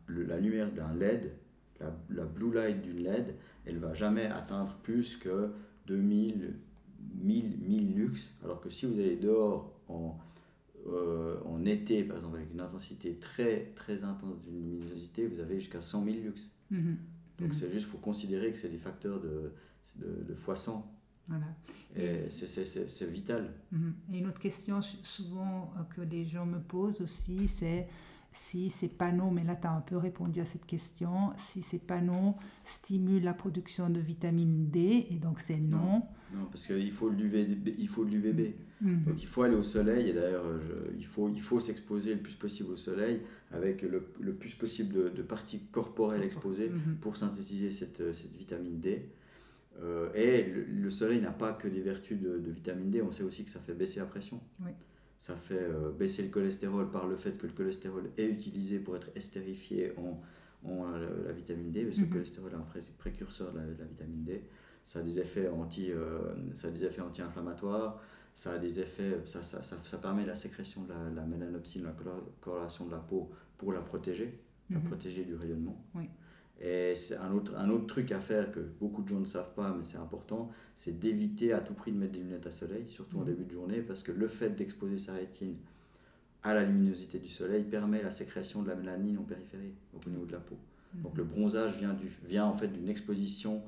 [0.09, 1.33] la lumière d'un LED,
[2.11, 3.35] la, blue light d'une LED,
[3.67, 5.51] elle va jamais atteindre plus que
[5.87, 6.55] 2000,
[7.23, 10.19] 1000, 1000 lux, alors que si vous allez dehors en,
[10.89, 15.61] euh, en été, par exemple, avec une intensité très, très intense d'une luminosité, vous avez
[15.61, 16.51] jusqu'à 100 000 lux.
[16.71, 16.97] Mhm.
[17.39, 17.55] Donc mhm.
[17.55, 19.53] c'est juste, il faut considérer que c'est des facteurs de,
[19.97, 20.95] de, de fois 100.
[21.29, 21.47] Voilà.
[21.97, 23.53] Et c'est vital.
[23.73, 23.95] Mhm.
[24.13, 27.89] Et une autre question souvent euh, que les gens me posent aussi, c'est
[28.33, 31.79] si ces panneaux, mais là tu as un peu répondu à cette question, si ces
[31.79, 32.35] panneaux
[32.65, 35.79] stimulent la production de vitamine D, et donc c'est non.
[35.79, 36.03] non.
[36.51, 37.75] Parce qu'il faut l'UVB.
[37.79, 38.55] Il faut l'UVB.
[38.81, 39.05] Mhm.
[39.05, 40.45] Donc il faut aller au soleil, et d'ailleurs
[40.97, 45.13] il faut, il faut s'exposer le plus possible au soleil avec le, le plus possible
[45.13, 46.97] de, parties corporelles exposées mhm.
[47.01, 49.09] pour synthétiser cette, cette vitamine D.
[49.81, 53.23] Euh, et le, soleil n'a pas que des vertus de, de, vitamine D, on sait
[53.23, 54.41] aussi que ça fait baisser la pression.
[54.61, 54.71] Oui
[55.19, 58.97] ça fait euh, baisser le cholestérol par le fait que le cholestérol est utilisé pour
[58.97, 60.23] être estérifié en,
[60.65, 62.13] en euh, la, vitamine D, parce que le mhm.
[62.13, 62.67] cholestérol est un
[62.99, 64.43] précurseur de la, vitamine D.
[64.89, 66.19] Ça a des effets anti, euh,
[66.55, 68.01] ça a des effets anti-inflammatoires,
[68.35, 71.95] ça a des effets, ça, ça, ça, permet la sécrétion de la, la mélanopsine, la
[72.41, 73.29] coloration de la peau
[73.59, 74.41] pour la protéger,
[74.71, 74.85] la mhm.
[74.85, 75.79] protéger du rayonnement.
[75.95, 76.05] Oui.
[76.63, 79.53] Et c'est un autre, un autre truc à faire que beaucoup de gens ne savent
[79.53, 82.87] pas, mais c'est important, c'est d'éviter à tout prix de mettre des lunettes à soleil,
[82.89, 83.27] surtout en mhm.
[83.27, 85.57] début de journée, parce que le fait d'exposer sa rétine
[86.43, 90.25] à la luminosité du soleil permet la sécrétion de la mélanine en périphérie, au niveau
[90.25, 90.57] de la peau.
[90.95, 91.03] Mhm.
[91.03, 93.61] Donc le bronzage vient, du, vient en fait d'une exposition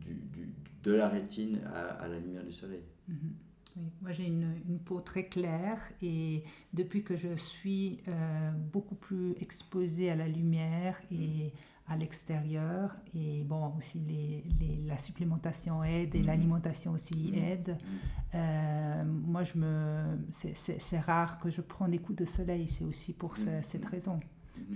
[0.00, 0.52] du, du,
[0.82, 2.82] de la rétine à, la lumière du soleil.
[3.08, 3.34] Mhm.
[3.76, 8.94] Oui, moi j'ai une, une, peau très claire et depuis que je suis euh, beaucoup
[8.94, 11.52] plus exposée à la lumière et
[11.88, 12.96] à l'extérieur.
[13.14, 14.44] Et bon, aussi les,
[14.86, 16.26] la supplémentation aide et mhm.
[16.26, 17.42] l'alimentation aussi mhm.
[17.42, 17.68] aide.
[17.68, 17.98] Mhm.
[18.34, 22.68] Euh, moi, je me, c'est rare que je prends des coups de soleil.
[22.68, 24.20] C'est aussi pour cette raison.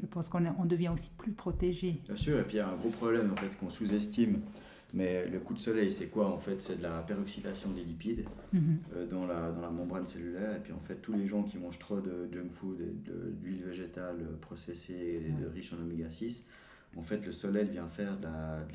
[0.00, 2.00] Je pense qu'on on devient aussi plus protégé.
[2.04, 4.40] Bien sûr, et puis il y a un gros problème en fait qu'on sous-estime.
[4.94, 6.60] Mais le coup de soleil, c'est quoi en fait?
[6.60, 8.24] C'est de la peroxydation des lipides
[8.54, 10.56] euh, dans, la, dans la membrane cellulaire.
[10.56, 12.78] Et puis en fait, tous les gens qui mangent trop de junk food
[13.40, 16.46] d'huile végétale processée et de riche en oméga 6,
[16.96, 18.66] en fait, le soleil vient faire de la,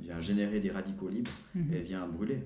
[0.00, 1.72] vient, générer des radicaux libres mhm.
[1.74, 2.42] et vient brûler.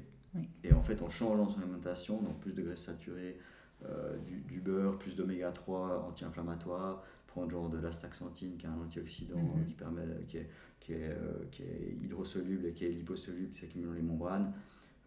[0.62, 3.38] Et en fait, en changeant son alimentation, donc plus de graisses saturées,
[3.84, 7.02] euh, du, beurre, plus d'oméga 3 anti-inflammatoire,
[7.38, 9.66] prendre genre de l'astaxanthine qui est un antioxydant mhm.
[9.66, 10.48] qui, permet, qui, est,
[10.80, 14.52] qui, est, euh, qui est hydrosoluble et qui est liposoluble, qui s'accumule dans les membranes,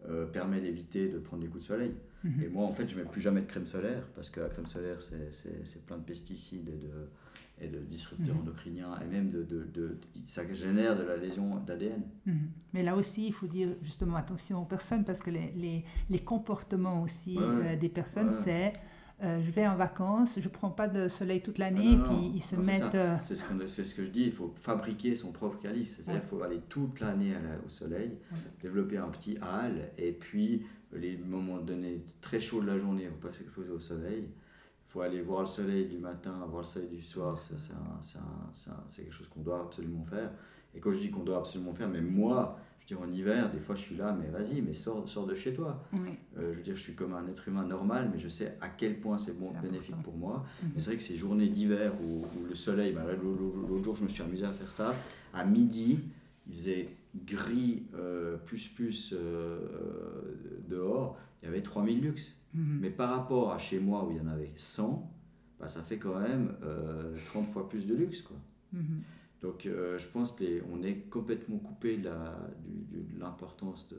[0.08, 1.94] euh, permet d'éviter de prendre des coups de soleil.
[2.24, 2.42] Mhm.
[2.42, 4.48] Et moi, en fait, je ne mets plus jamais de crème solaire parce que la
[4.48, 7.08] crème solaire, c'est plein de pesticides et de
[7.60, 8.42] et de disrupteurs mhm.
[8.42, 12.02] endocriniens, et même de, de, de, ça génère de la lésion d'ADN.
[12.72, 16.18] Mais là aussi, il faut dire justement attention aux personnes, parce que les, les, les
[16.18, 18.72] comportements aussi euh, des personnes, c'est
[19.22, 22.42] euh, je vais en vacances, je prends pas de soleil toute l'année, ah puis ils
[22.42, 22.94] se mettent...
[22.94, 23.44] Euh, c'est ce,
[23.84, 27.00] ce, que je dis, il faut fabriquer son propre calice, c'est-à-dire qu'il faut aller toute
[27.00, 27.34] l'année
[27.66, 28.18] au soleil,
[28.60, 33.16] développer un petit hâle, et puis les moments donnés très chauds de la journée, on
[33.16, 34.28] ne pas s'exposer au soleil,
[34.88, 39.28] faut aller voir le soleil du matin, voir le soleil du soir, c'est quelque chose
[39.28, 40.30] qu'on doit absolument faire.
[40.74, 42.58] Et quand je dis qu'on doit absolument faire, mais moi,
[42.92, 45.26] je veux dire, en hiver, des fois je suis là, mais vas-y, mais sors, sors
[45.26, 45.82] de chez toi.
[45.94, 48.68] Euh, je veux dire, je suis comme un être humain normal, mais je sais à
[48.68, 50.44] quel point c'est bon, bénéfique pour moi.
[50.62, 50.70] Mhm.
[50.74, 54.08] Mais c'est vrai que ces journées d'hiver où, le soleil, ben l'autre jour je me
[54.08, 54.94] suis amusé à faire ça,
[55.32, 56.00] à midi,
[56.46, 56.88] il faisait
[57.24, 59.58] gris euh, plus plus euh,
[60.68, 62.36] dehors, il y avait 3000 lux.
[62.54, 62.78] Mhm.
[62.80, 65.10] Mais par rapport à chez moi où il y en avait 100,
[65.58, 66.54] bah, ça fait quand même
[67.26, 68.20] 30 fois plus de luxe.
[68.22, 68.36] Quoi.
[68.72, 69.02] Mhm.
[69.42, 72.10] Donc je pense qu'on est complètement coupé de
[73.18, 73.92] l'importance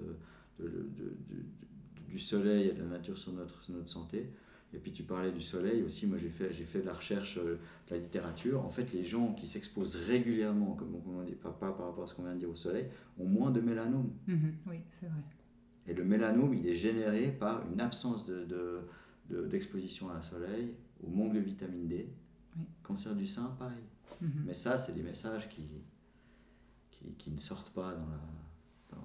[0.60, 0.68] de,
[2.08, 4.30] du soleil et de la nature sur notre, sur notre santé.
[4.74, 7.38] Et puis tu parlais du soleil aussi, moi j'ai fait, j'ai fait de la recherche,
[7.38, 7.60] de
[7.92, 8.66] la littérature.
[8.66, 12.16] En fait, les gens qui s'exposent régulièrement, comme on dit, pas, par rapport à ce
[12.16, 12.88] qu'on vient de dire au soleil,
[13.20, 14.10] ont moins de mélanome.
[14.28, 14.56] Mhm.
[14.68, 15.22] oui, c'est vrai.
[15.88, 18.80] Et le mélanome, il est généré par une absence de,
[19.30, 20.74] d'exposition à la soleil,
[21.06, 22.10] au manque de vitamine D.
[22.82, 23.84] Cancer du sein, pareil.
[24.22, 24.44] Mhm.
[24.46, 25.68] Mais ça, c'est des messages qui,
[27.18, 28.98] qui, ne sortent pas dans la,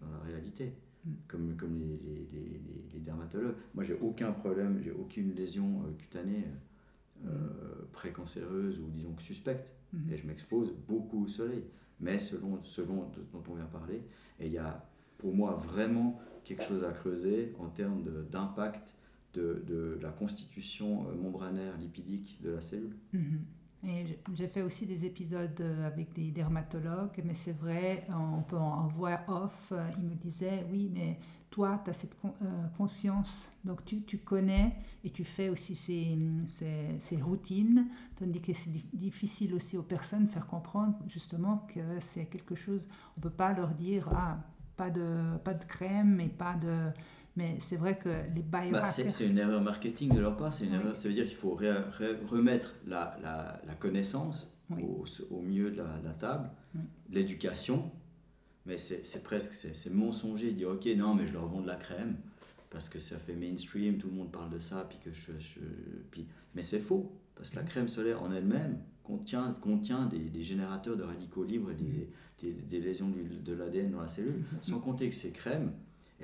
[0.00, 0.74] dans, la réalité,
[1.04, 1.10] mm.
[1.28, 1.98] comme, comme les,
[2.32, 2.60] les,
[2.92, 3.56] les, dermatologues.
[3.74, 6.44] Moi, j'ai aucun problème, j'ai aucune lésion euh, cutanée
[7.24, 7.86] euh, mm.
[7.92, 9.72] précancéreuse ou disons que suspecte.
[10.10, 11.62] Et je m'expose beaucoup au soleil.
[12.00, 14.02] Mais selon, selon dont on vient parler,
[14.40, 14.84] et il y a
[15.18, 18.96] pour moi vraiment quelque chose à creuser en termes d'impact
[19.34, 22.96] de, de la constitution euh, membranaire lipidique de la cellule.
[23.12, 23.44] Mhm.
[23.86, 28.56] Et j'ai fait aussi des épisodes euh, avec des dermatologues, mais c'est vrai, on peut
[28.56, 31.18] en voix off, euh, ils me disaient, oui, mais
[31.50, 32.16] toi, tu as cette
[32.76, 34.74] conscience, donc tu, tu, connais
[35.04, 36.18] et tu fais aussi ces,
[36.58, 37.86] ces, ces routines,
[38.16, 42.88] tandis que c'est difficile aussi aux personnes de faire comprendre justement que c'est quelque chose,
[43.16, 44.38] on ne peut pas leur dire, ah,
[44.76, 46.90] pas de, pas de crème et pas de
[47.36, 48.72] mais c'est vrai que les biohackers...
[48.72, 50.52] Bah, c'est une erreur marketing de leur part.
[50.62, 55.70] Une erreur, ça veut dire qu'il faut remettre la, la, la connaissance au, au, milieu
[55.70, 56.48] de la, table,
[57.10, 57.90] l'éducation.
[58.66, 61.76] Mais c'est presque c'est mensonger de dire ok non mais je leur vends de la
[61.76, 62.16] crème
[62.70, 65.60] parce que ça fait mainstream, tout le monde parle de ça, puis que je, je
[66.10, 70.42] puis, mais c'est faux parce que la crème solaire en elle-même contient, contient des, des,
[70.42, 72.10] générateurs de radicaux libres et des,
[72.42, 75.72] des, des lésions de l'ADN dans la cellule, sans compter que ces crèmes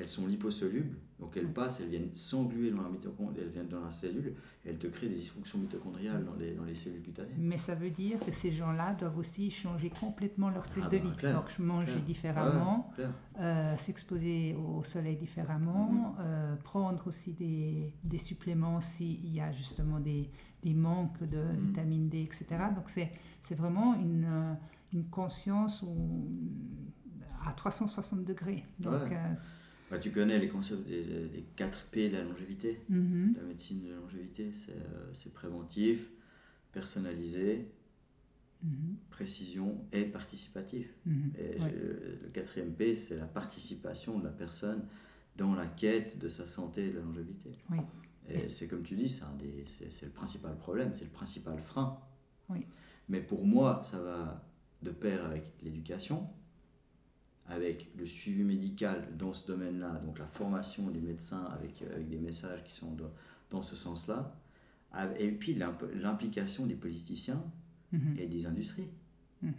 [0.00, 2.88] elles sont liposolubles, donc elles passent, elles viennent s'engluer dans la
[3.38, 6.64] elles viennent dans la cellule, et elles te créent des dysfonctions mitochondriales dans les, dans
[6.64, 7.34] les cellules cutanées.
[7.36, 10.98] Mais ça veut dire que ces gens-là doivent aussi changer complètement leur style ah de
[10.98, 11.32] bah, vie.
[11.34, 12.90] donc manger différemment,
[13.38, 16.22] euh, s'exposer au soleil différemment, mm-hmm.
[16.24, 20.30] euh, prendre aussi des, des suppléments s'il y a justement des,
[20.62, 21.66] des manques de mm-hmm.
[21.66, 22.46] vitamine D, etc.
[22.74, 24.54] Donc c'est vraiment une, euh,
[24.94, 25.84] une conscience
[27.46, 28.64] à 360 degrés.
[28.78, 29.12] Donc,
[29.90, 33.36] bah, tu connais les concepts des, 4 P de la longévité, mm-hmm.
[33.36, 34.52] la médecine de la longévité.
[34.68, 36.10] Euh, c'est préventif,
[36.72, 37.68] personnalisé,
[38.64, 38.94] mm-hmm.
[39.10, 40.94] précision et participatif.
[41.08, 41.40] Mm-hmm.
[41.40, 44.86] Et le quatrième P, c'est la participation de la personne
[45.36, 47.50] dans la quête de sa santé et de la longévité.
[48.28, 51.98] Et, c'est comme tu dis, c'est le principal problème, c'est le principal frein.
[53.08, 54.46] Mais pour moi, ça va
[54.82, 56.28] de pair avec l'éducation,
[57.50, 62.18] avec le suivi médical dans ce domaine-là, donc la formation des médecins avec, avec des
[62.18, 62.96] messages qui sont
[63.50, 64.34] dans ce sens-là,
[65.18, 67.42] et puis l'implication des politiciens
[67.92, 68.16] mhm.
[68.18, 68.88] et des industries.
[69.42, 69.54] Mhm.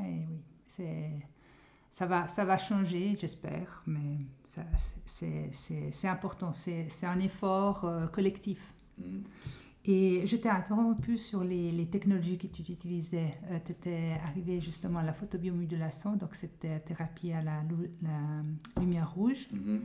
[0.00, 1.10] Eh oui, c'est
[1.92, 4.18] ça va, ça va changer, j'espère, mais
[5.06, 8.74] c'est important, c'est un effort euh, collectif.
[8.98, 9.24] Mhm.
[9.86, 13.34] Et je t'ai interrompu sur les, les, technologies que tu utilisais.
[13.50, 17.62] Euh, tu étais arrivé justement à la photobiomodulation, donc c'était thérapie à la,
[18.02, 19.46] la lumière rouge.
[19.52, 19.80] Mm-hmm.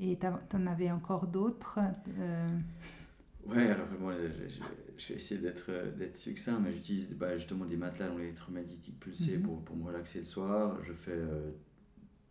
[0.00, 1.78] Et tu en avais encore d'autres
[2.18, 2.58] euh...
[3.46, 8.98] Ouais, alors moi je, vais essayer d'être succinct, mais j'utilise bah, justement des matelas électromagnétiques
[8.98, 9.42] pulsés mm-hmm.
[9.42, 10.82] pour, pour me relaxer le soir.
[10.82, 11.50] Je fais euh,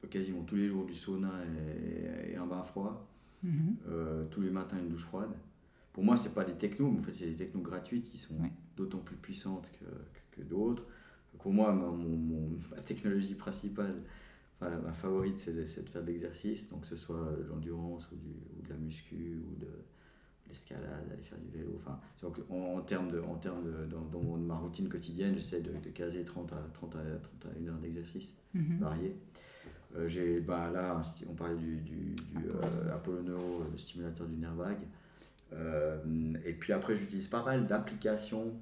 [0.10, 1.32] quasiment tous les jours du sauna
[2.28, 3.08] et, un bain froid.
[3.46, 3.76] Mm-hmm.
[3.88, 5.32] Euh, tous les matins une douche froide
[5.94, 8.36] pour moi, c'est pas des technos, mais en fait, c'est des technos gratuites qui sont
[8.76, 9.86] d'autant plus puissantes que,
[10.36, 10.84] que, d'autres.
[11.38, 14.02] Pour moi, mon, ma technologie principale,
[14.60, 18.16] enfin, ma favorite, c'est de, de, faire de l'exercice, donc que ce soit l'endurance ou,
[18.16, 19.68] ou, de la muscu ou de,
[20.48, 21.80] l'escalade, aller faire du vélo.
[21.80, 26.24] Enfin, donc, en, termes de, en termes de, dans, ma routine quotidienne, j'essaie de, caser
[26.24, 27.00] 30 à, 30 à,
[27.40, 29.16] 31 heures d'exercice mm variés.
[29.96, 31.00] Euh, j'ai, bah, là,
[31.30, 34.82] on parlait du, du, du euh, Apollo Neuro, le stimulateur du nerf vague.
[35.56, 35.98] Euh,
[36.46, 38.54] et puis après, j'utilise pas mal d'applications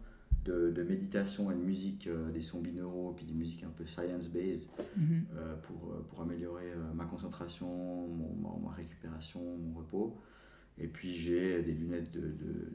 [0.46, 3.86] de, de, méditation et de musique, euh, des sons binauraux, puis des musiques un peu
[3.86, 5.26] science-based mhm.
[5.36, 10.18] euh, pour, pour améliorer ma concentration, mon, ma, récupération, mon repos.
[10.78, 12.72] Et puis j'ai des lunettes de, de,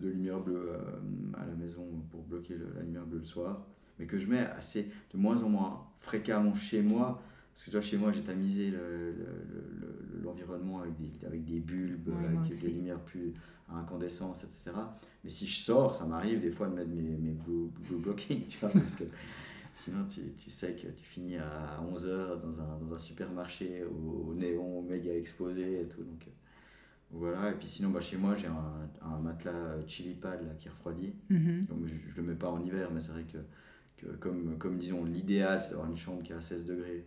[0.00, 0.72] de lumière bleue
[1.34, 3.66] à la maison pour bloquer la lumière bleue le soir,
[3.98, 7.22] mais que je mets assez de moins en moins fréquemment chez moi
[7.56, 8.70] parce que toi, chez moi, j'ai tamisé
[10.22, 13.32] l'environnement le, le, avec, des, avec des bulbes, avec des lumières plus
[13.70, 14.72] à incandescence, etc.
[15.24, 18.58] Mais si je sors, ça m'arrive des fois de mettre mes, mes blue, blocking, tu
[18.58, 19.04] vois, parce que
[19.74, 24.34] sinon tu, tu, sais que tu finis à 11h dans un, dans un supermarché au,
[24.34, 26.02] néon méga exposé et tout.
[26.02, 26.26] Donc,
[27.10, 30.68] voilà, et puis sinon, bah, chez moi, j'ai un, un, matelas chili pad là, qui
[30.68, 31.14] refroidit.
[31.30, 31.68] Mm-hmm.
[31.68, 33.38] Donc je ne le mets pas en hiver, mais c'est vrai que,
[33.96, 37.06] que, comme, comme disons, l'idéal, c'est d'avoir une chambre qui est à 16 degrés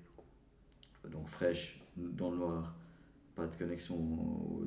[1.07, 2.75] donc fraîche, dans le noir,
[3.35, 4.65] pas de connexion au,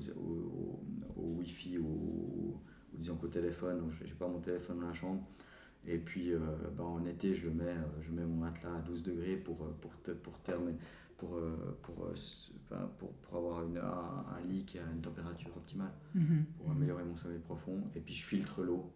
[1.17, 2.57] Wi-Fi ou,
[2.95, 5.23] disons qu'au téléphone, donc j'ai pas mon téléphone dans la chambre.
[5.87, 6.39] Et puis euh,
[6.77, 9.63] bah, en été, je, le mets, euh, je mets mon matelas à 12 degrés pour,
[9.63, 10.39] euh, pour, pour, pour,
[11.19, 12.13] pour,
[12.99, 16.45] pour, pour, avoir une, un, lit qui a une température optimale, mhm.
[16.57, 17.81] pour améliorer mon sommeil profond.
[17.97, 18.91] Et puis je filtre l'eau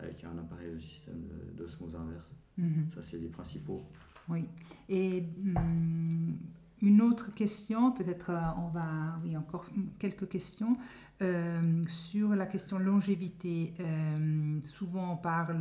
[0.00, 1.22] avec un appareil de système
[1.54, 2.34] d'osmose inverse.
[2.58, 2.90] Mhm.
[2.92, 3.82] Ça, c'est les principaux.
[4.28, 4.44] Oui.
[4.88, 5.24] Et
[5.56, 6.38] hum,
[6.82, 9.66] une autre question, peut-être euh, on va, oui, encore
[9.98, 10.76] quelques questions
[11.22, 13.72] euh, sur la question longévité.
[13.80, 15.60] Euh, souvent on parle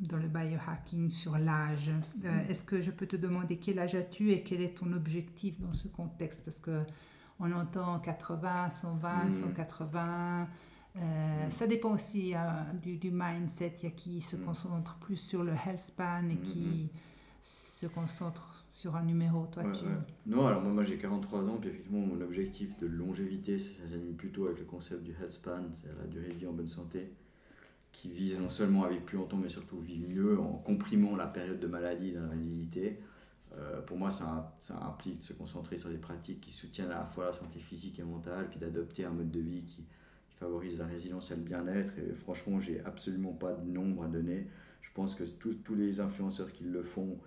[0.00, 1.90] dans le biohacking sur l'âge.
[2.48, 5.72] Est-ce que je peux te demander quel âge as-tu et quel est ton objectif dans
[5.72, 6.44] ce contexte?
[6.44, 6.82] Parce que
[7.40, 9.40] on entend 80, 120, Mhm.
[9.40, 10.46] 180.
[10.96, 11.50] Euh, Mhm.
[11.52, 12.34] Ça dépend aussi
[12.82, 13.76] du, du mindset.
[13.78, 14.44] Il y a qui se Mhm.
[14.44, 16.40] concentre plus sur le health span et Mhm.
[16.42, 16.90] qui
[17.42, 18.51] se concentre
[18.82, 19.46] sur un numéro.
[19.46, 19.84] Toi, Ouais, tu...
[19.84, 19.90] ouais.
[20.26, 24.14] Non, alors moi, moi j'ai 43 ans, puis effectivement mon objectif de longévité, ça s'aligne
[24.14, 27.12] plutôt avec le concept du health span, c'est la durée de vie en bonne santé,
[27.92, 31.28] qui vise non seulement à vivre plus longtemps, mais surtout vivre mieux en comprimant la
[31.28, 32.98] période de maladie, d'invalidité.
[33.56, 36.98] Euh, pour moi, ça, ça implique de se concentrer sur des pratiques qui soutiennent à
[37.00, 39.84] la fois la santé physique et mentale, puis d'adopter un mode de vie qui,
[40.28, 41.92] qui favorise la résilience et le bien-être.
[41.98, 44.48] Et franchement, j'ai absolument pas de nombre à donner.
[44.80, 47.18] Je pense que tous tous les influenceurs qui le font,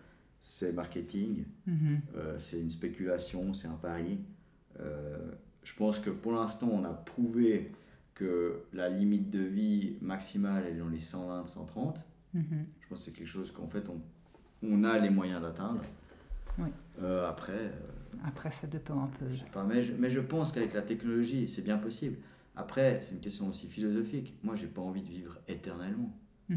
[0.47, 1.43] c'est marketing.
[1.65, 2.01] Mhm.
[2.15, 4.19] Euh, c'est une spéculation, c'est un pari.
[4.79, 5.17] Euh,
[5.63, 7.71] je pense que pour l'instant, on a prouvé
[8.13, 12.05] que la limite de vie maximale est dans les 120, 130.
[12.35, 12.43] Mhm.
[12.79, 13.99] Je pense que c'est quelque chose qu'en fait, on,
[14.61, 15.81] on a les moyens d'atteindre.
[16.59, 16.69] Oui.
[17.01, 17.71] Euh, après,
[18.23, 19.25] Après, ça dépend un peu.
[19.31, 22.17] je sais pas, mais je, mais je pense qu'avec la technologie, c'est bien possible.
[22.55, 24.37] Après, c'est une question aussi philosophique.
[24.43, 26.15] Moi, j'ai pas envie de vivre éternellement.
[26.51, 26.55] Euh,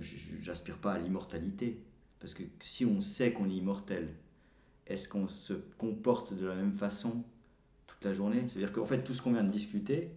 [0.00, 1.82] je- j'aspire pas à l'immortalité.
[2.20, 4.08] Parce que si on sait qu'on est immortel,
[4.86, 7.24] est-ce qu'on se comporte de la même façon
[7.86, 8.42] toute la journée?
[8.46, 10.10] C'est-à-dire qu'en fait, tout ce qu'on vient de discuter,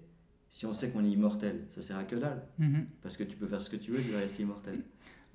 [0.50, 2.42] si on sait qu'on est immortel, ça sert à que dalle.
[2.60, 2.86] Mhm.
[3.02, 4.84] Parce que tu peux faire ce que tu veux, tu vas rester immortel.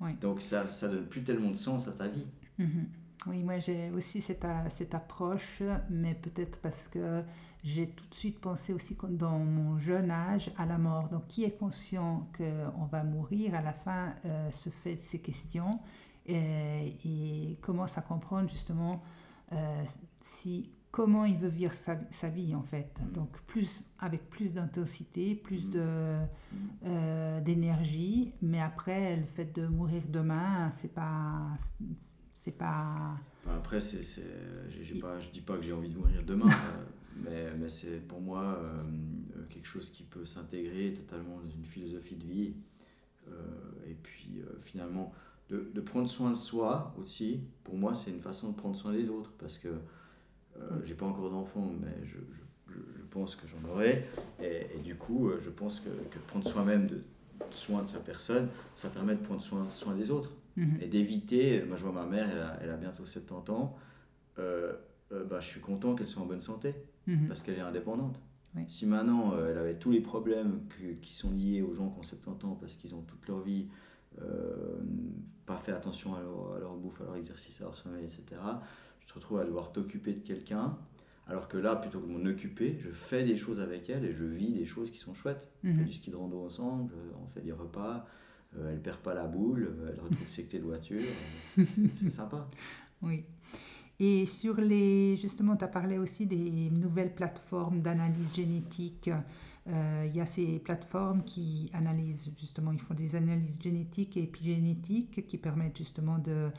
[0.01, 0.11] Oui.
[0.21, 2.25] Donc ça, ça donne plus tellement de sens à ta vie.
[2.59, 2.87] Mhm.
[3.25, 7.23] Oui, moi j'ai aussi cette, a- cette approche, mais peut-être parce que
[7.63, 11.09] j'ai tout de suite pensé aussi dans mon jeune âge à la mort.
[11.09, 13.55] Donc qui est conscient qu'on va mourir?
[13.55, 15.79] À la fin euh, se fait ces questions
[16.27, 19.03] et, et commence à comprendre justement
[19.53, 19.83] euh,
[20.21, 21.73] si comment il veut vivre
[22.11, 22.89] sa, vie en fait.
[23.01, 23.11] Mhm.
[23.13, 25.71] Donc plus avec plus d'intensité, plus Mhm.
[25.71, 25.79] de
[26.53, 26.59] Mhm.
[26.85, 31.47] euh, d'énergie, mais après le fait de mourir demain, c'est pas
[32.33, 34.01] c'est pas Enfin, après, c'est,
[34.69, 36.85] j'ai, pas, je dis pas que j'ai envie de mourir demain, euh,
[37.23, 38.83] mais, mais c'est pour moi euh,
[39.37, 42.53] euh, quelque chose qui peut s'intégrer totalement dans une philosophie de vie.
[43.29, 43.31] Euh,
[43.89, 45.13] et puis euh, finalement,
[45.49, 48.91] de, de prendre soin de soi aussi, pour moi, c'est une façon de prendre soin
[48.91, 52.17] des autres parce que euh, j'ai pas encore d'enfant, mais je,
[52.73, 52.79] je,
[53.09, 54.05] pense que j'en aurai.
[54.41, 57.01] Et, et du coup, euh, je pense que, que prendre soi-même de,
[57.51, 60.77] soin de sa personne, ça permet de prendre soin, soin des autres Mhm.
[60.81, 61.61] et d'éviter.
[61.67, 63.75] Moi, je vois ma mère, elle a, elle a bientôt 70 ans.
[64.39, 64.73] Euh,
[65.11, 66.73] euh, bah, je suis content qu'elle soit en bonne santé
[67.07, 67.27] Mhm.
[67.27, 68.19] parce qu'elle est indépendante.
[68.55, 68.63] Oui.
[68.67, 71.99] Si maintenant euh, elle avait tous les problèmes que- qui sont liés aux gens qui
[71.99, 73.75] ont 70 ans parce qu'ils ont toute leur vie euh,
[75.45, 78.23] pas fait attention à leur, à leur bouffe, à leur exercice, à leur sommeil, etc.,
[78.99, 80.77] je te retrouve à devoir t'occuper de quelqu'un.
[81.27, 84.13] Alors que là, plutôt que de m'en occuper, je fais des choses avec elle et
[84.13, 85.49] je vis des choses qui sont chouettes.
[85.63, 85.85] On fait Mhm.
[85.85, 88.05] du ski de rando ensemble, euh, on fait des repas,
[88.57, 91.01] euh, elle perd pas la boule, euh, elle retrouve ses clés de voiture,
[91.57, 91.63] euh,
[91.99, 92.49] c'est sympa.
[93.01, 93.23] Oui.
[93.99, 99.09] Et sur les, justement, tu as parlé aussi des nouvelles plateformes d'analyse génétique.
[99.67, 104.23] Euh, Il y a ces plateformes qui analysent, justement, ils font des analyses génétiques et
[104.23, 106.49] épigénétiques qui permettent justement de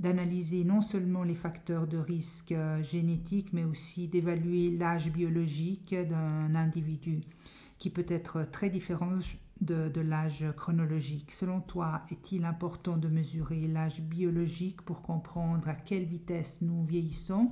[0.00, 6.54] d'analyser non seulement les facteurs de risque euh, génétique, mais aussi d'évaluer l'âge biologique d'un
[6.54, 7.22] individu,
[7.78, 9.16] qui peut être très différent
[9.60, 11.32] de, de l'âge chronologique.
[11.32, 17.50] Selon toi, est-il important de mesurer l'âge biologique pour comprendre à quelle vitesse nous vieillissons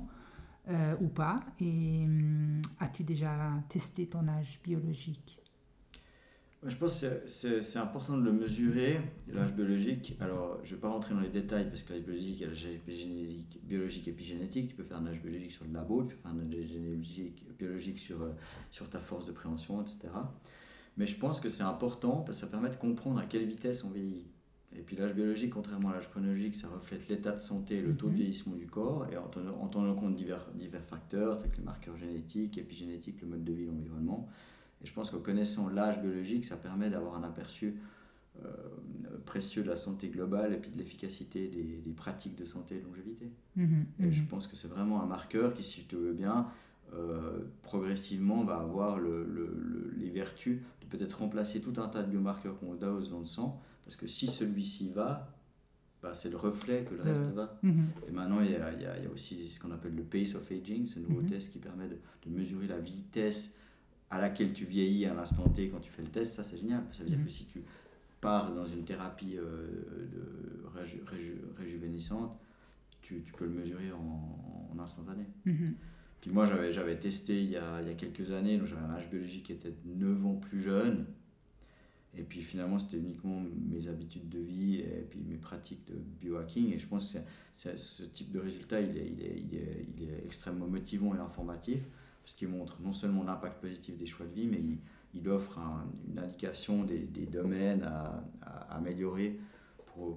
[0.69, 5.39] euh, ou pas Et hum, as-tu déjà testé ton âge biologique?
[6.65, 10.17] Je pense que c'est- important de le mesurer, l'âge biologique.
[10.19, 12.45] Alors, je ne vais pas rentrer dans les détails parce que l'âge biologique, il y
[12.45, 14.69] a l'âge épigénétique- biologique épigénétique.
[14.69, 17.45] Tu peux faire un âge biologique sur le labo, tu peux faire un âge génétique,
[17.59, 18.31] biologique sur, euh,
[18.71, 20.09] sur ta force de préhension, etc.
[20.97, 23.83] Mais je pense que c'est important parce que ça permet de comprendre à quelle vitesse
[23.83, 24.25] on vieillit.
[24.75, 28.07] Et puis l'âge biologique, contrairement à l'âge chronologique, ça reflète l'état de santé, le taux
[28.07, 28.17] de Mhm.
[28.17, 31.63] vieillissement du corps, et en tenant, en tenant compte divers, divers facteurs, tels que les
[31.63, 34.27] marqueurs génétiques, épigénétiques, le mode de vie, l'environnement.
[34.83, 37.75] Et je pense qu'en connaissant l'âge biologique, ça permet d'avoir un aperçu
[38.45, 38.49] euh,
[39.25, 42.79] précieux de la santé globale et puis de l'efficacité des, des pratiques de santé et
[42.81, 43.31] de longévité.
[43.55, 44.27] Mhm, Et je mhm.
[44.27, 46.45] pense que c'est vraiment un marqueur qui, si je te veux bien,
[46.93, 52.03] euh, progressivement va avoir le- le- le- les vertus de peut-être remplacer tout un tas
[52.03, 55.33] de biomarqueurs qu'on dose dans le sang, parce que si celui-ci va,
[56.03, 57.57] bah, c'est le reflet que le De- reste va.
[57.63, 57.85] Mhm.
[58.07, 59.95] Et maintenant, il y a, il y a- il y a aussi ce qu'on appelle
[59.95, 61.29] le pace of aging, ce nouveau Mhm.
[61.29, 61.95] test qui permet de,
[62.25, 63.55] de mesurer la vitesse
[64.09, 66.35] à laquelle tu vieillis à l'instant T quand tu fais le test.
[66.35, 66.83] Ça, c'est génial.
[66.91, 67.25] Ça veut dire Mhm.
[67.25, 67.63] que si tu
[68.19, 69.67] pars dans une thérapie euh,
[70.11, 72.37] de réju- réju- réjuvénissante,
[73.01, 75.23] tu, tu peux le mesurer en, en instantané.
[76.19, 78.89] Puis moi, j'avais, testé il y, a, il y a quelques années, donc j'avais un
[78.89, 81.05] âge biologique qui était de 9 ans plus jeune.
[82.15, 86.73] Et puis finalement, c'était uniquement mes habitudes de vie et puis mes pratiques de biohacking.
[86.73, 87.19] Et je pense que
[87.53, 91.79] ce type de résultat, il est extrêmement motivant et informatif.
[92.23, 94.61] parce qu'il montre non seulement l'impact positif des choix de vie, mais
[95.13, 95.59] il, offre
[96.09, 98.23] une indication des, domaines à,
[98.69, 99.39] améliorer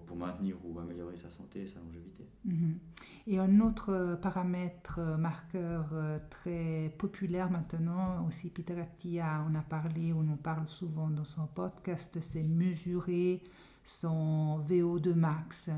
[0.06, 2.26] pour, maintenir ou améliorer sa santé et sa longévité.
[2.44, 2.78] Mhm.
[3.26, 9.62] Et un autre paramètre euh, marqueur euh, très populaire maintenant, aussi Peter Attia en a
[9.62, 13.42] parlé, on en parle souvent dans son podcast, c'est mesurer
[13.84, 15.70] son VO2 max.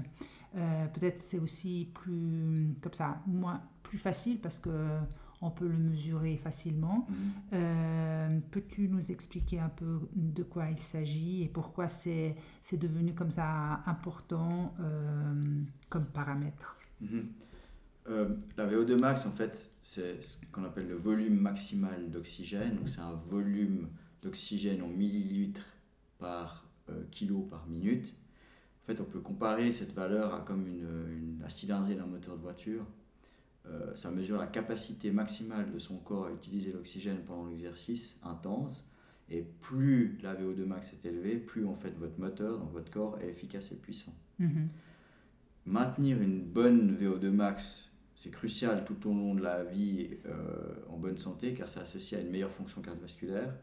[0.54, 4.70] Euh, peut-être c'est aussi plus comme ça, moins plus facile parce que
[5.42, 7.06] on peut le mesurer facilement.
[7.08, 7.16] Mhm.
[7.52, 12.36] Euh, peux-tu nous expliquer un peu de quoi il s'agit et pourquoi c'est
[12.72, 15.34] devenu comme ça important euh,
[15.88, 16.78] comme paramètre?
[17.00, 17.28] Mhm.
[18.56, 22.78] La VO2 max, en fait, c'est ce qu'on appelle le volume maximal d'oxygène.
[22.86, 23.88] C'est un volume
[24.22, 25.66] d'oxygène en millilitres
[26.18, 26.66] par
[27.12, 28.12] kilo par minute.
[28.82, 32.42] En fait, on peut comparer cette valeur à comme une, la cylindrée d'un moteur de
[32.42, 32.84] voiture.
[33.66, 38.88] Euh, ça mesure la capacité maximale de son corps à utiliser l'oxygène pendant l'exercice intense.
[39.30, 43.18] Et plus la VO2 max est élevée, plus en fait votre moteur, donc votre corps,
[43.20, 44.14] est efficace et puissant.
[44.38, 44.68] Mhm.
[45.64, 50.98] Maintenir une bonne VO2 max, c'est crucial tout au long de la vie euh, en
[50.98, 53.54] bonne santé car ça associe à une meilleure fonction cardiovasculaire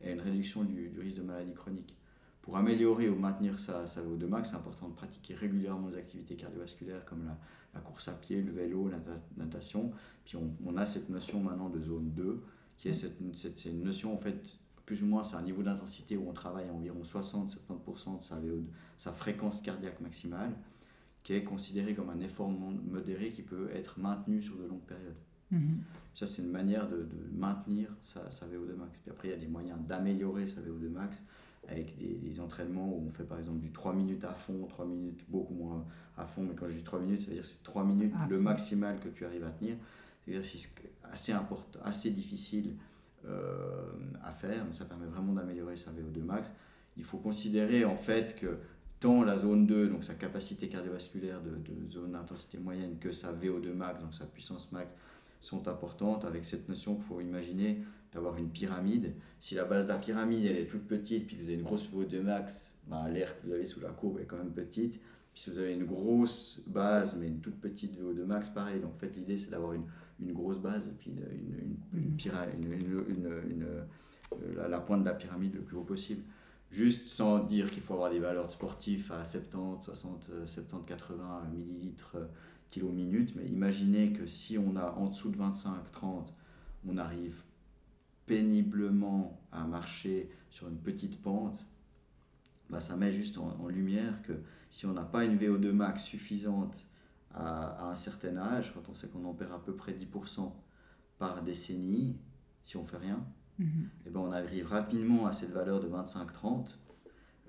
[0.00, 1.97] et à une réduction du, du risque de maladie chronique.
[2.42, 6.34] Pour améliorer ou maintenir sa, sa VO2 max, c'est important de pratiquer régulièrement des activités
[6.34, 7.24] cardiovasculaires comme
[7.74, 8.98] la, course à pied, le vélo, la
[9.36, 9.92] natation.
[10.24, 12.42] Puis on, a cette notion maintenant de zone 2,
[12.76, 16.16] qui est cette, cette, une notion en fait, plus ou moins, c'est un niveau d'intensité
[16.16, 18.64] où on travaille à environ 60-70% de sa, VO2,
[18.96, 20.54] sa fréquence cardiaque maximale,
[21.22, 25.16] qui est considérée comme un effort modéré qui peut être maintenu sur de longues périodes.
[25.50, 25.82] Mhm.
[26.14, 28.98] Ça, c'est une manière de, de maintenir sa, sa, VO2 max.
[28.98, 31.24] Puis après, il y a des moyens d'améliorer sa VO2 max
[31.68, 35.24] avec des, entraînements où on fait par exemple du 3 minutes à fond, 3 minutes
[35.28, 35.84] beaucoup moins
[36.16, 38.38] à fond, mais quand je dis 3 minutes, ça veut dire c'est 3 minutes le
[38.38, 39.76] maximal que tu arrives à tenir.
[40.24, 40.72] C'est un exercice
[41.10, 42.74] assez important, assez difficile
[43.26, 43.90] euh,
[44.24, 46.52] à faire, mais ça permet vraiment d'améliorer sa VO2 max.
[46.96, 48.58] Il faut considérer en fait que
[49.00, 53.32] tant la zone 2, donc sa capacité cardiovasculaire de, de zone d'intensité moyenne, que sa
[53.32, 54.90] VO2 max, donc sa puissance max,
[55.40, 57.82] sont importantes avec cette notion qu'il faut imaginer
[58.12, 59.14] d'avoir une pyramide.
[59.40, 61.64] Si la base de la pyramide elle est toute petite, puis que vous avez une
[61.64, 65.00] grosse VO2 max, ben, l'air que vous avez sous la courbe est quand même petite.
[65.32, 68.80] Puis si vous avez une grosse base, mais une toute petite VO2 max, pareil.
[68.80, 69.84] Donc en fait, l'idée c'est d'avoir une,
[70.20, 73.66] une, grosse base et puis une, une,
[74.56, 76.22] la, la, pointe de la pyramide le plus haut possible.
[76.70, 82.16] Juste sans dire qu'il faut avoir des valeurs sportives à 70, 60, 70, 80 millilitres
[82.70, 86.34] kilo minute, mais imaginez que si on a en dessous de 25, 30,
[86.86, 87.42] on arrive
[88.28, 91.66] péniblement à marcher sur une petite pente,
[92.70, 94.34] bah, ça met juste en, lumière que
[94.70, 96.86] si on n'a pas une VO2 max suffisante
[97.34, 100.52] à, un certain âge, quand on sait qu'on en perd à peu près 10%
[101.18, 102.16] par décennie,
[102.62, 103.26] si on fait rien,
[103.58, 103.66] mhm.
[103.66, 106.76] et eh ben on arrive rapidement à cette valeur de 25-30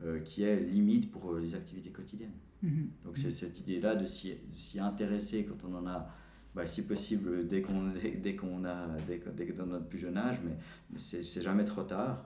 [0.04, 2.38] euh, qui est limite pour euh, les activités quotidiennes.
[2.64, 2.90] Mhm.
[3.04, 6.10] Donc c'est cette idée-là de s'y intéresser quand on en a
[6.56, 10.38] bah, si possible dès qu'on dès, qu'on a dès, dès, dans notre plus jeune âge,
[10.44, 10.58] mais,
[10.92, 12.26] mais c'est jamais trop tard.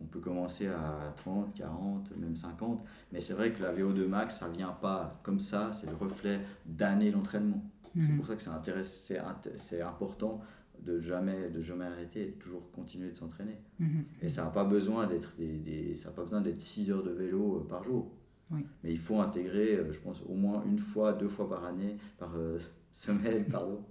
[0.00, 4.38] On peut commencer à 30, 40, même 50, mais c'est vrai que la VO2 max,
[4.38, 7.62] ça vient pas comme ça, c'est le reflet d'années d'entraînement.
[7.94, 8.16] C'est mhm.
[8.16, 8.42] pour ça que
[8.82, 10.40] c'est important
[10.84, 13.56] de jamais, de jamais arrêter et de toujours continuer de s'entraîner.
[13.78, 14.04] Mhm.
[14.22, 17.10] Et ça n'a pas besoin d'être des, des, ça pas besoin d'être 6 heures de
[17.10, 18.12] vélo euh, par jour.
[18.50, 18.64] Oui.
[18.82, 21.96] Mais il faut intégrer, euh, je pense, au moins une fois, deux fois par année,
[22.18, 22.58] par, euh,
[22.92, 23.84] semaine, pardon,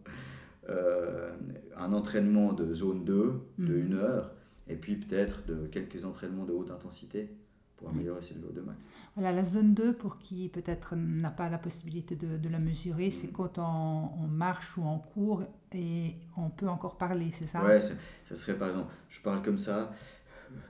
[0.69, 1.31] euh,
[1.77, 3.13] un entraînement de zone 2
[3.57, 3.85] de mhm.
[3.85, 4.31] une heure,
[4.67, 7.29] et puis peut-être de quelques entraînements de haute intensité
[7.77, 8.89] pour améliorer ses vo de max.
[9.15, 13.11] Voilà, la zone 2, pour qui peut-être n'a pas la possibilité de, de la mesurer,
[13.11, 13.33] c'est mhm.
[13.33, 15.43] quand on, marche ou on court
[15.73, 17.63] et on peut encore parler, c'est ça?
[17.63, 17.95] Ouais, ça
[18.29, 19.93] serait par exemple, je parle comme ça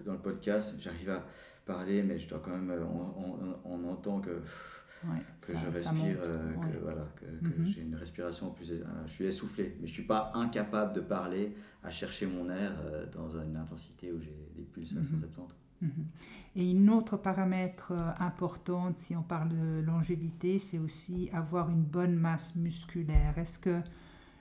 [0.06, 1.26] dans le podcast, j'arrive à
[1.66, 4.42] parler, mais je dois quand même, on, on entend que
[5.42, 7.66] que je respire, euh, que, voilà, que, mhm.
[7.66, 8.72] j'ai une respiration plus.
[8.72, 12.50] Euh, je suis essoufflé, mais je ne suis pas incapable de parler, à chercher mon
[12.50, 15.54] air euh, dans une intensité où j'ai des pulses à 170.
[15.82, 15.88] Mhm.
[15.90, 16.06] Mhm.
[16.56, 22.16] Et une autre paramètre importante, si on parle de longévité, c'est aussi avoir une bonne
[22.16, 23.38] masse musculaire.
[23.38, 23.82] Est-ce que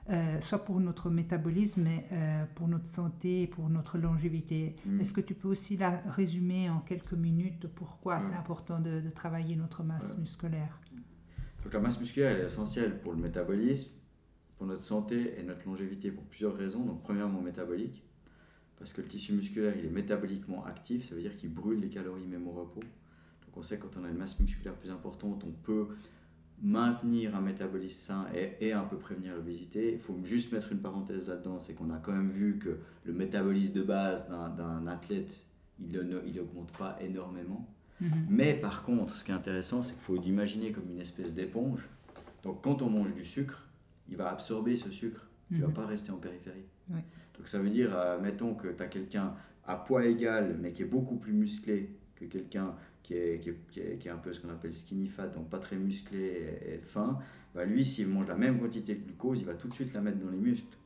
[0.08, 4.76] euh, soit pour notre métabolisme, mais euh, pour notre santé et pour notre longévité.
[4.86, 5.00] Mm.
[5.00, 9.56] Est-ce que tu peux aussi la résumer en quelques minutes pourquoi c'est important de, travailler
[9.56, 10.80] notre masse musculaire?
[11.64, 13.90] Donc la masse musculaire elle est essentielle pour le métabolisme,
[14.58, 16.84] pour notre santé et notre longévité pour plusieurs raisons.
[16.84, 18.04] Donc premièrement métabolique,
[18.78, 21.88] parce que le tissu musculaire il est métaboliquement actif, ça veut dire qu'il brûle les
[21.88, 22.80] calories même au repos.
[22.80, 25.88] Donc on sait que quand on a une masse musculaire plus importante, on peut
[26.62, 28.26] maintenir un métabolisme sain
[28.60, 29.92] et, un peu prévenir l'obésité.
[29.92, 33.12] Il faut juste mettre une parenthèse là-dedans, c'est qu'on a quand même vu que le
[33.12, 35.44] métabolisme de base d'un athlète,
[35.78, 35.92] il
[36.34, 37.68] n'augmente pas énormément.
[38.00, 38.26] Mhm.
[38.28, 41.88] Mais par contre, ce qui est intéressant, c'est qu'il faut l'imaginer comme une espèce d'éponge.
[42.42, 43.68] Donc quand on mange du sucre,
[44.08, 45.74] il va absorber ce sucre, il ne va mhm.
[45.74, 46.64] pas rester en périphérie.
[46.88, 49.34] Donc ça veut dire, euh, mettons que tu as quelqu'un
[49.66, 52.74] à poids égal, mais qui est beaucoup plus musclé que quelqu'un
[53.06, 55.60] qui est, qui, est, qui, est, un peu ce qu'on appelle skinny fat, donc pas
[55.60, 57.20] très musclé et, fin,
[57.54, 60.00] bah lui, s'il mange la même quantité de glucose, il va tout de suite la
[60.00, 60.76] mettre dans les muscles.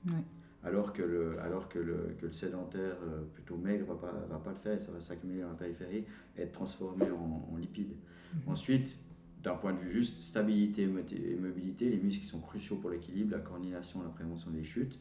[0.62, 4.38] Alors que le, alors que le, que le sédentaire euh, plutôt maigre va pas, va
[4.38, 6.05] pas le faire, ça va s'accumuler dans la périphérie
[6.36, 7.97] et être transformé en, en lipides.
[8.34, 8.40] Mhm.
[8.52, 8.98] Ensuite,
[9.42, 13.38] d'un point de vue juste stabilité et mobilité, les muscles sont cruciaux pour l'équilibre, la
[13.38, 14.98] coordination, la prévention des chutes,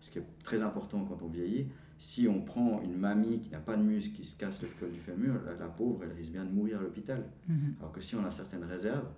[0.00, 1.68] ce qui est très important quand on vieillit
[1.98, 4.92] si on prend une mamie qui n'a pas de muscle, qui se casse le col
[4.92, 7.24] du fémur, la, pauvre, elle risque bien de mourir à l'hôpital.
[7.48, 7.74] Mhm.
[7.80, 9.08] Alors que si on a certaines réserves,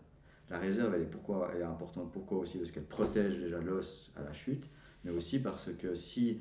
[0.49, 2.11] la réserve, elle est, pourquoi, elle est importante.
[2.11, 2.59] Pourquoi aussi?
[2.59, 4.69] Parce qu'elle protège déjà l'os à la chute,
[5.05, 6.41] mais aussi parce que si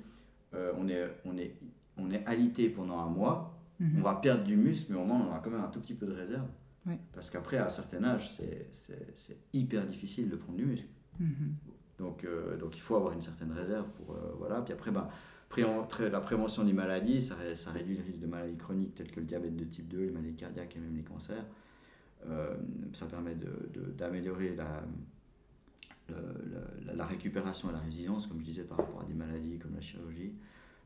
[0.56, 1.56] euh, on, est, on, est,
[1.98, 4.00] on est alité pendant un mois, mhm.
[4.00, 5.94] on va perdre du muscle, mais au moins on a quand même un tout petit
[5.94, 6.48] peu de réserve.
[7.14, 10.90] Parce qu'après, à un certain âge, c'est hyper difficile de prendre du muscle.
[11.20, 11.56] Mhm.
[12.00, 14.16] Donc, euh, donc il faut avoir une certaine réserve pour...
[14.16, 14.62] Euh, voilà.
[14.62, 15.08] Puis après, ben,
[15.58, 17.36] la prévention des maladies, ça,
[17.72, 20.36] réduit le risque de maladies chroniques telles que le diabète de type 2, les maladies
[20.36, 21.46] cardiaques et même les cancers.
[22.28, 22.56] Euh,
[22.94, 23.36] ça permet
[23.98, 24.84] d'améliorer la,
[26.94, 29.82] la, récupération et la résilience, comme je disais, par rapport à des maladies comme la
[29.82, 30.34] chirurgie.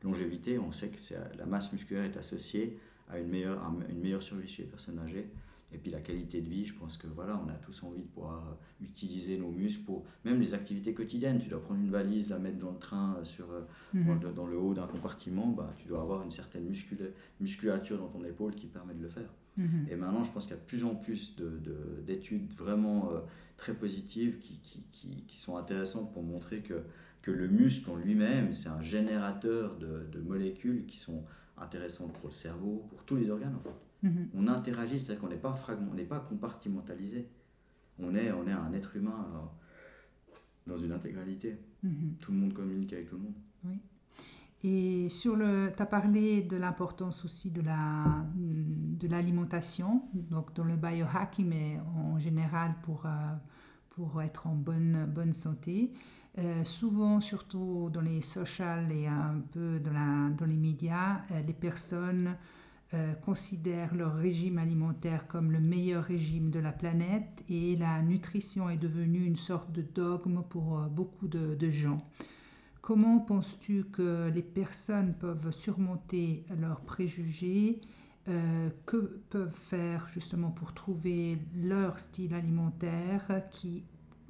[0.03, 0.97] Longévité, on sait que
[1.37, 2.77] la masse musculaire est associée
[3.09, 5.27] à une meilleure, à une meilleure survie chez les personnes âgées.
[5.73, 8.07] Et puis la qualité de vie, je pense que voilà, on a tous envie de
[8.07, 11.39] pouvoir euh, utiliser nos muscles pour même les activités quotidiennes.
[11.39, 13.61] Tu dois prendre une valise, la mettre dans le train, euh, sur, euh,
[13.93, 14.33] mhm.
[14.35, 16.71] dans le haut d'un compartiment, bah, tu dois avoir une certaine
[17.39, 19.33] musculature dans ton épaule qui permet de le faire.
[19.57, 19.87] Mhm.
[19.89, 21.35] Et maintenant, je pense qu'il y a de plus en plus
[22.05, 23.09] d'études de, vraiment
[23.57, 26.83] très positives qui, qui, qui, qui, sont intéressantes pour montrer que,
[27.21, 31.23] que le muscle en lui-même, c'est un générateur de, de molécules qui sont
[31.57, 33.75] intéressantes pour le cerveau, pour tous les organes en fait.
[34.03, 34.29] Mhm.
[34.35, 37.29] On interagit, c'est-à-dire qu'on n'est pas fragment, on n'est pas compartimentalisé.
[37.99, 39.25] On est, on est un être humain
[40.67, 41.57] dans une intégralité.
[41.83, 42.15] Mhm.
[42.19, 43.35] Tout le monde communique avec tout le monde.
[43.65, 43.79] Oui.
[44.65, 50.63] Et sur le, tu as parlé de l'importance aussi de la de l'alimentation, donc dans
[50.63, 53.09] le biohacking, mais en général pour euh,
[53.89, 55.91] pour être en bonne bonne santé.
[56.39, 61.41] Euh, souvent, surtout dans les socials et un peu dans, la, dans les médias, euh,
[61.45, 62.35] les personnes
[62.93, 68.69] euh, considèrent leur régime alimentaire comme le meilleur régime de la planète et la nutrition
[68.69, 72.07] est devenue une sorte de dogme pour euh, beaucoup de, gens.
[72.81, 77.81] Comment penses-tu que les personnes peuvent surmonter leurs préjugés
[78.27, 83.85] euh, Que peuvent faire justement pour trouver leur style alimentaire qui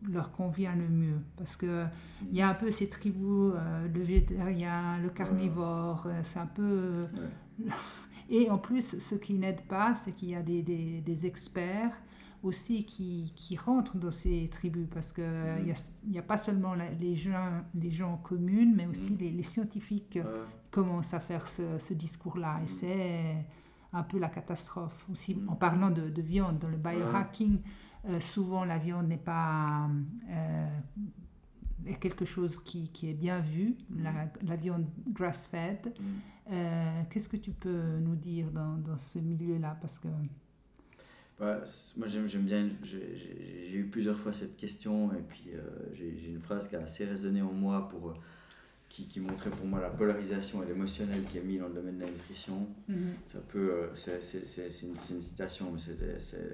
[0.10, 1.20] leur convient le mieux?
[1.36, 1.84] Parce que
[2.32, 3.56] il y a un peu ces tribus
[3.94, 7.08] le végétarien le carnivore c'est un peu
[8.34, 12.02] et en plus, ce qui n'aide pas, c'est qu'il y a des, des, experts
[12.42, 15.74] aussi qui, qui, rentrent dans ces tribus, parce qu'il mm.
[16.08, 19.18] n'y a, a, pas seulement les gens, les gens communs, mais aussi mm.
[19.18, 20.18] les, les, scientifiques
[20.72, 22.58] commencent à faire ce, ce discours-là.
[22.60, 22.68] Et mm.
[22.68, 23.46] c'est
[23.94, 25.06] un peu la catastrophe.
[25.12, 27.60] Aussi, en parlant de, de viande, dans le biohacking,
[28.10, 29.88] euh, souvent la viande n'est pas
[30.30, 30.80] euh,
[32.00, 35.94] quelque chose qui, qui, est bien vu, la, la viande grass-fed.
[36.52, 39.78] Euh, qu'est-ce que tu peux nous dire dans, dans ce milieu-là?
[39.80, 40.08] Parce que
[41.40, 41.64] bah,
[41.98, 45.62] moi j'aime bien, j'ai eu plusieurs fois cette question et puis euh,
[45.94, 48.14] j'ai une phrase qui a assez résonné en moi pour, euh,
[48.90, 51.98] qui, qui, montrait pour moi la polarisation et l'émotionnel qui est mis dans le domaine
[51.98, 52.68] de la nutrition.
[52.90, 52.96] Mm-hmm.
[53.26, 54.20] Ça peut, c'est
[54.84, 55.80] une, une, citation, mais
[56.20, 56.54] c'est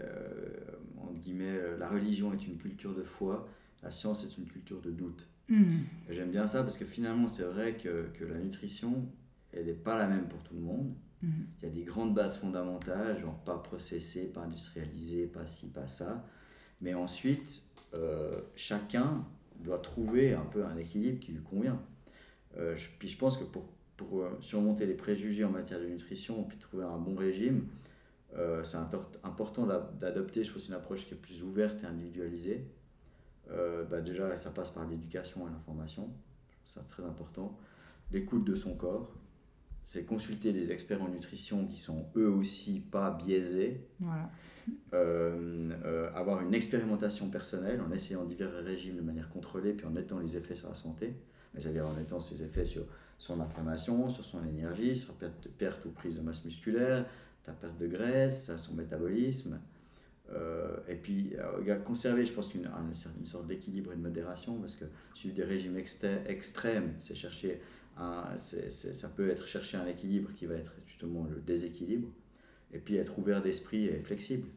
[0.97, 3.49] en guillemets, la religion est une culture de foi,
[3.83, 5.27] la science est une culture de doute.
[5.47, 5.79] Mm.
[6.09, 9.09] J'aime bien ça parce que finalement c'est vrai que, que la nutrition
[9.51, 10.93] elle n'est pas la même pour tout le monde.
[11.21, 11.47] Mhm.
[11.57, 15.87] Il y a des grandes bases fondamentales, genre pas processé, pas industrialisé, pas ci, pas
[15.87, 16.25] ça.
[16.81, 19.25] Mais ensuite, euh, chacun
[19.59, 21.81] doit trouver un peu un équilibre qui lui convient.
[22.57, 23.65] Euh, puis je pense que pour,
[23.97, 27.67] pour, euh, surmonter les préjugés en matière de nutrition, puis trouver un bon régime,
[28.63, 28.77] c'est
[29.23, 32.63] important d'adopter, je pense, une approche qui est plus ouverte et individualisée.
[33.89, 36.09] Bah déjà, ça passe par l'éducation et l'information.
[36.65, 37.57] Ça, c'est très important.
[38.11, 39.11] L'écoute de son corps,
[39.83, 43.87] c'est consulter des experts en nutrition qui sont eux aussi pas biaisés.
[44.93, 49.91] Euh, euh, avoir une expérimentation personnelle en essayant divers régimes de manière contrôlée, puis en
[49.91, 51.15] notant les effets sur la santé,
[51.57, 52.85] c'est-à-dire en notant ses effets sur
[53.17, 57.05] son inflammation, sur son énergie, sur perte, perte ou prise de masse musculaire,
[57.43, 59.59] ta perte de graisse, son métabolisme.
[60.87, 61.33] Et puis,
[61.85, 62.69] conserver, je pense qu'une
[63.17, 67.61] une sorte d'équilibre et de modération, parce que suivre des régimes extrêmes, c'est chercher
[67.97, 72.09] un, ça peut être chercher un équilibre qui va être justement le déséquilibre,
[72.71, 74.47] et puis être ouvert d'esprit et flexible.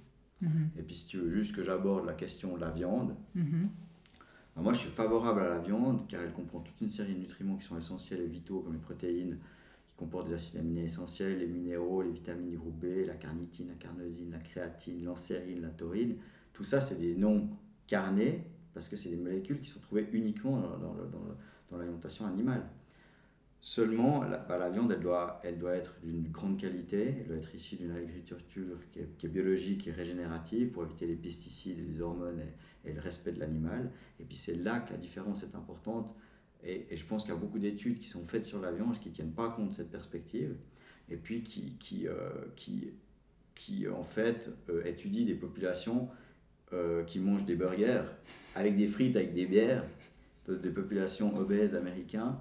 [0.42, 0.78] Mm-hmm.
[0.78, 3.68] Et puis, si tu veux juste que j'aborde la question de la viande, mm-hmm.
[4.56, 7.56] moi je suis favorable à la viande car elle comprend toute une série de nutriments
[7.56, 9.38] qui sont essentiels et vitaux, comme les protéines,
[10.02, 13.68] qui comportent des acides aminés essentiels, les minéraux, les vitamines du groupe B, la carnitine,
[13.68, 16.16] la carnosine, la créatine, l'ancérine, la taurine.
[16.52, 17.48] Tout ça, c'est des noms
[17.86, 20.60] carnés parce que c'est des molécules qui sont trouvées uniquement
[21.70, 22.64] dans l'alimentation animale.
[23.64, 27.92] Seulement, la, bah, viande, elle doit, être d'une grande qualité, elle doit être issue d'une
[27.92, 32.40] agriculture qui est, biologique et régénérative pour éviter les pesticides, les hormones
[32.84, 33.92] et, le respect de l'animal.
[34.18, 36.12] Et puis c'est là que la différence est importante.
[36.64, 39.08] Et, je pense qu'il y a beaucoup d'études qui sont faites sur la viande qui
[39.08, 40.54] ne tiennent pas compte de cette perspective
[41.10, 42.90] et puis qui, qui, euh, qui,
[43.54, 46.08] qui en fait euh, étudient des populations
[46.72, 48.04] euh, qui mangent des burgers
[48.54, 49.84] avec des frites, avec des bières,
[50.48, 52.36] des populations obèses américaines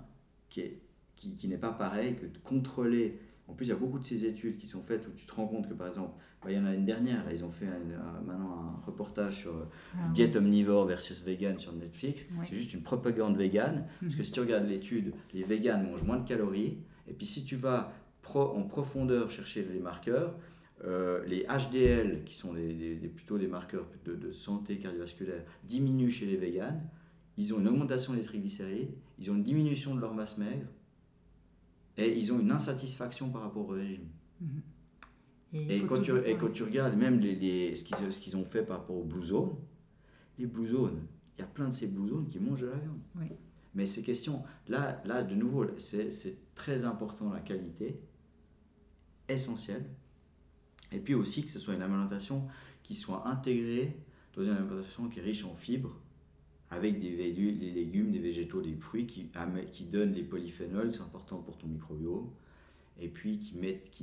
[0.50, 0.82] qui est
[1.30, 3.20] qui, n'est pas pareil que de contrôler.
[3.48, 5.34] En plus, il y a beaucoup de ces études qui sont faites où tu te
[5.34, 7.52] rends compte que, par exemple, bah, il y en a une dernière, là, ils ont
[7.52, 12.28] fait maintenant un reportage sur ah, diète omnivore versus vegan sur Netflix.
[12.46, 13.86] C'est juste une propagande vegan.
[14.00, 14.24] Parce que mhm.
[14.24, 16.78] si tu regardes l'étude, les véganes mangent moins de calories.
[17.08, 17.94] Et puis si tu vas
[18.34, 20.36] en profondeur chercher les marqueurs,
[20.84, 22.56] euh, les HDL, qui sont
[23.16, 26.82] plutôt des marqueurs de, de, santé cardiovasculaire, diminuent chez les véganes.
[27.38, 30.68] Ils ont une augmentation des triglycérides, ils ont une diminution de leur masse maigre,
[32.02, 34.08] et ils ont une insatisfaction par rapport au régime.
[34.40, 34.62] Mhm.
[35.54, 38.80] Et, quand tu, et, quand tu, regardes même les, les, ce qu'ils ont fait par
[38.80, 39.56] rapport aux blue zones,
[40.40, 41.06] les blue zones,
[41.38, 43.00] il y a plein de ces blue zones qui mangent de la viande.
[43.18, 43.28] Oui.
[43.76, 46.10] Mais ces questions, là, là de nouveau, c'est
[46.56, 48.00] très important la qualité,
[49.28, 49.86] essentielle.
[50.92, 52.48] Et puis aussi que ce soit une alimentation
[52.84, 53.98] qui soit intégrée
[54.36, 56.01] dans une alimentation qui est riche en fibres,
[56.72, 59.30] avec des, légumes, des végétaux, des fruits qui,
[59.84, 62.30] donnent les polyphénols, c'est important pour ton microbiome,
[63.00, 64.00] et puis qui, mettent,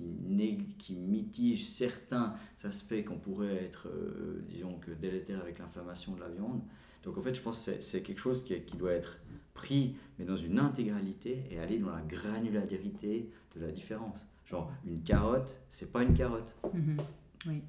[0.90, 2.34] mitigent certains
[2.64, 6.60] aspects qu'on pourrait être, euh, disons délétères avec l'inflammation de la viande.
[7.04, 9.18] Donc en fait, je pense que c'est quelque chose qui, qui, doit être
[9.54, 14.26] pris, mais dans une intégralité, et aller dans la granularité de la différence.
[14.44, 16.54] Genre, une carotte, c'est pas une carotte.
[16.64, 17.00] Mm-hmm.
[17.46, 17.62] Oui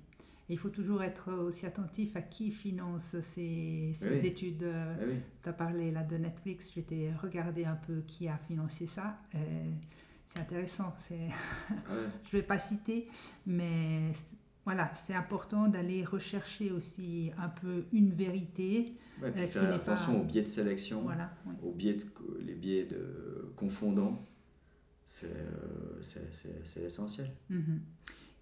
[0.50, 4.66] il faut toujours être aussi attentif à qui finance ces, études.
[5.44, 9.18] Tu as parlé là de Netflix, j'étais regarder un peu qui a financé ça.
[9.36, 9.38] Euh,
[10.28, 10.94] c'est intéressant.
[11.08, 11.30] C'est...
[11.90, 13.08] Je ne vais pas citer,
[13.46, 14.12] mais
[14.66, 18.94] voilà, c'est important d'aller rechercher aussi un peu une vérité.
[19.22, 22.06] Ouais, euh, faire attention aux biais de sélection, voilà, aux biais de,
[22.42, 24.26] les biais de confondants.
[25.06, 27.32] C'est, euh, c'est, essentiel.
[27.50, 27.80] Mm-hmm.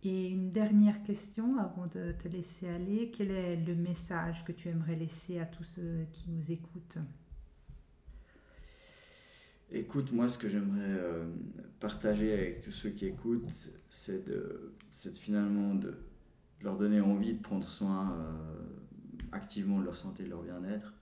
[0.03, 3.11] Et une dernière question avant de te laisser aller.
[3.11, 6.99] Quel est le message que tu aimerais laisser à tous ceux qui nous écoutent?
[9.72, 11.26] Écoute, moi, ce que j'aimerais euh,
[11.80, 13.52] partager avec tous ceux qui écoutent,
[13.90, 14.74] c'est de,
[15.15, 15.94] finalement de
[16.61, 20.94] leur donner envie de prendre soin euh, activement de leur santé, de leur bien-être.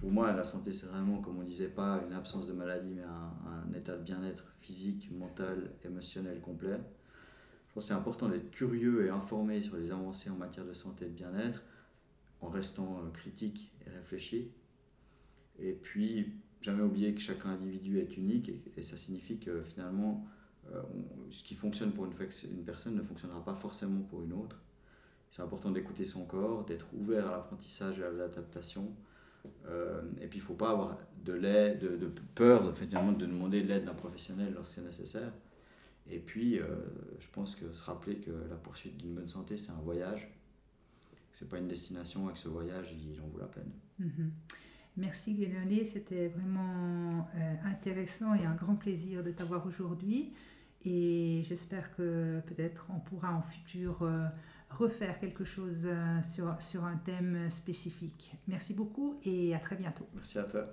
[0.00, 3.02] Pour moi, la santé, c'est vraiment, comme on disait, pas une absence de maladie, mais
[3.02, 6.78] un, un état de bien-être physique, mental, émotionnel complet.
[7.72, 11.06] Je pense c'est important d'être curieux et informé sur les avancées en matière de santé
[11.06, 11.62] et de bien-être,
[12.42, 14.50] en restant euh, critique et réfléchi.
[15.58, 20.26] Et puis, jamais oublier que chaque individu est unique et, ça signifie que finalement,
[20.70, 20.82] euh,
[21.30, 22.12] ce qui fonctionne pour une,
[22.62, 24.60] personne ne fonctionnera pas forcément pour une autre.
[25.30, 28.94] C'est important d'écouter son corps, d'être ouvert à l'apprentissage et à l'adaptation.
[29.64, 33.86] Euh, et puis, il ne faut pas avoir de peur de, finalement, de demander l'aide
[33.86, 35.32] d'un professionnel lorsque c'est nécessaire.
[36.10, 36.66] Et puis, euh,
[37.20, 40.28] je pense que se rappeler que la poursuite d'une bonne santé, c'est un voyage,
[41.30, 43.70] que ce n'est pas une destination et que ce voyage, il en vaut la peine.
[43.98, 44.32] Mhm.
[44.98, 50.34] Merci Guélané, c'était vraiment euh, intéressant et un grand plaisir de t'avoir aujourd'hui.
[50.84, 54.26] Et j'espère que peut-être on pourra en futur euh,
[54.68, 55.88] refaire quelque chose
[56.34, 58.34] sur, sur un thème spécifique.
[58.48, 60.06] Merci beaucoup et à très bientôt.
[60.14, 60.70] Merci à toi.